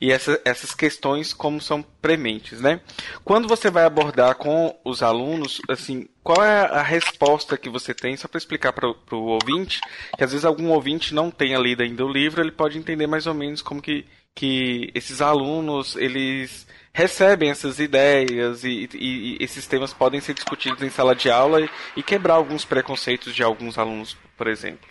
[0.00, 2.80] e essa, essas questões como são prementes, né?
[3.24, 8.16] Quando você vai abordar com os alunos, assim, qual é a resposta que você tem,
[8.16, 9.80] só para explicar para o ouvinte,
[10.16, 13.26] que às vezes algum ouvinte não tenha lido ainda o livro, ele pode entender mais
[13.26, 14.06] ou menos como que
[14.38, 20.80] que esses alunos eles recebem essas ideias e, e, e, esses temas podem ser discutidos
[20.80, 24.88] em sala de aula e, e, quebrar alguns preconceitos de alguns alunos, por exemplo.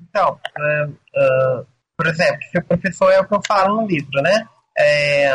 [0.00, 4.22] Então, uh, uh, por exemplo, se o professor é o que eu falo no livro,
[4.22, 4.48] né?
[4.78, 5.34] É,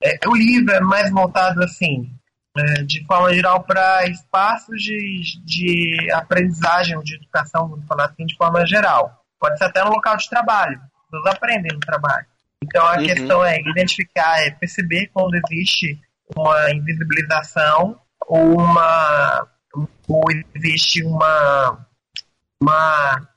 [0.00, 2.08] é, o livro é mais voltado assim,
[2.56, 8.24] é, de forma geral, para espaços de, de aprendizagem ou de educação, vamos falar assim,
[8.24, 9.20] de forma geral.
[9.40, 12.30] Pode ser até no local de trabalho, todos aprendem no trabalho.
[12.62, 13.06] Então a uhum.
[13.06, 16.00] questão é identificar, é perceber quando existe
[16.34, 19.48] uma invisibilização ou uma
[20.08, 20.22] ou
[20.54, 21.86] existe uma
[22.60, 23.28] uma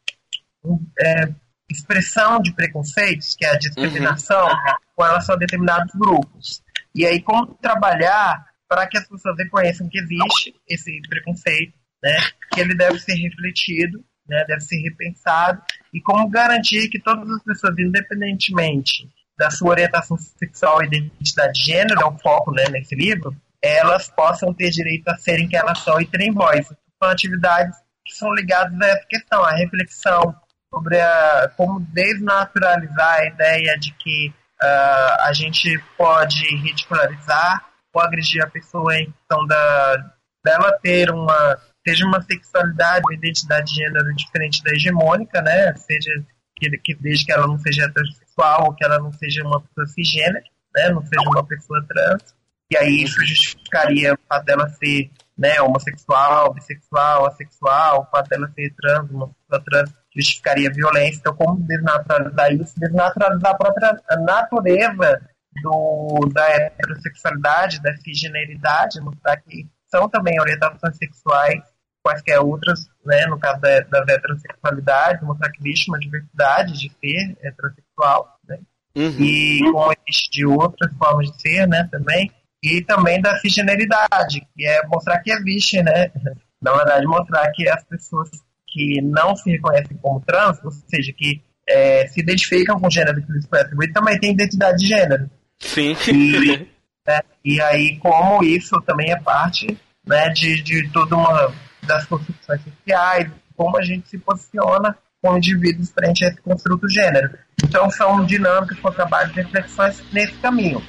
[1.00, 1.30] é,
[1.70, 4.76] expressão de preconceitos, que é a discriminação, uhum.
[4.96, 6.62] com relação a determinados grupos.
[6.94, 11.74] E aí como trabalhar para que as pessoas reconheçam que existe esse preconceito,
[12.04, 12.16] né,
[12.52, 15.62] que ele deve ser refletido, né, deve ser repensado,
[15.94, 21.72] e como garantir que todas as pessoas, independentemente da sua orientação sexual e identidade de
[21.72, 25.80] gênero, é o foco né, nesse livro, elas possam ter direito a serem quem elas
[25.80, 26.68] são e terem voz.
[27.02, 30.36] São atividades que são ligadas a essa questão, a reflexão
[30.74, 38.44] sobre a, como desnaturalizar a ideia de que uh, a gente pode ridicularizar ou agredir
[38.44, 40.12] a pessoa em questão da,
[40.44, 41.58] dela ter uma
[41.88, 45.76] seja uma sexualidade ou identidade de gênero diferente da hegemônica, né?
[45.76, 46.12] Seja
[46.56, 49.88] que, que desde que ela não seja heterossexual ou que ela não seja uma pessoa
[49.88, 52.36] cisgênero, né, não seja uma pessoa trans.
[52.72, 58.50] E aí isso justificaria o fato dela ser né, homossexual, bissexual, assexual, o fato dela
[58.56, 61.20] ser trans, uma pessoa trans, justificaria violência.
[61.20, 62.80] Então, como desnaturalizar isso?
[62.80, 65.22] Desnaturalizar a própria natureza
[65.62, 71.75] do, da heterossexualidade, da cisgeneridade, mostrar que são também orientações sexuais
[72.06, 77.36] quaisquer outras, né, no caso da, das heterossexualidades, mostrar que existe uma diversidade de ser
[77.42, 78.60] heterossexual, né,
[78.96, 79.20] uhum.
[79.20, 82.32] e como existe de outras formas de ser, né, também,
[82.64, 86.12] e também da cisgeneridade, que é mostrar que existe, né,
[86.62, 88.30] na verdade, mostrar que as pessoas
[88.68, 93.26] que não se reconhecem como trans, ou seja, que é, se identificam com o gênero
[93.26, 95.30] que eles foi também tem identidade de gênero.
[95.60, 95.96] Sim.
[96.08, 96.68] E,
[97.08, 99.76] né, e aí, como isso também é parte
[100.06, 101.52] né, de, de toda uma
[101.86, 107.36] das construções sociais, como a gente se posiciona como indivíduos frente a esse construto gênero.
[107.64, 110.82] Então são dinâmicas com trabalho de reflexões nesse caminho.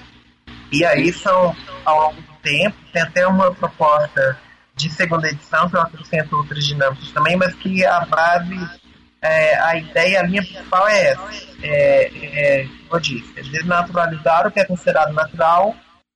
[0.70, 4.38] E aí são, ao longo do tempo, tem até uma proposta
[4.74, 8.80] de segunda edição, que eu acrescento outras dinâmicas também, mas que a base,
[9.22, 11.30] é, a ideia, a linha principal é essa.
[11.62, 15.74] É, é, como eu disse, é desnaturalizar o que é considerado natural,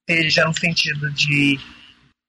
[0.08, 1.58] seja no sentido de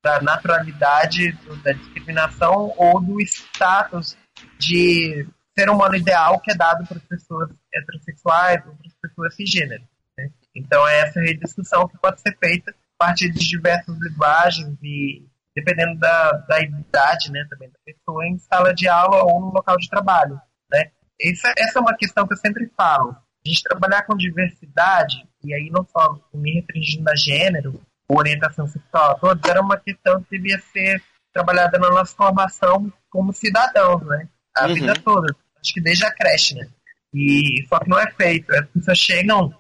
[0.04, 1.32] da naturalidade
[1.64, 4.18] da discriminação ou do status
[4.58, 5.28] de
[5.58, 9.86] ser humano ideal que é dado para as pessoas heterossexuais ou para as pessoas cisgêneras.
[10.18, 10.32] Né?
[10.56, 15.26] Então é essa rediscussão que pode ser feita a partir de diversas linguagens e
[15.56, 19.78] dependendo da, da idade né, também da pessoa em sala de aula ou no local
[19.78, 20.40] de trabalho.
[20.72, 20.92] Né?
[21.20, 23.12] Essa, essa é uma questão que eu sempre falo.
[23.12, 27.82] A gente trabalhar com diversidade, e aí não só me restringindo a gênero,
[28.18, 31.02] orientação sexual, todos, era uma questão que devia ser
[31.34, 34.28] trabalhada na nossa formação como cidadãos, né?
[34.56, 34.74] A uhum.
[34.74, 35.36] vida toda.
[35.62, 36.68] Acho que desde a creche, né?
[37.14, 38.54] E só que não é feito.
[38.54, 39.54] As pessoas chegam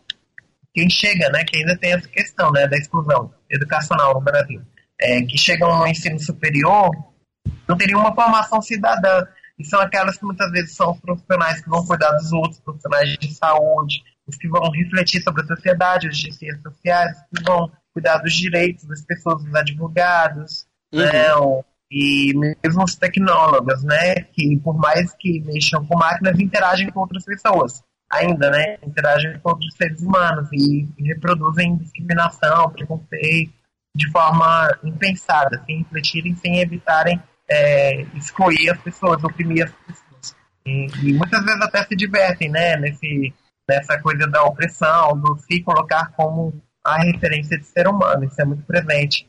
[0.73, 4.61] quem chega, né, que ainda tem essa questão, né, da exclusão educacional no Brasil,
[4.99, 6.91] é, que chegam no ensino superior,
[7.67, 9.25] não teria uma formação cidadã,
[9.59, 13.17] e são aquelas que muitas vezes são os profissionais que vão cuidar dos outros, profissionais
[13.17, 17.43] de saúde, os que vão refletir sobre a sociedade, os de ciências sociais, os que
[17.43, 20.99] vão cuidar dos direitos das pessoas, dos advogados, uhum.
[20.99, 22.33] né, e
[22.63, 27.83] mesmo os tecnólogos, né, que por mais que mexam com máquinas, interagem com outras pessoas,
[28.09, 33.53] ainda, né, interagem com outros seres humanos e, e reproduzem discriminação, preconceito,
[33.95, 40.35] de forma impensada, sem refletirem, sem evitarem é, excluir as pessoas, oprimir as pessoas.
[40.65, 43.33] E, e, muitas vezes até se divertem, né, nesse,
[43.69, 46.53] nessa coisa da opressão, do se colocar como
[46.83, 49.27] a referência de ser humano, isso é muito presente.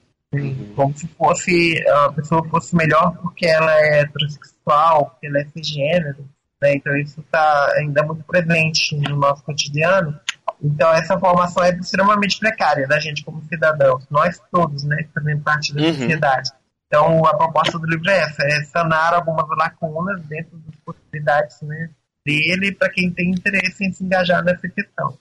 [0.74, 6.26] Como se fosse a pessoa fosse melhor porque ela é transexual, porque ela é cisgênero.
[6.60, 6.76] Né?
[6.76, 10.18] Então isso está ainda muito presente no nosso cotidiano.
[10.62, 15.42] Então essa formação é extremamente precária da gente como cidadãos, nós todos, né, que fazemos
[15.42, 15.92] parte da uhum.
[15.92, 16.50] sociedade.
[16.86, 21.90] Então a proposta do livro é essa, é sanar algumas lacunas dentro das possibilidades né,
[22.24, 25.18] dele para quem tem interesse em se engajar nessa questão.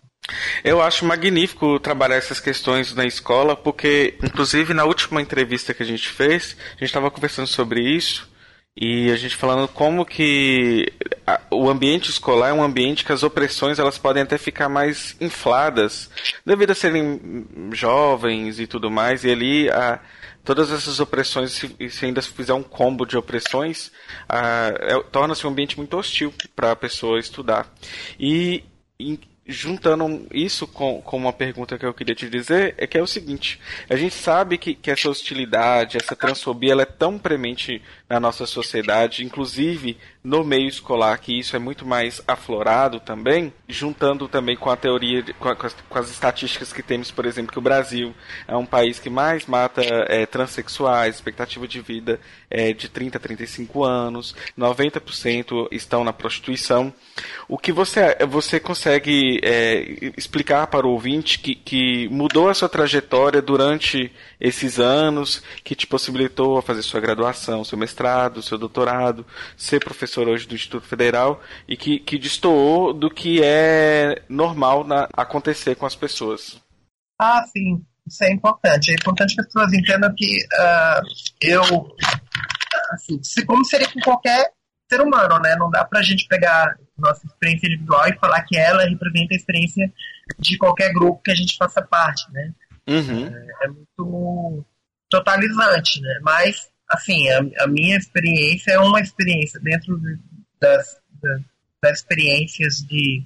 [0.63, 5.86] Eu acho magnífico trabalhar essas questões na escola, porque, inclusive, na última entrevista que a
[5.86, 8.30] gente fez, a gente estava conversando sobre isso
[8.76, 10.93] e a gente falando como que
[11.49, 16.09] o ambiente escolar é um ambiente que as opressões elas podem até ficar mais infladas
[16.45, 19.99] devido a serem jovens e tudo mais, e ali a,
[20.45, 23.91] todas essas opressões, se, se ainda fizer um combo de opressões,
[24.30, 27.74] é, torna-se um ambiente muito hostil para a pessoa estudar.
[28.19, 28.63] E
[29.51, 33.07] juntando isso com, com uma pergunta que eu queria te dizer, é que é o
[33.07, 37.81] seguinte: a gente sabe que, que essa hostilidade, essa transfobia, ela é tão premente
[38.12, 44.28] na nossa sociedade, inclusive no meio escolar, que isso é muito mais aflorado também, juntando
[44.28, 47.62] também com a teoria, com, a, com, as, estatísticas que temos, por exemplo, que o
[47.62, 48.14] Brasil
[48.47, 53.22] é um país que mais mata é, transexuais, expectativa de vida é de 30 a
[53.22, 56.93] 35 anos, 90% estão na prostituição.
[57.47, 62.68] O que você, você consegue é, explicar para o ouvinte que, que mudou a sua
[62.68, 68.00] trajetória durante esses anos, que te possibilitou a fazer sua graduação, seu mestrado,
[68.41, 69.25] seu doutorado,
[69.57, 75.07] ser professor hoje do Instituto Federal e que, que destoou do que é normal na,
[75.13, 76.61] acontecer com as pessoas.
[77.19, 77.83] Ah, sim.
[78.07, 78.91] Isso é importante.
[78.91, 81.01] É importante que as pessoas entendam que uh,
[81.41, 81.61] eu,
[82.91, 84.51] assim, como seria com qualquer
[84.91, 85.55] ser humano, né?
[85.55, 89.93] Não dá pra gente pegar nossa experiência individual e falar que ela representa a experiência
[90.37, 92.51] de qualquer grupo que a gente faça parte, né?
[92.87, 93.27] Uhum.
[93.27, 94.65] É, é, muito
[95.09, 96.19] totalizante, né?
[96.21, 100.19] Mas, assim, a, a, minha experiência é uma experiência dentro de,
[100.59, 101.41] das, das,
[101.81, 103.23] das experiências de,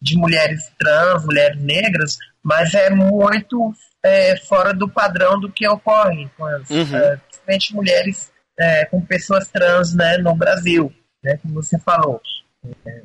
[0.00, 6.28] de mulheres trans, mulheres negras, mas é muito é, fora do padrão do que ocorre
[6.36, 7.18] com as, uhum.
[7.26, 10.92] principalmente mulheres é, com pessoas trans né, no Brasil,
[11.22, 12.20] né, como você falou.
[12.86, 13.02] É,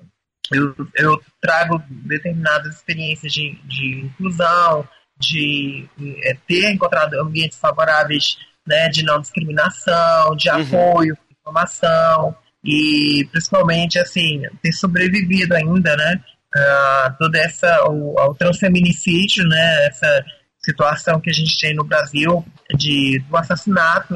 [0.51, 4.88] eu, eu trago determinadas experiências de, de inclusão,
[5.18, 5.88] de
[6.24, 10.61] é, ter encontrado ambientes favoráveis né, de não discriminação, de uhum.
[10.61, 16.22] apoio, informação e principalmente assim ter sobrevivido ainda, né,
[16.55, 20.26] a toda essa o, ao transfeminicídio, né, essa
[20.64, 22.45] situação que a gente tem no Brasil
[22.78, 24.16] de do assassinato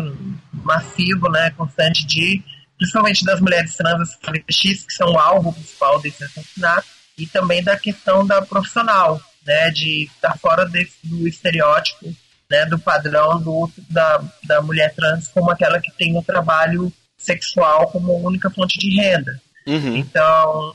[0.53, 2.41] massivo, né, constante de
[2.77, 4.17] principalmente das mulheres trans
[4.49, 6.87] X, que são o alvo principal desse assassinato,
[7.17, 12.15] e também da questão da profissional, né, de estar fora desse, do estereótipo,
[12.49, 17.89] né, do padrão do, da, da mulher trans como aquela que tem o trabalho sexual
[17.89, 19.39] como única fonte de renda.
[19.65, 19.97] Uhum.
[19.97, 20.71] Então,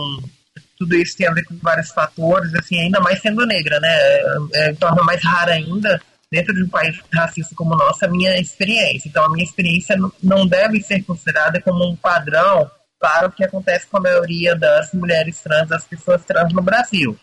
[0.79, 4.37] tudo isso tem a ver com vários fatores, assim, ainda mais sendo negra, né, é,
[4.55, 6.01] é, torna mais rara ainda
[6.31, 9.09] dentro de um país racista como o nosso, a minha experiência.
[9.09, 13.87] Então, a minha experiência não deve ser considerada como um padrão para o que acontece
[13.87, 17.19] com a maioria das mulheres trans, das pessoas trans no Brasil.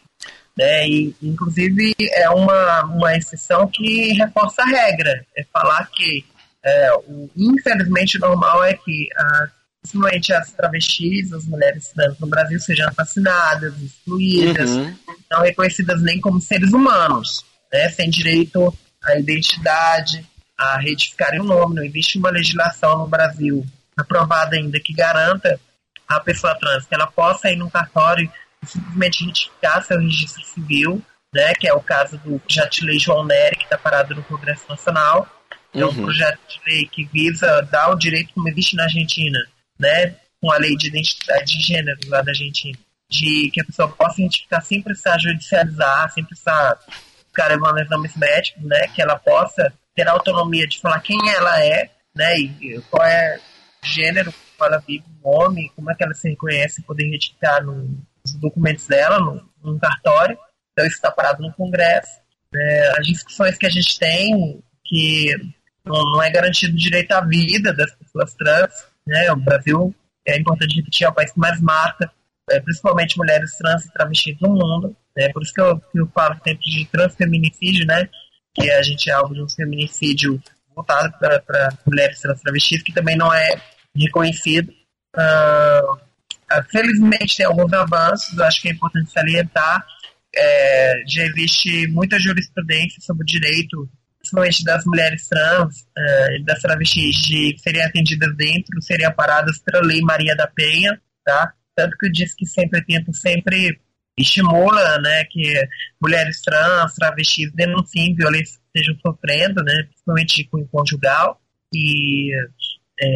[0.58, 0.88] Né?
[0.88, 5.26] E, inclusive, é uma, uma exceção que reforça a regra.
[5.36, 6.26] É falar que,
[6.64, 12.60] é, o, infelizmente, normal é que as, principalmente as travestis, as mulheres trans no Brasil,
[12.60, 14.96] sejam assassinadas, excluídas, uhum.
[15.32, 17.90] não reconhecidas nem como seres humanos, né?
[17.90, 18.74] sem direito
[19.04, 20.26] à identidade,
[20.58, 21.76] a retificarem o nome.
[21.76, 23.66] Não existe uma legislação no Brasil
[23.98, 25.60] aprovada ainda que garanta
[26.08, 28.30] a pessoa trans que ela possa ir num cartório
[28.66, 31.02] simplesmente retificar seu registro civil,
[31.34, 34.24] né, que é o caso do projeto de lei João Nery, que está parado no
[34.24, 35.28] Congresso Nacional.
[35.74, 36.04] É um uhum.
[36.04, 39.40] projeto de lei que visa dar o direito, como existe na Argentina,
[39.80, 42.78] né, com a lei de identidade de gênero lá da Argentina,
[43.10, 46.80] de que a pessoa possa identificar sem precisar judicializar, sem precisar
[47.24, 52.38] buscar exames médicos, né, que ela possa ter autonomia de falar quem ela é, né,
[52.40, 53.40] e qual é
[53.84, 57.64] o gênero, como ela vive, o nome, como é que ela se reconhece, poder retificar
[58.26, 60.38] nos documentos dela, no, no cartório.
[60.72, 62.20] Então isso está parado no Congresso.
[62.54, 65.36] É, as discussões que a gente tem, que
[65.86, 68.72] não, não é garantido o direito à vida das pessoas trans,
[69.06, 69.96] né, o Brasil,
[70.26, 72.12] é importante repetir, é o país que mais mata,
[72.50, 74.96] é, principalmente mulheres trans e travestis no mundo.
[75.16, 78.08] É por isso que eu, que eu falo sempre de transfeminicídio, né?
[78.54, 80.42] Que a gente é alvo de um feminicídio
[80.76, 83.62] voltado para mulheres trans travestis, que também não é
[83.96, 84.72] reconhecido.
[85.16, 86.00] Uh,
[86.70, 89.86] felizmente tem alguns avanços, acho que é importante salientar.
[90.36, 93.90] É, já existe muita jurisprudência sobre o direito,
[94.20, 100.02] principalmente das mulheres trans uh, das travestis, de serem atendidas dentro, seriam paradas pela Lei
[100.02, 101.54] Maria da Penha, tá?
[101.76, 103.80] Tanto que diz que sempre tenta sempre
[104.20, 105.54] estimula né, que
[106.02, 111.42] mulheres trans, travestis denunciem violência que estejam sofrendo, né, principalmente com o conjugal,
[111.74, 112.34] e
[113.02, 113.08] é,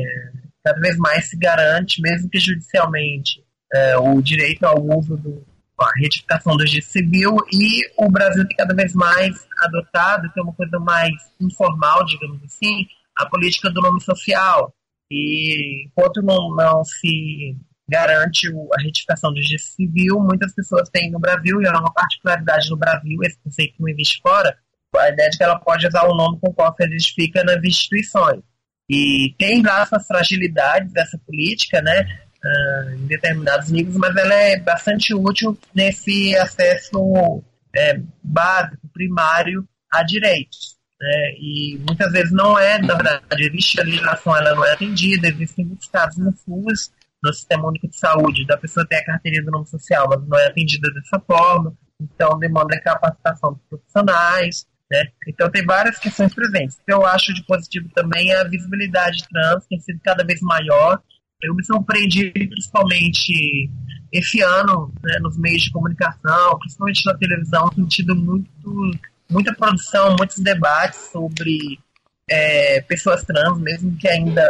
[0.63, 3.43] cada vez mais se garante, mesmo que judicialmente,
[3.73, 5.45] é, o direito ao uso do
[5.79, 10.43] a retificação do registro civil e o Brasil tem cada vez mais adotado, que é
[10.43, 11.11] uma coisa mais
[11.41, 12.85] informal, digamos assim,
[13.17, 14.73] a política do nome social.
[15.11, 17.57] E enquanto não, não se
[17.89, 18.47] garante
[18.77, 20.19] a retificação do registro civil.
[20.19, 24.21] Muitas pessoas têm no Brasil, e é uma particularidade no Brasil, esse conceito não existe
[24.21, 24.55] fora,
[24.95, 27.63] a ideia de que ela pode usar o nome com o qual se identifica nas
[27.63, 28.41] instituições.
[28.89, 32.01] E tem lá suas fragilidades dessa política, né,
[32.43, 37.43] uh, em determinados níveis, mas ela é bastante útil nesse acesso
[37.75, 40.77] é, básico, primário a direitos.
[40.99, 45.27] Né, e muitas vezes não é, na verdade, existe a legislação, ela não é atendida,
[45.27, 49.43] existem muitos casos no SUS, no Sistema Único de Saúde, da pessoa ter a carteirinha
[49.43, 55.07] do nome social, mas não é atendida dessa forma, então demanda capacitação dos profissionais, né?
[55.27, 56.77] Então tem várias questões presentes.
[56.77, 60.39] O que eu acho de positivo também é a visibilidade trans, tem sido cada vez
[60.41, 61.01] maior.
[61.41, 63.69] Eu me surpreendi principalmente
[64.11, 68.91] esse ano, né, nos meios de comunicação, principalmente na televisão, tem tido muito,
[69.29, 71.79] muita produção, muitos debates sobre
[72.29, 74.45] é, pessoas trans, mesmo que ainda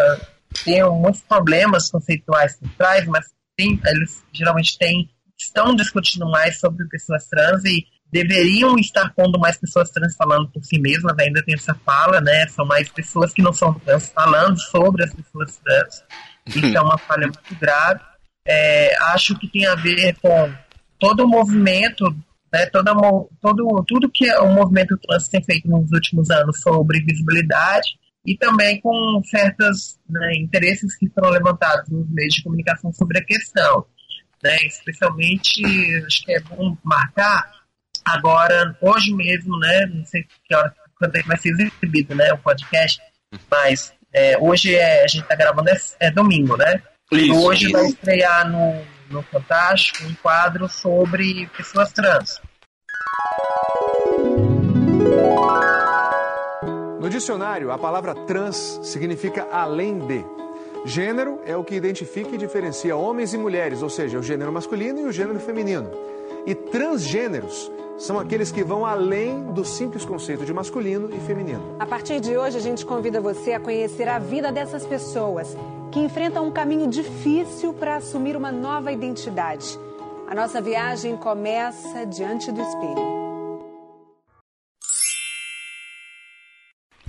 [0.66, 3.26] têm muitos problemas conceituais por trás, mas
[3.56, 9.58] tem, eles geralmente têm, estão discutindo mais sobre pessoas trans e deveriam estar pondo mais
[9.58, 12.48] pessoas trans falando por si mesmas, ainda tem essa fala, né?
[12.48, 16.04] São mais pessoas que não são trans falando sobre as pessoas trans.
[16.46, 18.00] Isso é uma falha muito grave.
[18.48, 20.54] É, acho que tem a ver com
[21.00, 22.06] todo o movimento,
[22.54, 22.94] né, toda,
[23.42, 28.80] todo, tudo que o movimento trans tem feito nos últimos anos sobre visibilidade e também
[28.80, 33.88] com certos né, interesses que foram levantados nos meios de comunicação sobre a questão.
[34.44, 35.64] Né, especialmente,
[36.06, 37.63] acho que é bom marcar
[38.06, 42.38] agora, hoje mesmo, né, não sei que hora quando é vai ser exibido né, o
[42.38, 43.02] podcast,
[43.50, 46.82] mas é, hoje é, a gente está gravando é, é, domingo, né?
[47.12, 47.74] Isso, hoje isso.
[47.74, 52.42] vai estrear no, no Fantástico um quadro sobre pessoas trans.
[57.00, 60.24] No dicionário, a palavra trans significa além de.
[60.86, 65.00] Gênero é o que identifica e diferencia homens e mulheres, ou seja, o gênero masculino
[65.00, 65.90] e o gênero feminino.
[66.46, 71.76] E transgêneros são aqueles que vão além do simples conceito de masculino e feminino.
[71.80, 75.56] A partir de hoje, a gente convida você a conhecer a vida dessas pessoas
[75.92, 79.78] que enfrentam um caminho difícil para assumir uma nova identidade.
[80.28, 83.14] A nossa viagem começa diante do espelho.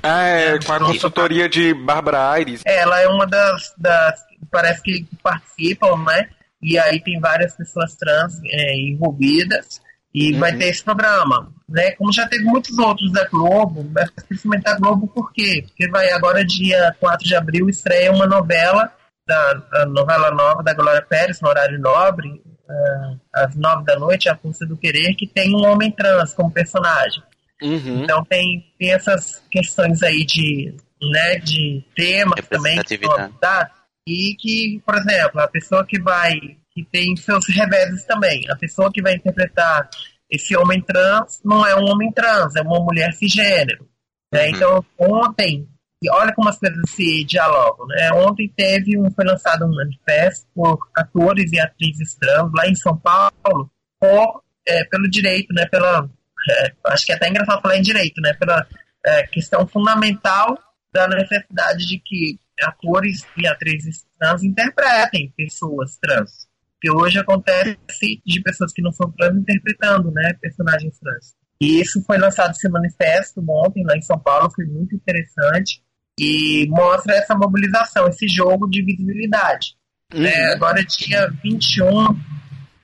[0.03, 2.61] Ah, é, com a consultoria de Bárbara Aires.
[2.67, 4.21] É, ela é uma das, das.
[4.51, 6.29] Parece que participam, né?
[6.61, 9.81] E aí tem várias pessoas trans é, envolvidas.
[10.15, 10.39] E uhum.
[10.39, 11.53] vai ter esse programa.
[11.69, 11.93] Né?
[11.93, 13.85] Como já teve muitos outros da Globo,
[14.29, 15.65] principalmente da Globo, por quê?
[15.67, 18.93] Porque vai agora, dia 4 de abril, estreia uma novela,
[19.27, 24.37] da, novela nova da Glória Pérez, no horário nobre, uh, às 9 da noite, A
[24.37, 27.23] Força do Querer, que tem um homem trans como personagem.
[27.63, 28.05] Uhum.
[28.05, 33.73] Então tem, tem essas questões aí de, né, de temas também que são abordados
[34.07, 36.35] e que, por exemplo, a pessoa que vai,
[36.75, 39.89] que tem seus reveses também, a pessoa que vai interpretar
[40.31, 43.89] esse homem trans não é um homem trans, é uma mulher cisgênero.
[44.33, 44.49] Né?
[44.49, 44.51] Uhum.
[44.51, 45.69] Então, ontem,
[46.11, 48.13] olha como as coisas se dialogam, né?
[48.13, 52.97] Ontem teve um, foi lançado um manifesto por atores e atrizes trans lá em São
[52.97, 53.71] Paulo
[54.01, 56.09] por, é, pelo direito, né, pela
[56.51, 58.35] é, acho que é até engraçado falar em direito, né?
[58.35, 58.67] Pela
[59.07, 60.59] é, questão fundamental
[60.93, 66.47] da necessidade de que atores e atrizes trans interpretem pessoas trans.
[66.85, 67.79] Que hoje acontece
[68.27, 71.35] de pessoas que não são trans interpretando, né, personagens trans.
[71.59, 75.81] E isso foi lançado esse manifesto ontem lá em São Paulo, foi muito interessante
[76.21, 79.69] e mostra essa mobilização, esse jogo de visibilidade.
[80.13, 80.27] Uhum.
[80.27, 81.89] É, agora, dia 21,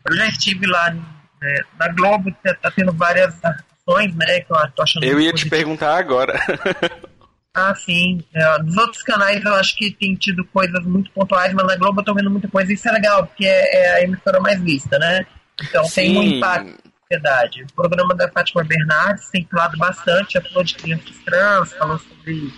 [0.08, 4.40] eu já estive lá né, na Globo, tá, tá tendo várias ações, né?
[4.40, 6.40] Que eu tô achando Eu ia te perguntar agora.
[7.54, 8.22] ah, sim.
[8.32, 12.00] É, dos outros canais eu acho que tem tido coisas muito pontuais, mas na Globo
[12.00, 12.72] eu tô vendo muita coisa.
[12.72, 15.26] Isso é legal, porque é, é a emissora mais vista, né?
[15.62, 16.02] Então sim.
[16.02, 17.62] tem um impacto na sociedade.
[17.64, 22.52] O programa da Fátima Bernardes tem falado bastante, já falou de crianças trans, falou sobre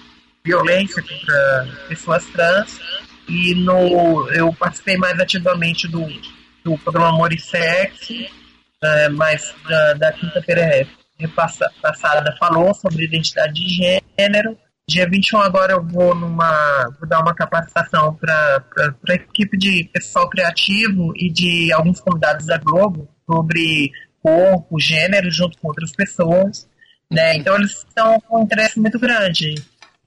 [0.45, 2.79] violência contra pessoas trans.
[3.29, 6.07] E no, eu participei mais ativamente do,
[6.63, 8.13] do programa Amor e Sexo,
[8.83, 10.87] é, mas da, da quinta-feira
[11.81, 14.59] passada falou sobre identidade de gênero.
[14.89, 18.65] Dia 21 agora eu vou numa vou dar uma capacitação para
[19.09, 25.57] a equipe de pessoal criativo e de alguns convidados da Globo sobre corpo, gênero, junto
[25.59, 26.69] com outras pessoas.
[27.11, 27.37] Né?
[27.37, 29.55] Então eles estão com um interesse muito grande.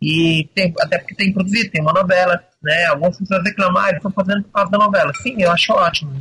[0.02, 2.86] E tem, até porque tem produzido, tem uma novela, né?
[2.86, 5.12] Algumas pessoas reclamam, ah, estão fazendo por causa da novela.
[5.22, 6.12] Sim, eu acho ótimo.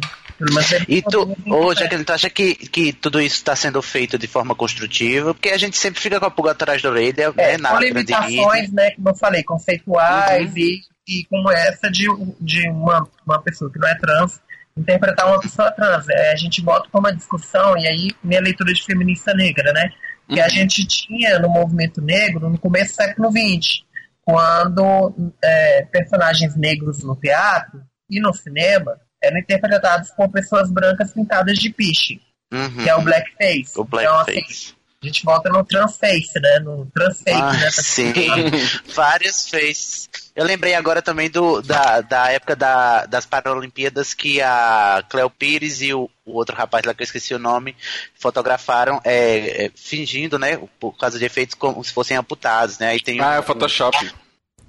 [0.89, 4.55] E tu, ô, Jaqueline, tu acha que, que tudo isso está sendo feito de forma
[4.55, 5.33] construtiva?
[5.33, 7.59] Porque a gente sempre fica com a pulga atrás da orelha, é, né?
[7.59, 10.59] Na limitações, né, como eu falei, conceituais uhum.
[10.59, 12.07] e, e como essa de,
[12.41, 14.41] de uma, uma pessoa que não é trans
[14.77, 16.09] interpretar uma pessoa trans.
[16.09, 19.91] É, a gente bota para uma discussão, e aí minha leitura de feminista negra, né?
[20.29, 20.45] Que uhum.
[20.45, 23.85] a gente tinha no movimento negro no começo do século XX,
[24.23, 27.81] quando é, personagens negros no teatro
[28.11, 32.21] e no cinema eram interpretados por pessoas brancas pintadas de piche,
[32.53, 32.83] uhum.
[32.83, 33.73] que é o blackface.
[33.77, 34.31] O blackface.
[34.31, 36.59] Então, assim, a gente volta no transface, né?
[36.61, 37.71] No transface, ah, né?
[37.71, 38.13] Sim,
[38.95, 40.09] vários faces.
[40.35, 45.81] Eu lembrei agora também do, da, da época da, das Paralimpíadas que a Cleo Pires
[45.83, 47.77] e o, o outro rapaz lá que eu esqueci o nome
[48.19, 50.59] fotografaram é, é, fingindo, né?
[50.81, 52.89] Por causa de efeitos como se fossem amputados, né?
[52.89, 53.97] Aí tem ah, é o Photoshop.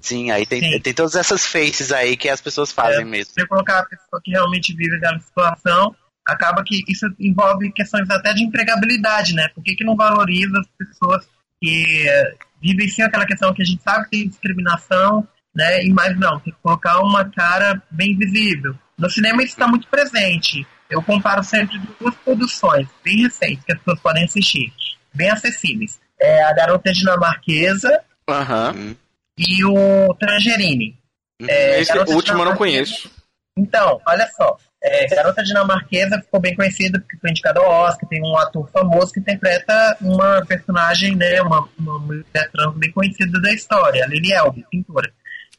[0.06, 0.80] Sim, aí tem, Sim.
[0.80, 3.34] tem todas essas faces aí que as pessoas fazem é, mesmo.
[3.34, 8.32] Se colocar a pessoa que realmente vive aquela situação, acaba que isso envolve questões até
[8.32, 9.48] de empregabilidade, né?
[9.52, 11.26] Por que, que não valoriza as pessoas
[11.60, 15.82] que uh, vivem sim aquela questão que a gente sabe que tem discriminação, né?
[15.82, 18.76] E mais não, tem que colocar uma cara bem visível.
[18.96, 20.64] No cinema isso está muito presente.
[20.88, 24.72] Eu comparo sempre duas produções bem recentes que as pessoas podem assistir,
[25.12, 25.98] bem acessíveis.
[26.20, 28.94] É a Garota Dinamarquesa uhum.
[29.38, 30.98] E o Tangerine.
[31.40, 31.48] Uhum.
[31.48, 33.10] É, Esse último eu não conheço.
[33.56, 34.56] Então, olha só.
[34.82, 39.12] É, Garota Dinamarquesa ficou bem conhecida porque foi indicada ao Oscar, tem um ator famoso
[39.12, 44.32] que interpreta uma personagem, né, uma, uma mulher trans bem conhecida da história, a Lily
[44.32, 45.10] Elbe, pintora.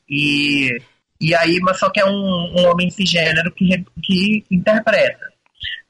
[0.07, 0.80] E,
[1.19, 5.28] e aí, mas só que é um, um homem cisgênero que, que interpreta.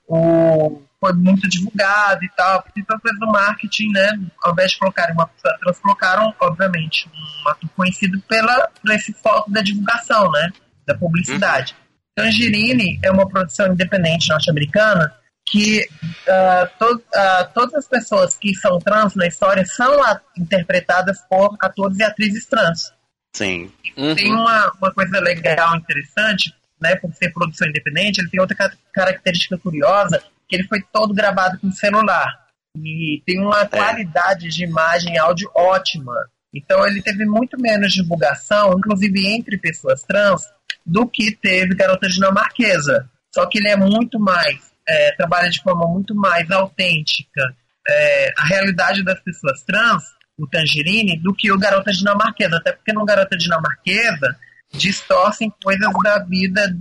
[0.07, 4.10] O, foi muito divulgado e tal, porque coisa do marketing, né,
[4.43, 9.14] ao invés de colocarem uma pessoa trans, colocaram, obviamente, um ator conhecido pela, por esse
[9.14, 10.52] foco da divulgação, né,
[10.86, 11.74] da publicidade.
[11.74, 12.26] Uhum.
[12.26, 15.14] Tangerine é uma produção independente norte-americana
[15.45, 15.88] que
[16.28, 19.93] uh, to, uh, todas as pessoas que são trans na história são
[20.38, 22.91] interpretadas por atores e atrizes trans.
[23.34, 23.72] Sim.
[23.95, 24.16] Uhum.
[24.16, 29.58] Tem uma, uma coisa legal, interessante, né, por ser produção independente, ele tem outra característica
[29.58, 32.48] curiosa, que ele foi todo gravado com celular.
[32.78, 33.68] E tem uma é.
[33.68, 36.14] qualidade de imagem e áudio ótima.
[36.54, 40.43] Então ele teve muito menos divulgação, inclusive entre pessoas trans,
[40.86, 43.10] do que teve Garota Dinamarquesa.
[43.34, 47.56] Só que ele é muito mais, é, trabalha de forma muito mais autêntica
[47.88, 50.04] é, a realidade das pessoas trans,
[50.38, 52.57] o Tangerine, do que o Garota Dinamarquesa.
[52.57, 54.36] Até porque no Garota Dinamarquesa
[54.74, 56.78] distorcem coisas da vida,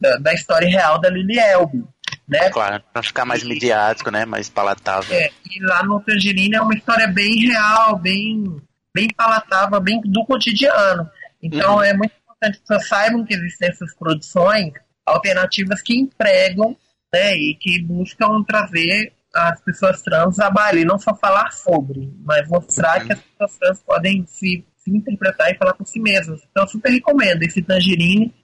[0.00, 1.84] da, da história real da Lily Elbe.
[2.28, 2.50] Né?
[2.50, 4.26] Claro, para ficar mais e, midiático, né?
[4.26, 5.16] mais palatável.
[5.16, 8.60] É, e lá no Tangerine é uma história bem real, bem,
[8.94, 11.08] bem palatável, bem do cotidiano.
[11.42, 11.82] Então uhum.
[11.82, 14.72] é muito importante que pessoas saibam que existem essas produções
[15.06, 16.76] alternativas que empregam
[17.12, 22.48] né, e que buscam trazer as pessoas trans a baile, não só falar sobre, mas
[22.48, 23.06] mostrar uhum.
[23.06, 26.40] que as pessoas trans podem se, se, interpretar e falar por si mesmas.
[26.50, 28.34] Então, eu super recomendo esse Tangerine.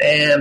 [0.00, 0.36] É,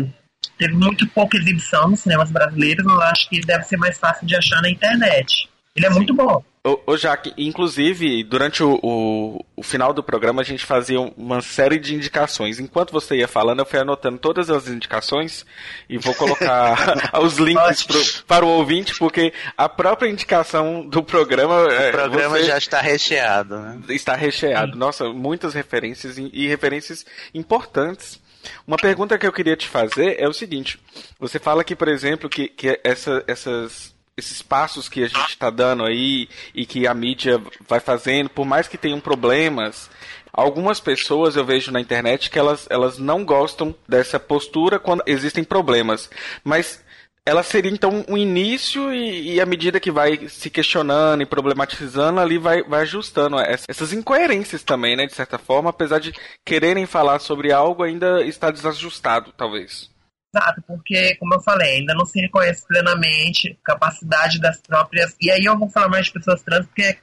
[0.57, 4.35] teve muito pouca exibição nos cinemas brasileiros, mas acho que deve ser mais fácil de
[4.35, 5.49] achar na internet.
[5.75, 5.95] Ele é Sim.
[5.95, 6.43] muito bom.
[6.67, 11.39] Ô, ô Jaque, inclusive, durante o, o, o, final do programa, a gente fazia uma
[11.39, 12.59] série de indicações.
[12.59, 15.45] Enquanto você ia falando, eu fui anotando todas as indicações
[15.87, 16.75] e vou colocar
[17.23, 21.67] os links pro, para o ouvinte, porque a própria indicação do programa.
[21.67, 23.79] O é, programa já está recheado, né?
[23.87, 24.73] Está recheado.
[24.73, 24.79] Sim.
[24.79, 28.19] Nossa, muitas referências e, e referências importantes.
[28.65, 30.79] Uma pergunta que eu queria te fazer é o seguinte:
[31.19, 35.51] você fala que, por exemplo, que, que essa, essas esses passos que a gente está
[35.51, 39.91] dando aí e que a mídia vai fazendo, por mais que tenham problemas,
[40.33, 45.43] algumas pessoas eu vejo na internet que elas, elas não gostam dessa postura quando existem
[45.43, 46.09] problemas.
[46.43, 46.83] Mas
[47.27, 52.21] ela seria então um início e, e à medida que vai se questionando e problematizando,
[52.21, 55.05] ali vai, vai ajustando essas incoerências também, né?
[55.05, 56.13] De certa forma, apesar de
[56.45, 59.91] quererem falar sobre algo, ainda está desajustado, talvez.
[60.33, 65.13] Exato, porque, como eu falei, ainda não se reconhece plenamente a capacidade das próprias.
[65.19, 66.97] E aí eu vou falar mais de pessoas trans, porque é,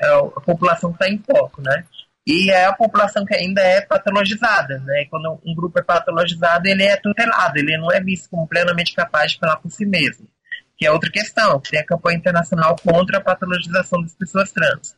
[0.00, 1.84] é a população está em foco, né?
[2.26, 5.06] E é a população que ainda é patologizada, né?
[5.10, 9.32] Quando um grupo é patologizado, ele é tutelado, ele não é visto como plenamente capaz
[9.32, 10.28] de falar por si mesmo.
[10.76, 14.96] Que é outra questão, tem a campanha internacional contra a patologização das pessoas trans.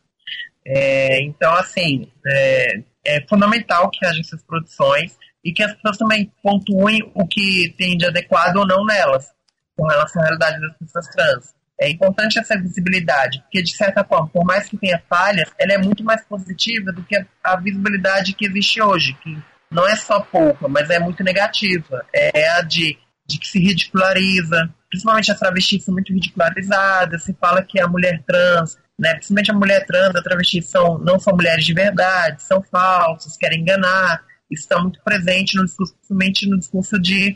[0.65, 6.31] É, então, assim, é, é fundamental que haja essas produções e que as pessoas também
[6.41, 9.27] pontuem o que tem de adequado ou não nelas,
[9.75, 11.53] com relação à realidade das pessoas trans.
[11.83, 15.77] É importante essa visibilidade, porque, de certa forma, por mais que tenha falhas, ela é
[15.77, 19.37] muito mais positiva do que a visibilidade que existe hoje, que
[19.69, 22.05] não é só pouca, mas é muito negativa.
[22.13, 22.97] É a de,
[23.27, 28.23] de que se ridiculariza, principalmente as travestis são muito ridicularizadas, se fala que a mulher
[28.25, 32.63] trans, né, principalmente a mulher trans, a travesti são, não são mulheres de verdade, são
[32.63, 34.23] falsos, querem enganar.
[34.49, 37.35] Está muito presente no discurso, principalmente no discurso de,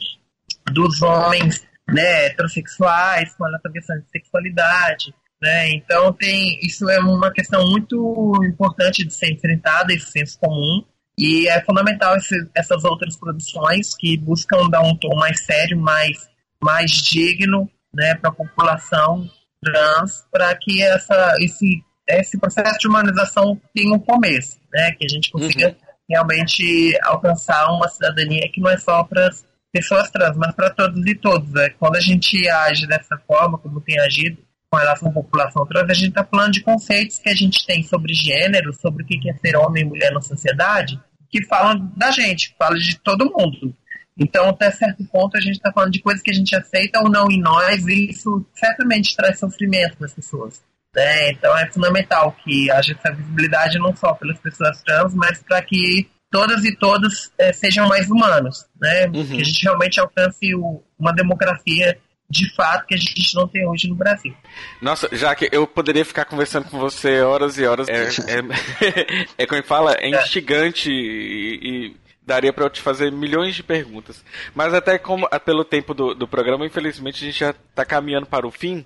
[0.72, 5.14] dos homens né, heterossexuais, com questão de sexualidade.
[5.42, 5.72] Né?
[5.74, 10.84] Então tem isso é uma questão muito importante de ser enfrentada, esse senso comum,
[11.20, 16.30] e é fundamental esse, essas outras produções que buscam dar um tom mais sério, mais,
[16.62, 19.28] mais digno né, para a população
[19.62, 25.10] trans, para que essa, esse, esse processo de humanização tenha um começo, né, que a
[25.10, 25.76] gente consiga uhum.
[26.08, 29.30] realmente alcançar uma cidadania que não é só para
[29.72, 31.52] pessoas trans, mas para todos e todos.
[31.52, 31.70] Né?
[31.80, 34.38] Quando a gente age dessa forma, como tem agido
[34.70, 37.84] com relação à população trans, a gente está falando de conceitos que a gente tem
[37.84, 41.00] sobre gênero, sobre o que é ser homem e mulher na sociedade,
[41.30, 43.76] que falam da gente, falam de todo mundo.
[44.20, 47.10] Então, até certo ponto, a gente está falando de coisas que a gente aceita ou
[47.10, 50.64] não em nós, e isso certamente traz sofrimento para as pessoas.
[50.96, 51.32] Né?
[51.32, 56.10] Então, é fundamental que haja essa visibilidade não só pelas pessoas trans, mas para que
[56.32, 59.08] todas e todos é, sejam mais humanos, né?
[59.08, 59.26] Uhum.
[59.26, 61.98] Que a gente realmente alcance o, uma democracia
[62.30, 64.36] de fato que a gente não tem hoje no Brasil.
[64.82, 67.88] Nossa, já que eu poderia ficar conversando com você horas e horas.
[67.88, 70.10] É, é, é como fala, é, é.
[70.10, 71.96] instigante e, e
[72.28, 74.24] daria para eu te fazer milhões de perguntas.
[74.54, 78.46] Mas até como pelo tempo do, do programa, infelizmente a gente já está caminhando para
[78.46, 78.86] o fim.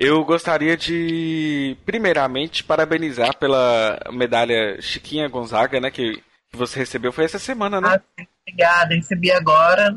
[0.00, 7.24] Eu gostaria de, primeiramente, parabenizar pela medalha Chiquinha Gonzaga, né, que que você recebeu foi
[7.24, 8.00] essa semana, né?
[8.18, 8.94] Ah, obrigada.
[8.94, 9.94] Recebi agora,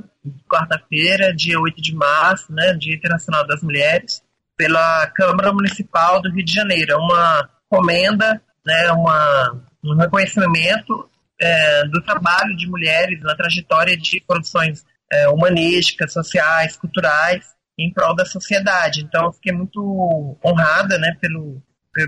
[0.49, 2.73] quarta-feira, dia 8 de março, né?
[2.73, 4.21] Dia Internacional das Mulheres,
[4.57, 6.91] pela Câmara Municipal do Rio de Janeiro.
[6.91, 8.91] É uma comenda, né?
[8.91, 11.09] Uma, um reconhecimento
[11.39, 17.45] é, do trabalho de mulheres na trajetória de produções é, humanísticas, sociais, culturais
[17.79, 19.01] em prol da sociedade.
[19.01, 21.15] Então, eu fiquei muito honrada, né?
[21.19, 21.63] Pelo,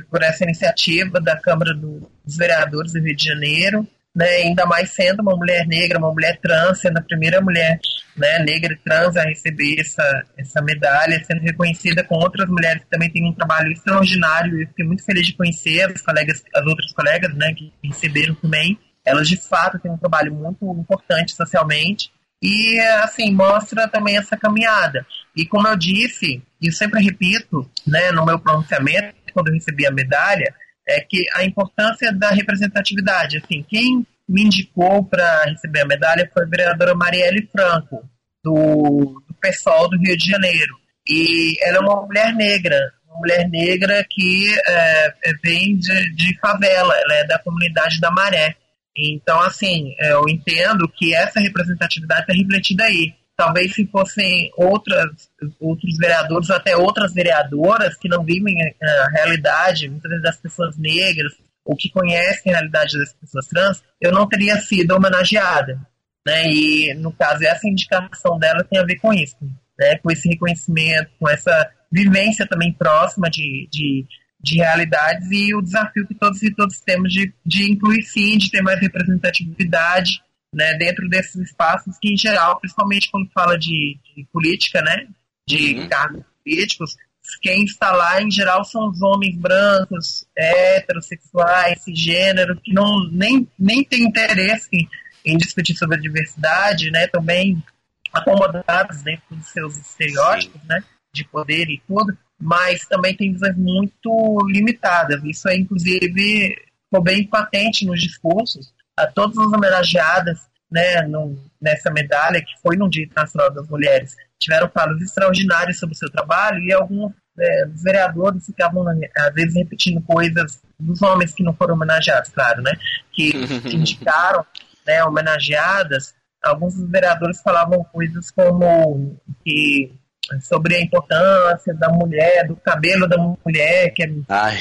[0.10, 5.22] por essa iniciativa da Câmara dos Vereadores do Rio de Janeiro né, ainda mais sendo
[5.22, 7.80] uma mulher negra, uma mulher trans, sendo a primeira mulher
[8.16, 12.90] né, negra e trans a receber essa, essa medalha, sendo reconhecida com outras mulheres que
[12.90, 14.62] também têm um trabalho extraordinário.
[14.62, 18.78] Eu fiquei muito feliz de conhecer as colegas, as outras colegas né, que receberam também.
[19.04, 22.12] Elas de fato têm um trabalho muito importante socialmente
[22.42, 25.06] e assim mostra também essa caminhada.
[25.36, 29.92] E como eu disse, e sempre repito, né, no meu pronunciamento quando eu recebi a
[29.92, 30.54] medalha,
[30.88, 33.38] é que a importância da representatividade.
[33.38, 38.08] Assim, quem me indicou para receber a medalha foi a vereadora Marielle Franco,
[38.44, 40.76] do, do PSOL do Rio de Janeiro.
[41.08, 46.40] E ela é uma mulher negra, uma mulher negra que é, é, vem de, de
[46.40, 48.56] favela, ela é da comunidade da Maré.
[48.96, 55.30] Então, assim, eu entendo que essa representatividade está refletida aí talvez se fossem outras,
[55.60, 60.78] outros vereadores ou até outras vereadoras que não vivem a realidade, muitas vezes das pessoas
[60.78, 61.34] negras,
[61.66, 65.80] ou que conhecem a realidade das pessoas trans, eu não teria sido homenageada.
[66.26, 66.44] Né?
[66.48, 69.38] E, no caso, essa indicação dela tem a ver com isso,
[69.80, 69.98] né?
[69.98, 74.06] com esse reconhecimento, com essa vivência também próxima de, de,
[74.42, 78.50] de realidades e o desafio que todos e todos temos de, de incluir sim, de
[78.50, 80.22] ter mais representatividade
[80.54, 85.08] né, dentro desses espaços que, em geral, principalmente quando fala de, de política, né,
[85.48, 85.90] de uhum.
[85.90, 86.96] cargos políticos,
[87.42, 93.84] quem está lá, em geral, são os homens brancos, heterossexuais, gênero, que não, nem, nem
[93.84, 94.88] têm interesse em,
[95.26, 97.64] em discutir sobre a diversidade, né, também
[98.12, 100.68] acomodados dentro dos seus estereótipos, Sim.
[100.68, 105.24] né, de poder e tudo, mas também tem visões muito limitadas.
[105.24, 106.56] Isso é, inclusive,
[106.86, 108.74] ficou bem patente nos discursos.
[108.98, 110.40] A todas as homenageadas
[110.74, 115.96] né, no, nessa medalha, que foi no Dia Internacional das Mulheres, tiveram falas extraordinárias sobre
[115.96, 121.44] o seu trabalho e alguns é, vereadores ficavam, às vezes, repetindo coisas dos homens que
[121.44, 122.72] não foram homenageados, claro, né,
[123.12, 123.32] que,
[123.74, 124.46] indicaram
[124.86, 126.16] né, homenageadas.
[126.44, 129.94] Alguns dos vereadores falavam coisas como que
[130.42, 134.10] sobre a importância da mulher, do cabelo da mulher, que é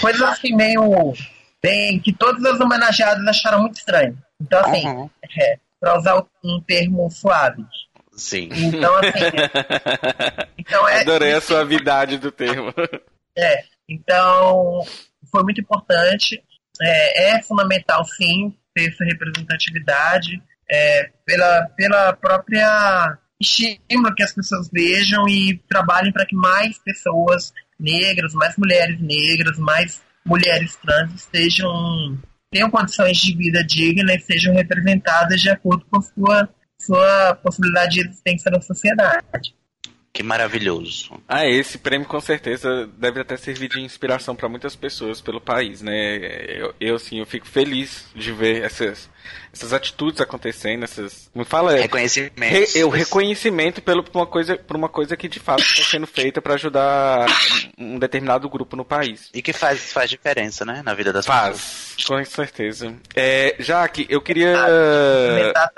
[0.00, 1.14] coisas assim meio
[1.62, 4.18] bem que todas as homenageadas acharam muito estranho.
[4.40, 5.10] Então assim, uhum.
[5.38, 7.64] é, para usar um termo suave.
[8.14, 8.48] Sim.
[8.52, 9.10] Então assim,
[10.58, 12.74] então é, adorei a suavidade do termo.
[13.36, 14.84] É, então
[15.30, 16.42] foi muito importante.
[16.80, 24.70] É, é fundamental sim ter essa representatividade é, pela, pela própria estímulo que as pessoas
[24.72, 31.70] vejam e trabalhem para que mais pessoas negras, mais mulheres negras, mais mulheres trans estejam
[32.50, 38.00] tenham condições de vida digna e sejam representadas de acordo com sua sua possibilidade de
[38.00, 39.54] existência na sociedade.
[40.12, 41.18] Que maravilhoso.
[41.26, 45.80] Ah, esse prêmio com certeza deve até servir de inspiração para muitas pessoas pelo país,
[45.80, 46.18] né?
[46.48, 49.08] Eu, eu assim, eu fico feliz de ver essas,
[49.50, 54.76] essas atitudes acontecendo, essas, me fala, reconhecimento, re, o reconhecimento pelo por uma coisa, por
[54.76, 57.26] uma coisa que de fato está sendo feita para ajudar
[57.78, 59.30] um determinado grupo no país.
[59.32, 62.06] E que faz faz diferença, né, na vida das faz, pessoas.
[62.06, 62.94] Com certeza.
[63.16, 63.56] É,
[63.90, 65.72] que eu queria ah,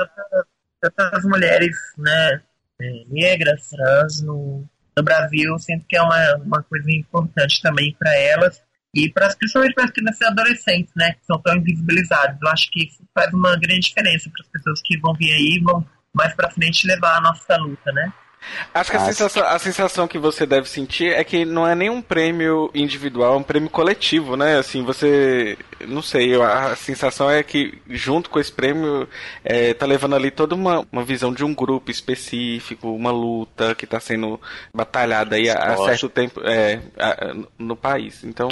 [0.91, 2.43] tantas mulheres, né?
[2.81, 4.65] É, negras, trans no,
[4.97, 8.63] no Brasil, sinto que é uma, uma coisa importante também para elas
[8.95, 12.39] e para principalmente para as crianças e adolescentes, né, que são tão invisibilizados.
[12.41, 15.57] Eu acho que isso faz uma grande diferença para as pessoas que vão vir aí
[15.57, 15.85] e vão
[16.15, 18.13] mais para frente levar a nossa luta, né?
[18.73, 21.91] Acho que a sensação, a sensação que você deve sentir é que não é nem
[21.91, 24.59] um prêmio individual, é um prêmio coletivo, né?
[24.59, 25.57] Assim, você.
[25.87, 29.09] Não sei, a sensação é que junto com esse prêmio
[29.45, 33.85] é, tá levando ali toda uma, uma visão de um grupo específico, uma luta que
[33.85, 34.41] está sendo
[34.73, 36.81] batalhada aí há, certo tempo é,
[37.59, 38.25] no país.
[38.25, 38.49] Então.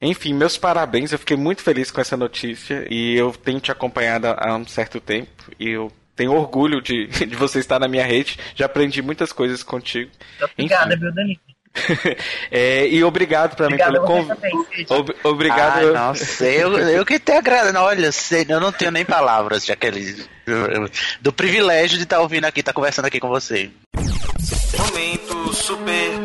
[0.00, 1.12] Enfim, meus parabéns.
[1.12, 5.00] Eu fiquei muito feliz com essa notícia e eu tenho te acompanhado há um certo
[5.00, 8.38] tempo e eu tenho orgulho de, de você estar na minha rede.
[8.54, 10.10] Já aprendi muitas coisas contigo.
[10.42, 11.40] Obrigada, viu, Danilo?
[12.50, 14.86] é, e obrigado para mim pelo convite.
[14.88, 15.88] Ob obrigado.
[15.88, 17.76] Ai, nossa, eu, eu que te agradeço.
[17.78, 18.08] Olha,
[18.48, 20.24] eu não tenho nem palavras, Jaqueline.
[21.20, 23.70] Do privilégio de estar ouvindo aqui, estar conversando aqui com você.
[24.78, 26.16] Momento Super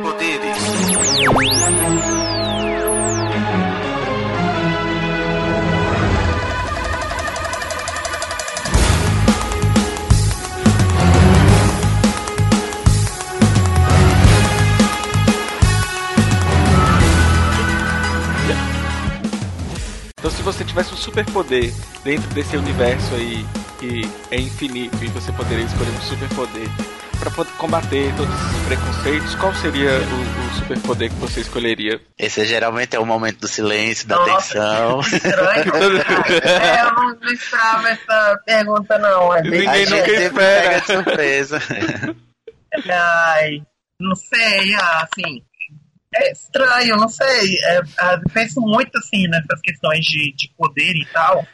[20.22, 21.74] Então, se você tivesse um superpoder
[22.04, 23.44] dentro desse universo aí
[23.80, 26.68] que é infinito e você poderia escolher um superpoder
[27.20, 32.00] para combater todos esses preconceitos, qual seria o, o superpoder que você escolheria?
[32.20, 35.00] Esse geralmente é o momento do silêncio, da Nossa, tensão.
[36.46, 39.36] é, eu não esperava essa pergunta, não.
[39.36, 40.84] É Ninguém nunca espera.
[40.86, 41.60] surpresa.
[42.88, 43.64] Ai,
[44.00, 45.44] não sei, assim
[46.22, 47.58] é estranho, não sei.
[47.64, 51.46] É, é, penso muito assim nessas questões de, de poder e tal,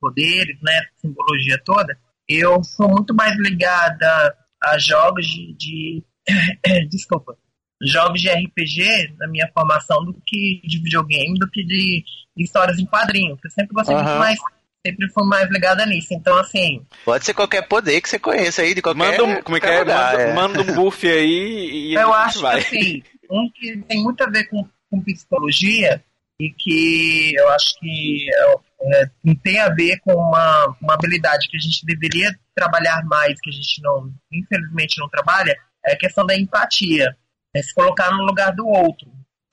[0.00, 1.98] poderes, né, simbologia toda.
[2.28, 6.04] Eu sou muito mais ligada a jogos de, de
[6.88, 7.36] desculpa,
[7.82, 12.04] jogos de RPG na minha formação do que de videogame, do que de,
[12.36, 13.38] de histórias em quadrinhos.
[13.44, 14.02] Eu sempre gostei uhum.
[14.02, 14.38] muito mais
[14.84, 16.12] sempre fui mais ligada nisso.
[16.12, 16.84] Então, assim.
[17.04, 18.98] Pode ser qualquer poder que você conheça aí, de qualquer.
[18.98, 19.78] Manda um, como é que é?
[19.78, 20.34] Lugar, manda, é?
[20.34, 21.94] manda, um buff aí e.
[21.94, 22.62] Eu acho vai.
[22.62, 26.02] que assim, um que tem muito a ver com, com psicologia
[26.38, 28.26] e que eu acho que
[28.82, 29.10] é,
[29.42, 33.52] tem a ver com uma, uma habilidade que a gente deveria trabalhar mais, que a
[33.52, 37.16] gente não, infelizmente, não trabalha, é a questão da empatia.
[37.54, 39.10] É se colocar no lugar do outro.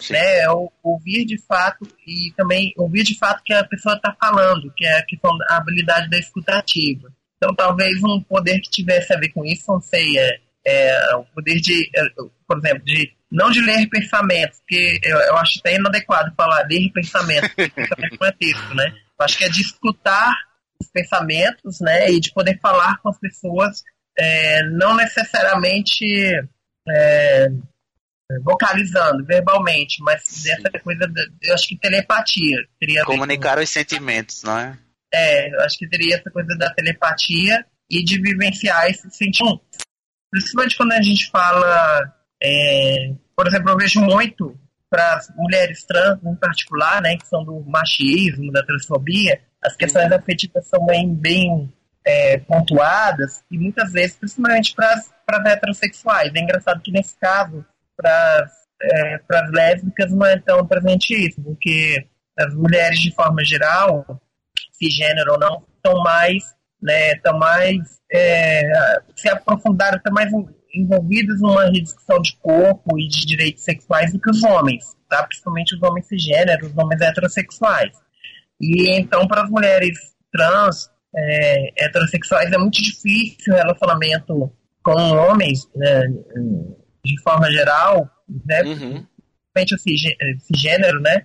[0.09, 0.45] Né, é
[0.81, 4.97] ouvir de fato e também ouvir de fato que a pessoa está falando, que é
[4.97, 7.11] a questão da habilidade da escutativa.
[7.35, 11.25] Então, talvez um poder que tivesse a ver com isso, não sei, é, é o
[11.25, 12.01] poder de, é,
[12.47, 16.91] por exemplo, de não de ler pensamentos, porque eu, eu acho até inadequado falar ler
[16.91, 17.51] pensamentos,
[18.19, 18.93] não é texto, né?
[19.19, 20.33] Eu acho que é de escutar
[20.81, 23.83] os pensamentos, né, e de poder falar com as pessoas,
[24.17, 26.05] é, não necessariamente
[26.89, 27.49] é,
[28.43, 31.11] vocalizando verbalmente, mas dessa coisa,
[31.41, 32.57] eu acho que telepatia.
[32.79, 33.63] Teria Comunicar com...
[33.63, 34.77] os sentimentos, não é?
[35.13, 39.61] É, eu acho que teria essa coisa da telepatia e de vivenciar esse sentimento.
[40.31, 44.57] Principalmente quando a gente fala É, por exemplo, eu vejo muito
[44.89, 50.11] para as mulheres trans, em particular, né, que são do machismo, da transfobia, as questões
[50.11, 51.71] afetivas são bem, bem
[52.05, 56.31] é, pontuadas e muitas vezes, principalmente para as heterossexuais.
[56.33, 57.63] É engraçado que nesse caso,
[57.95, 58.49] para
[58.81, 62.07] é, as lésbicas não é tão presente isso, porque
[62.37, 64.21] as mulheres, de forma geral,
[64.71, 66.43] cisgênero ou não, estão mais,
[66.81, 70.31] né, estão mais é, se aprofundaram, estão mais
[70.73, 75.23] envolvidas numa rediscussão de corpo e de direitos sexuais do que os homens, tá?
[75.23, 77.91] principalmente os homens cisgêneros, os homens heterossexuais.
[78.61, 79.97] E então, para as mulheres
[80.31, 84.51] trans, é, heterossexuais, é muito difícil o relacionamento
[84.83, 86.07] com homens, né,
[87.03, 88.09] de forma geral,
[88.45, 89.05] né, Uhum.
[89.53, 91.23] principalmente o cisgênero, né,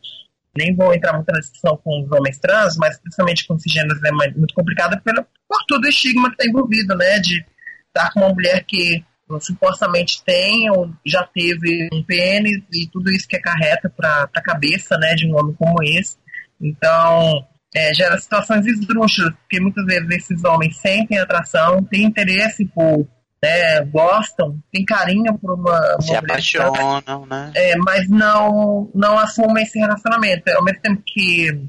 [0.57, 4.13] nem vou entrar muito na discussão com os homens trans, mas principalmente com cisgêneros é
[4.13, 7.45] muito complicado pelo, por todo o estigma que está envolvido, né, de
[7.89, 9.05] estar com uma mulher que
[9.41, 14.97] supostamente tem ou já teve um pênis e tudo isso que acarreta para a cabeça,
[14.99, 16.17] né, de um homem como esse.
[16.61, 17.45] Então,
[17.75, 23.07] é, gera situações esdrúxulas, porque muitas vezes esses homens sentem atração, têm interesse por,
[23.43, 27.51] né, gostam, têm carinho por uma, uma Se mulher apaixonam, né?
[27.55, 30.51] é, mas não, não assumem esse relacionamento.
[30.51, 31.61] Ao mesmo tempo que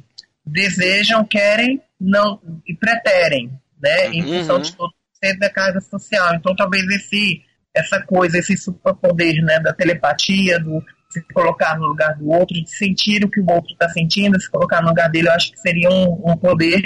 [0.45, 3.49] desejam, querem não, e preterem,
[3.81, 4.07] né?
[4.09, 4.37] Em Uhum.
[4.39, 4.93] função de todo
[5.25, 6.35] centro da carga social.
[6.35, 7.41] Então, talvez esse,
[7.73, 12.69] essa coisa, esse superpoder né, da telepatia, do se colocar no lugar do outro, de
[12.69, 15.59] sentir o que o outro está sentindo, se colocar no lugar dele, eu acho que
[15.59, 16.81] seria um, um poder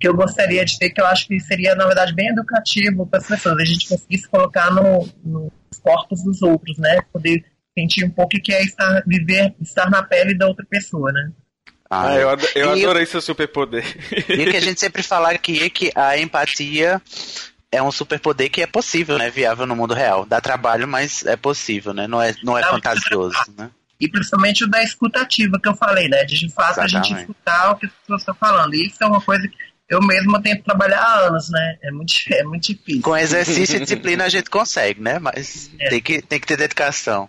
[0.00, 3.18] que eu gostaria de ter, que eu acho que seria, na verdade, bem educativo para
[3.20, 5.52] as pessoas, a gente conseguir se colocar no, nos
[5.82, 6.98] corpos dos outros, né?
[7.12, 7.44] Poder
[7.78, 11.30] sentir um pouco o que é estar, viver, estar na pele da outra pessoa, né?
[11.90, 13.84] Ah, eu, ado- eu E adorei seu superpoder.
[14.28, 17.00] E o que a gente sempre fala aqui é que a empatia
[17.74, 19.30] é um superpoder que é possível, né?
[19.30, 20.24] Viável no mundo real.
[20.24, 22.06] Dá trabalho, mas é possível, né?
[22.06, 23.70] Não é, não é fantasioso, né?
[24.00, 26.24] E principalmente o da escutativa que eu falei, né?
[26.24, 27.20] De, de fato a gente Exatamente.
[27.30, 28.74] escutar o que as pessoas estão falando.
[28.74, 29.54] E isso é uma coisa que
[29.88, 31.76] eu mesma tento trabalhar há anos, né?
[31.82, 33.02] É muito, é muito difícil.
[33.02, 35.18] Com exercício e disciplina a gente consegue, né?
[35.18, 35.90] Mas É.
[35.90, 37.28] tem, que, tem que ter dedicação.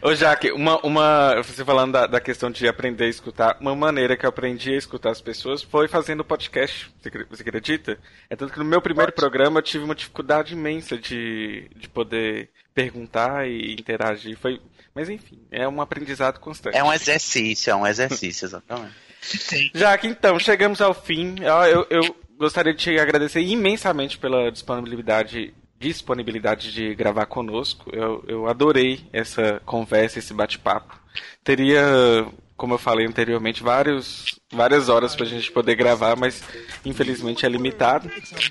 [0.00, 1.42] Ô, Jaque, uma, uma.
[1.42, 4.78] Você falando da, da questão de aprender a escutar, uma maneira que eu aprendi a
[4.78, 6.90] escutar as pessoas foi fazendo podcast.
[7.00, 7.98] Você, você acredita?
[8.30, 12.50] É tanto que no meu primeiro programa eu tive uma dificuldade imensa de, de poder
[12.72, 14.38] perguntar e interagir.
[14.38, 14.60] Foi,
[14.94, 16.76] mas enfim, é um aprendizado constante.
[16.76, 18.94] É um exercício, é um exercício, exatamente.
[19.20, 19.70] Sim.
[19.74, 21.36] Jaque, então, chegamos ao fim.
[21.40, 27.90] Ah, Eu, eu gostaria de te agradecer imensamente pela disponibilidade disponibilidade de gravar conosco.
[27.92, 30.98] Eu, eu adorei essa conversa, esse bate-papo.
[31.42, 32.26] Teria,
[32.56, 36.42] como eu falei anteriormente, vários, várias horas pra gente poder gravar, mas
[36.84, 38.10] infelizmente é limitado.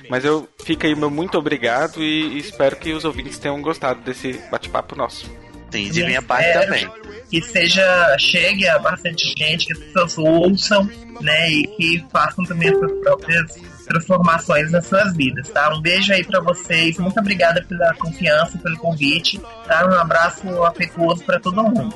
[0.09, 4.33] Mas eu fico aí meu muito obrigado e espero que os ouvintes tenham gostado desse
[4.51, 5.29] bate-papo nosso.
[5.71, 6.87] Sim, de minha parte também.
[7.31, 10.87] Que seja, chegue a bastante gente, que as pessoas ouçam,
[11.19, 11.49] né?
[11.49, 15.73] E que façam também as suas próprias transformações nas suas vidas, tá?
[15.73, 16.97] Um beijo aí pra vocês.
[16.97, 19.85] Muito obrigada pela confiança, pelo convite, tá?
[19.85, 21.95] Um abraço afetuoso pra todo mundo.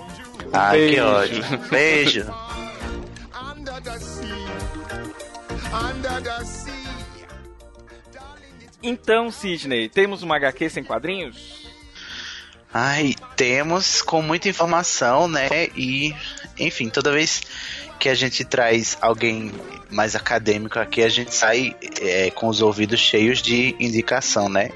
[0.53, 1.05] Ai, que Beijo.
[1.05, 1.57] ótimo.
[1.69, 2.25] Beijo.
[8.81, 11.67] Então, Sidney, temos uma HQ sem quadrinhos?
[12.73, 15.47] Ai, temos com muita informação, né?
[15.75, 16.13] E,
[16.59, 17.41] enfim, toda vez
[17.97, 19.51] que a gente traz alguém
[19.89, 24.69] mais acadêmico aqui, a gente sai é, com os ouvidos cheios de indicação, né?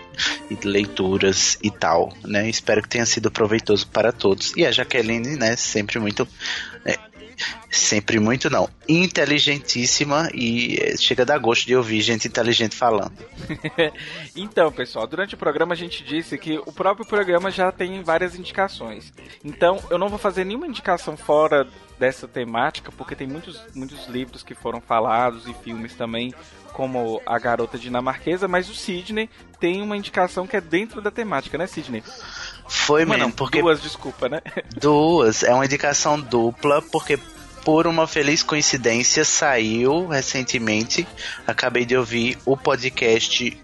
[0.49, 2.49] E de leituras e tal, né?
[2.49, 4.53] Espero que tenha sido proveitoso para todos.
[4.55, 5.55] E a Jaqueline, né?
[5.55, 6.27] Sempre muito.
[7.69, 8.69] Sempre muito não.
[8.87, 13.13] Inteligentíssima e é, chega a dar gosto de ouvir gente inteligente falando.
[14.35, 18.35] Então, pessoal, durante o programa a gente disse que o próprio programa já tem várias
[18.35, 19.11] indicações.
[19.43, 21.67] Então, eu não vou fazer nenhuma indicação fora
[21.99, 26.33] dessa temática, porque tem muitos, muitos livros que foram falados e filmes também,
[26.73, 31.57] como A Garota Dinamarquesa, mas o Sidney tem uma indicação que é dentro da temática,
[31.57, 32.03] né, Sidney?
[32.73, 34.41] Foi Uma mesmo, porque duas, desculpa, né?
[34.79, 37.19] Duas, é uma indicação dupla, porque
[37.65, 41.05] por uma feliz coincidência saiu recentemente.
[41.45, 43.61] Acabei de ouvir o podcast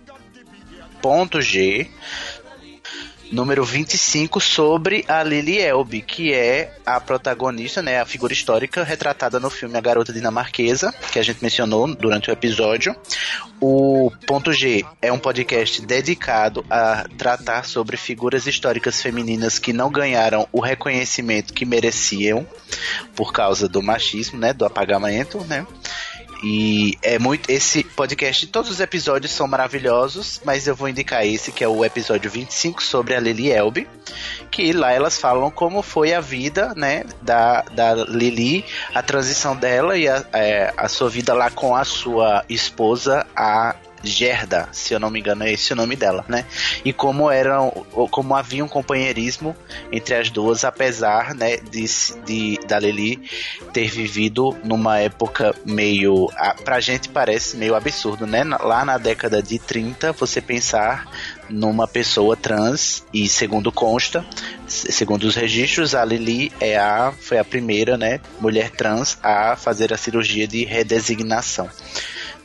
[1.01, 1.89] Ponto G,
[3.31, 9.39] número 25, sobre a Lily Elbe, que é a protagonista, né, a figura histórica retratada
[9.39, 12.95] no filme A Garota Dinamarquesa, que a gente mencionou durante o episódio.
[13.59, 19.91] O Ponto G é um podcast dedicado a tratar sobre figuras históricas femininas que não
[19.91, 22.45] ganharam o reconhecimento que mereciam
[23.15, 25.65] por causa do machismo, né, do apagamento, né?
[26.43, 27.49] E é muito.
[27.49, 31.83] Esse podcast, todos os episódios são maravilhosos, mas eu vou indicar esse, que é o
[31.83, 33.87] episódio 25 sobre a Lily Elbe.
[34.51, 39.97] Que lá elas falam como foi a vida, né, da, da Lily, a transição dela
[39.97, 44.99] e a, é, a sua vida lá com a sua esposa, a Gerda, se eu
[44.99, 46.45] não me engano é esse o nome dela, né?
[46.85, 47.69] E como eram,
[48.11, 49.55] como havia um companheirismo
[49.91, 51.85] entre as duas, apesar, né, de,
[52.25, 53.21] de da Lili
[53.73, 56.29] ter vivido numa época meio,
[56.63, 58.43] pra gente parece meio absurdo, né?
[58.43, 61.07] Lá na década de 30, você pensar
[61.49, 64.25] numa pessoa trans e segundo consta,
[64.67, 69.93] segundo os registros, a Lili é a foi a primeira, né, mulher trans a fazer
[69.93, 71.69] a cirurgia de redesignação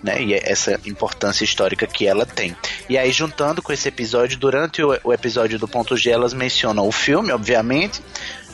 [0.02, 0.22] né?
[0.22, 2.56] E é essa importância histórica que ela tem.
[2.88, 6.86] E aí, juntando com esse episódio, durante o, o episódio do Ponto G, elas mencionam
[6.86, 8.02] o filme, obviamente,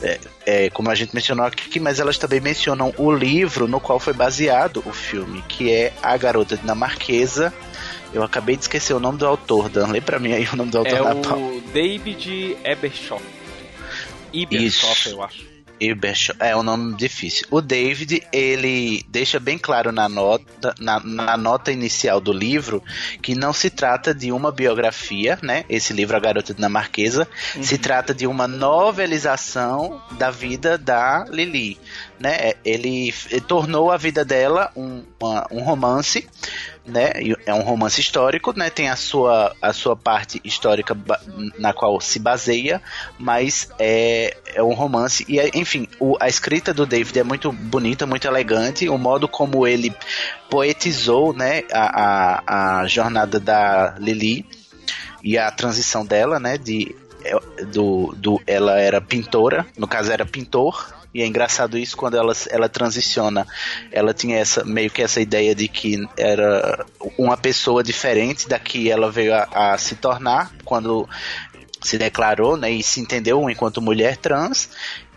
[0.01, 3.99] é, é, como a gente mencionou aqui, mas elas também mencionam o livro no qual
[3.99, 7.53] foi baseado o filme, que é A Garota Dinamarquesa.
[8.13, 9.87] Eu acabei de esquecer o nome do autor, Dan.
[9.87, 13.23] Lê pra mim aí o nome do autor é da o David Ebershoff.
[14.33, 15.48] Ebershoff, eu acho.
[15.79, 17.47] Ebershoff, é um nome difícil.
[17.49, 22.83] O David, ele deixa bem claro na nota, na, na, nota inicial do livro
[23.21, 25.65] que não se trata de uma biografia, né?
[25.69, 27.63] Esse livro, A Garota Dinamarquesa, uhum.
[27.63, 31.77] se trata de uma novelização da vida da Lili,
[32.19, 32.53] né?
[32.65, 36.27] Ele, ele tornou a vida dela um, uma, um romance
[36.89, 37.11] né?
[37.45, 38.69] É um romance histórico, né?
[38.69, 40.97] Tem a sua, a sua parte histórica
[41.57, 42.81] na qual se baseia,
[43.17, 47.51] mas é, é um romance e é, enfim, o, a escrita do David é muito
[47.51, 49.93] bonita, muito elegante, o modo como ele
[50.49, 51.63] poetizou, né?
[51.71, 54.45] A, a, a jornada da Lily
[55.23, 56.57] e a transição dela, né?
[56.57, 61.97] De é, do, do ela era pintora, no caso era pintor, e é engraçado isso
[61.97, 63.47] quando ela, ela transiciona.
[63.91, 66.85] Ela tinha essa meio que essa ideia de que era
[67.17, 71.09] uma pessoa diferente da que ela veio a, a se tornar quando
[71.81, 74.69] se declarou né, e se entendeu enquanto mulher trans.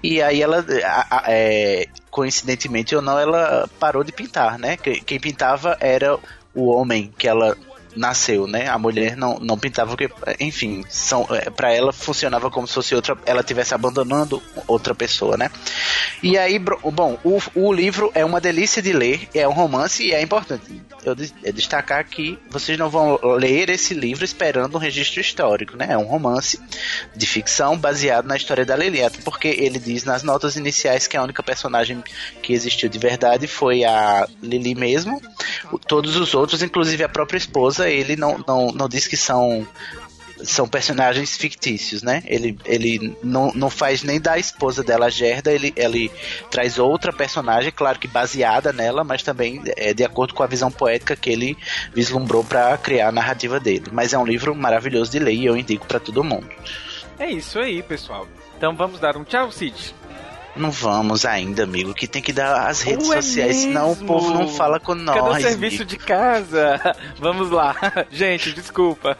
[0.02, 4.76] E aí ela, a, a, é, coincidentemente ou não, ela parou de pintar, né?
[4.76, 6.18] Quem pintava era
[6.54, 7.56] o homem que ela
[7.96, 8.68] nasceu, né?
[8.68, 10.10] A mulher não, não pintava porque,
[10.40, 15.36] enfim, são é, para ela funcionava como se fosse outra, ela tivesse abandonando outra pessoa,
[15.36, 15.50] né?
[16.22, 20.12] E aí, bom, o, o livro é uma delícia de ler, é um romance e
[20.12, 25.20] é importante eu é destacar que vocês não vão ler esse livro esperando um registro
[25.20, 25.88] histórico, né?
[25.90, 26.60] É um romance
[27.14, 31.22] de ficção baseado na história da Lilieta, porque ele diz nas notas iniciais que a
[31.22, 32.02] única personagem
[32.40, 35.20] que existiu de verdade foi a Lili mesmo.
[35.88, 39.66] Todos os outros, inclusive a própria esposa, ele não, não, não diz que são
[40.44, 42.22] são personagens fictícios, né?
[42.26, 46.10] Ele, ele não, não faz nem da esposa dela, Gerda, ele, ele
[46.50, 50.70] traz outra personagem, claro que baseada nela, mas também é de acordo com a visão
[50.70, 51.56] poética que ele
[51.94, 53.86] vislumbrou para criar a narrativa dele.
[53.92, 56.48] Mas é um livro maravilhoso de ler e eu indico para todo mundo.
[57.18, 58.26] É isso aí, pessoal.
[58.56, 59.94] Então vamos dar um tchau, Cid.
[60.54, 63.68] Não vamos ainda, amigo, que tem que dar as redes Ué sociais, mesmo?
[63.68, 65.16] senão o povo não fala com nós.
[65.16, 65.84] Cadê o serviço amigo?
[65.90, 66.96] de casa?
[67.18, 67.74] Vamos lá.
[68.10, 69.16] Gente, desculpa.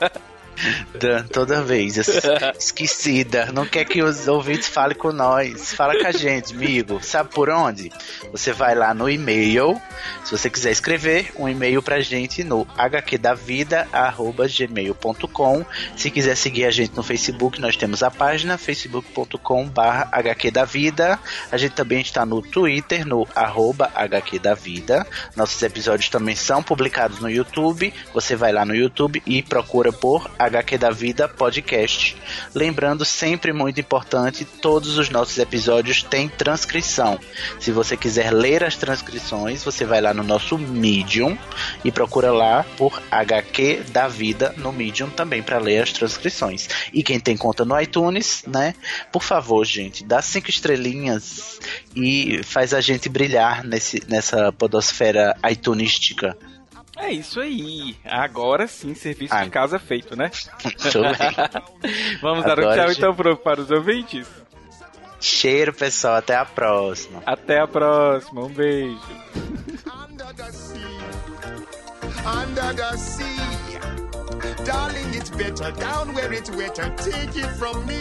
[0.95, 1.99] Dan, toda vez
[2.59, 3.51] esquecida.
[3.53, 5.75] Não quer que os ouvintes falem com nós.
[5.75, 7.03] Fala com a gente, amigo.
[7.03, 7.91] Sabe por onde?
[8.31, 9.81] Você vai lá no e-mail.
[10.25, 15.65] Se você quiser escrever um e-mail pra gente no hqdavida@gmail.com.
[15.97, 21.19] Se quiser seguir a gente no Facebook, nós temos a página facebook.com/hqdavida.
[21.51, 25.07] A gente também está no Twitter no arroba hqdavida.
[25.35, 27.93] Nossos episódios também são publicados no YouTube.
[28.15, 32.17] Você vai lá no YouTube e procura por HQ da Vida Podcast.
[32.55, 37.19] Lembrando, sempre muito importante, todos os nossos episódios têm transcrição.
[37.59, 41.37] Se você quiser ler as transcrições, você vai lá no nosso Medium
[41.85, 46.69] e procura lá por HQ da Vida no Medium também para ler as transcrições.
[46.93, 48.75] E quem tem conta no iTunes, né?
[49.11, 51.59] Por favor, gente, dá cinco estrelinhas
[51.95, 56.37] e faz a gente brilhar nesse, nessa podosfera iTunística.
[57.03, 57.97] É isso aí.
[58.05, 59.43] Agora sim, serviço ah.
[59.43, 60.31] de casa feito, né?
[62.23, 64.29] Vamos Agora dar um tchau então pro, para os ouvintes?
[65.21, 66.17] Cheiro, pessoal.
[66.17, 67.21] Até a próxima.
[67.27, 68.45] Até a próxima.
[68.45, 69.01] Um beijo.
[72.25, 73.37] Under the sea,
[74.65, 76.89] darling, it's better down where it's wetter.
[76.97, 78.01] Take it from me.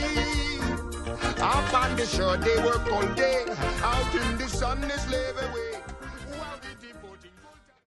[1.41, 3.45] Up on the shore, they work all day.
[3.83, 5.70] Out in the sun, they slave away.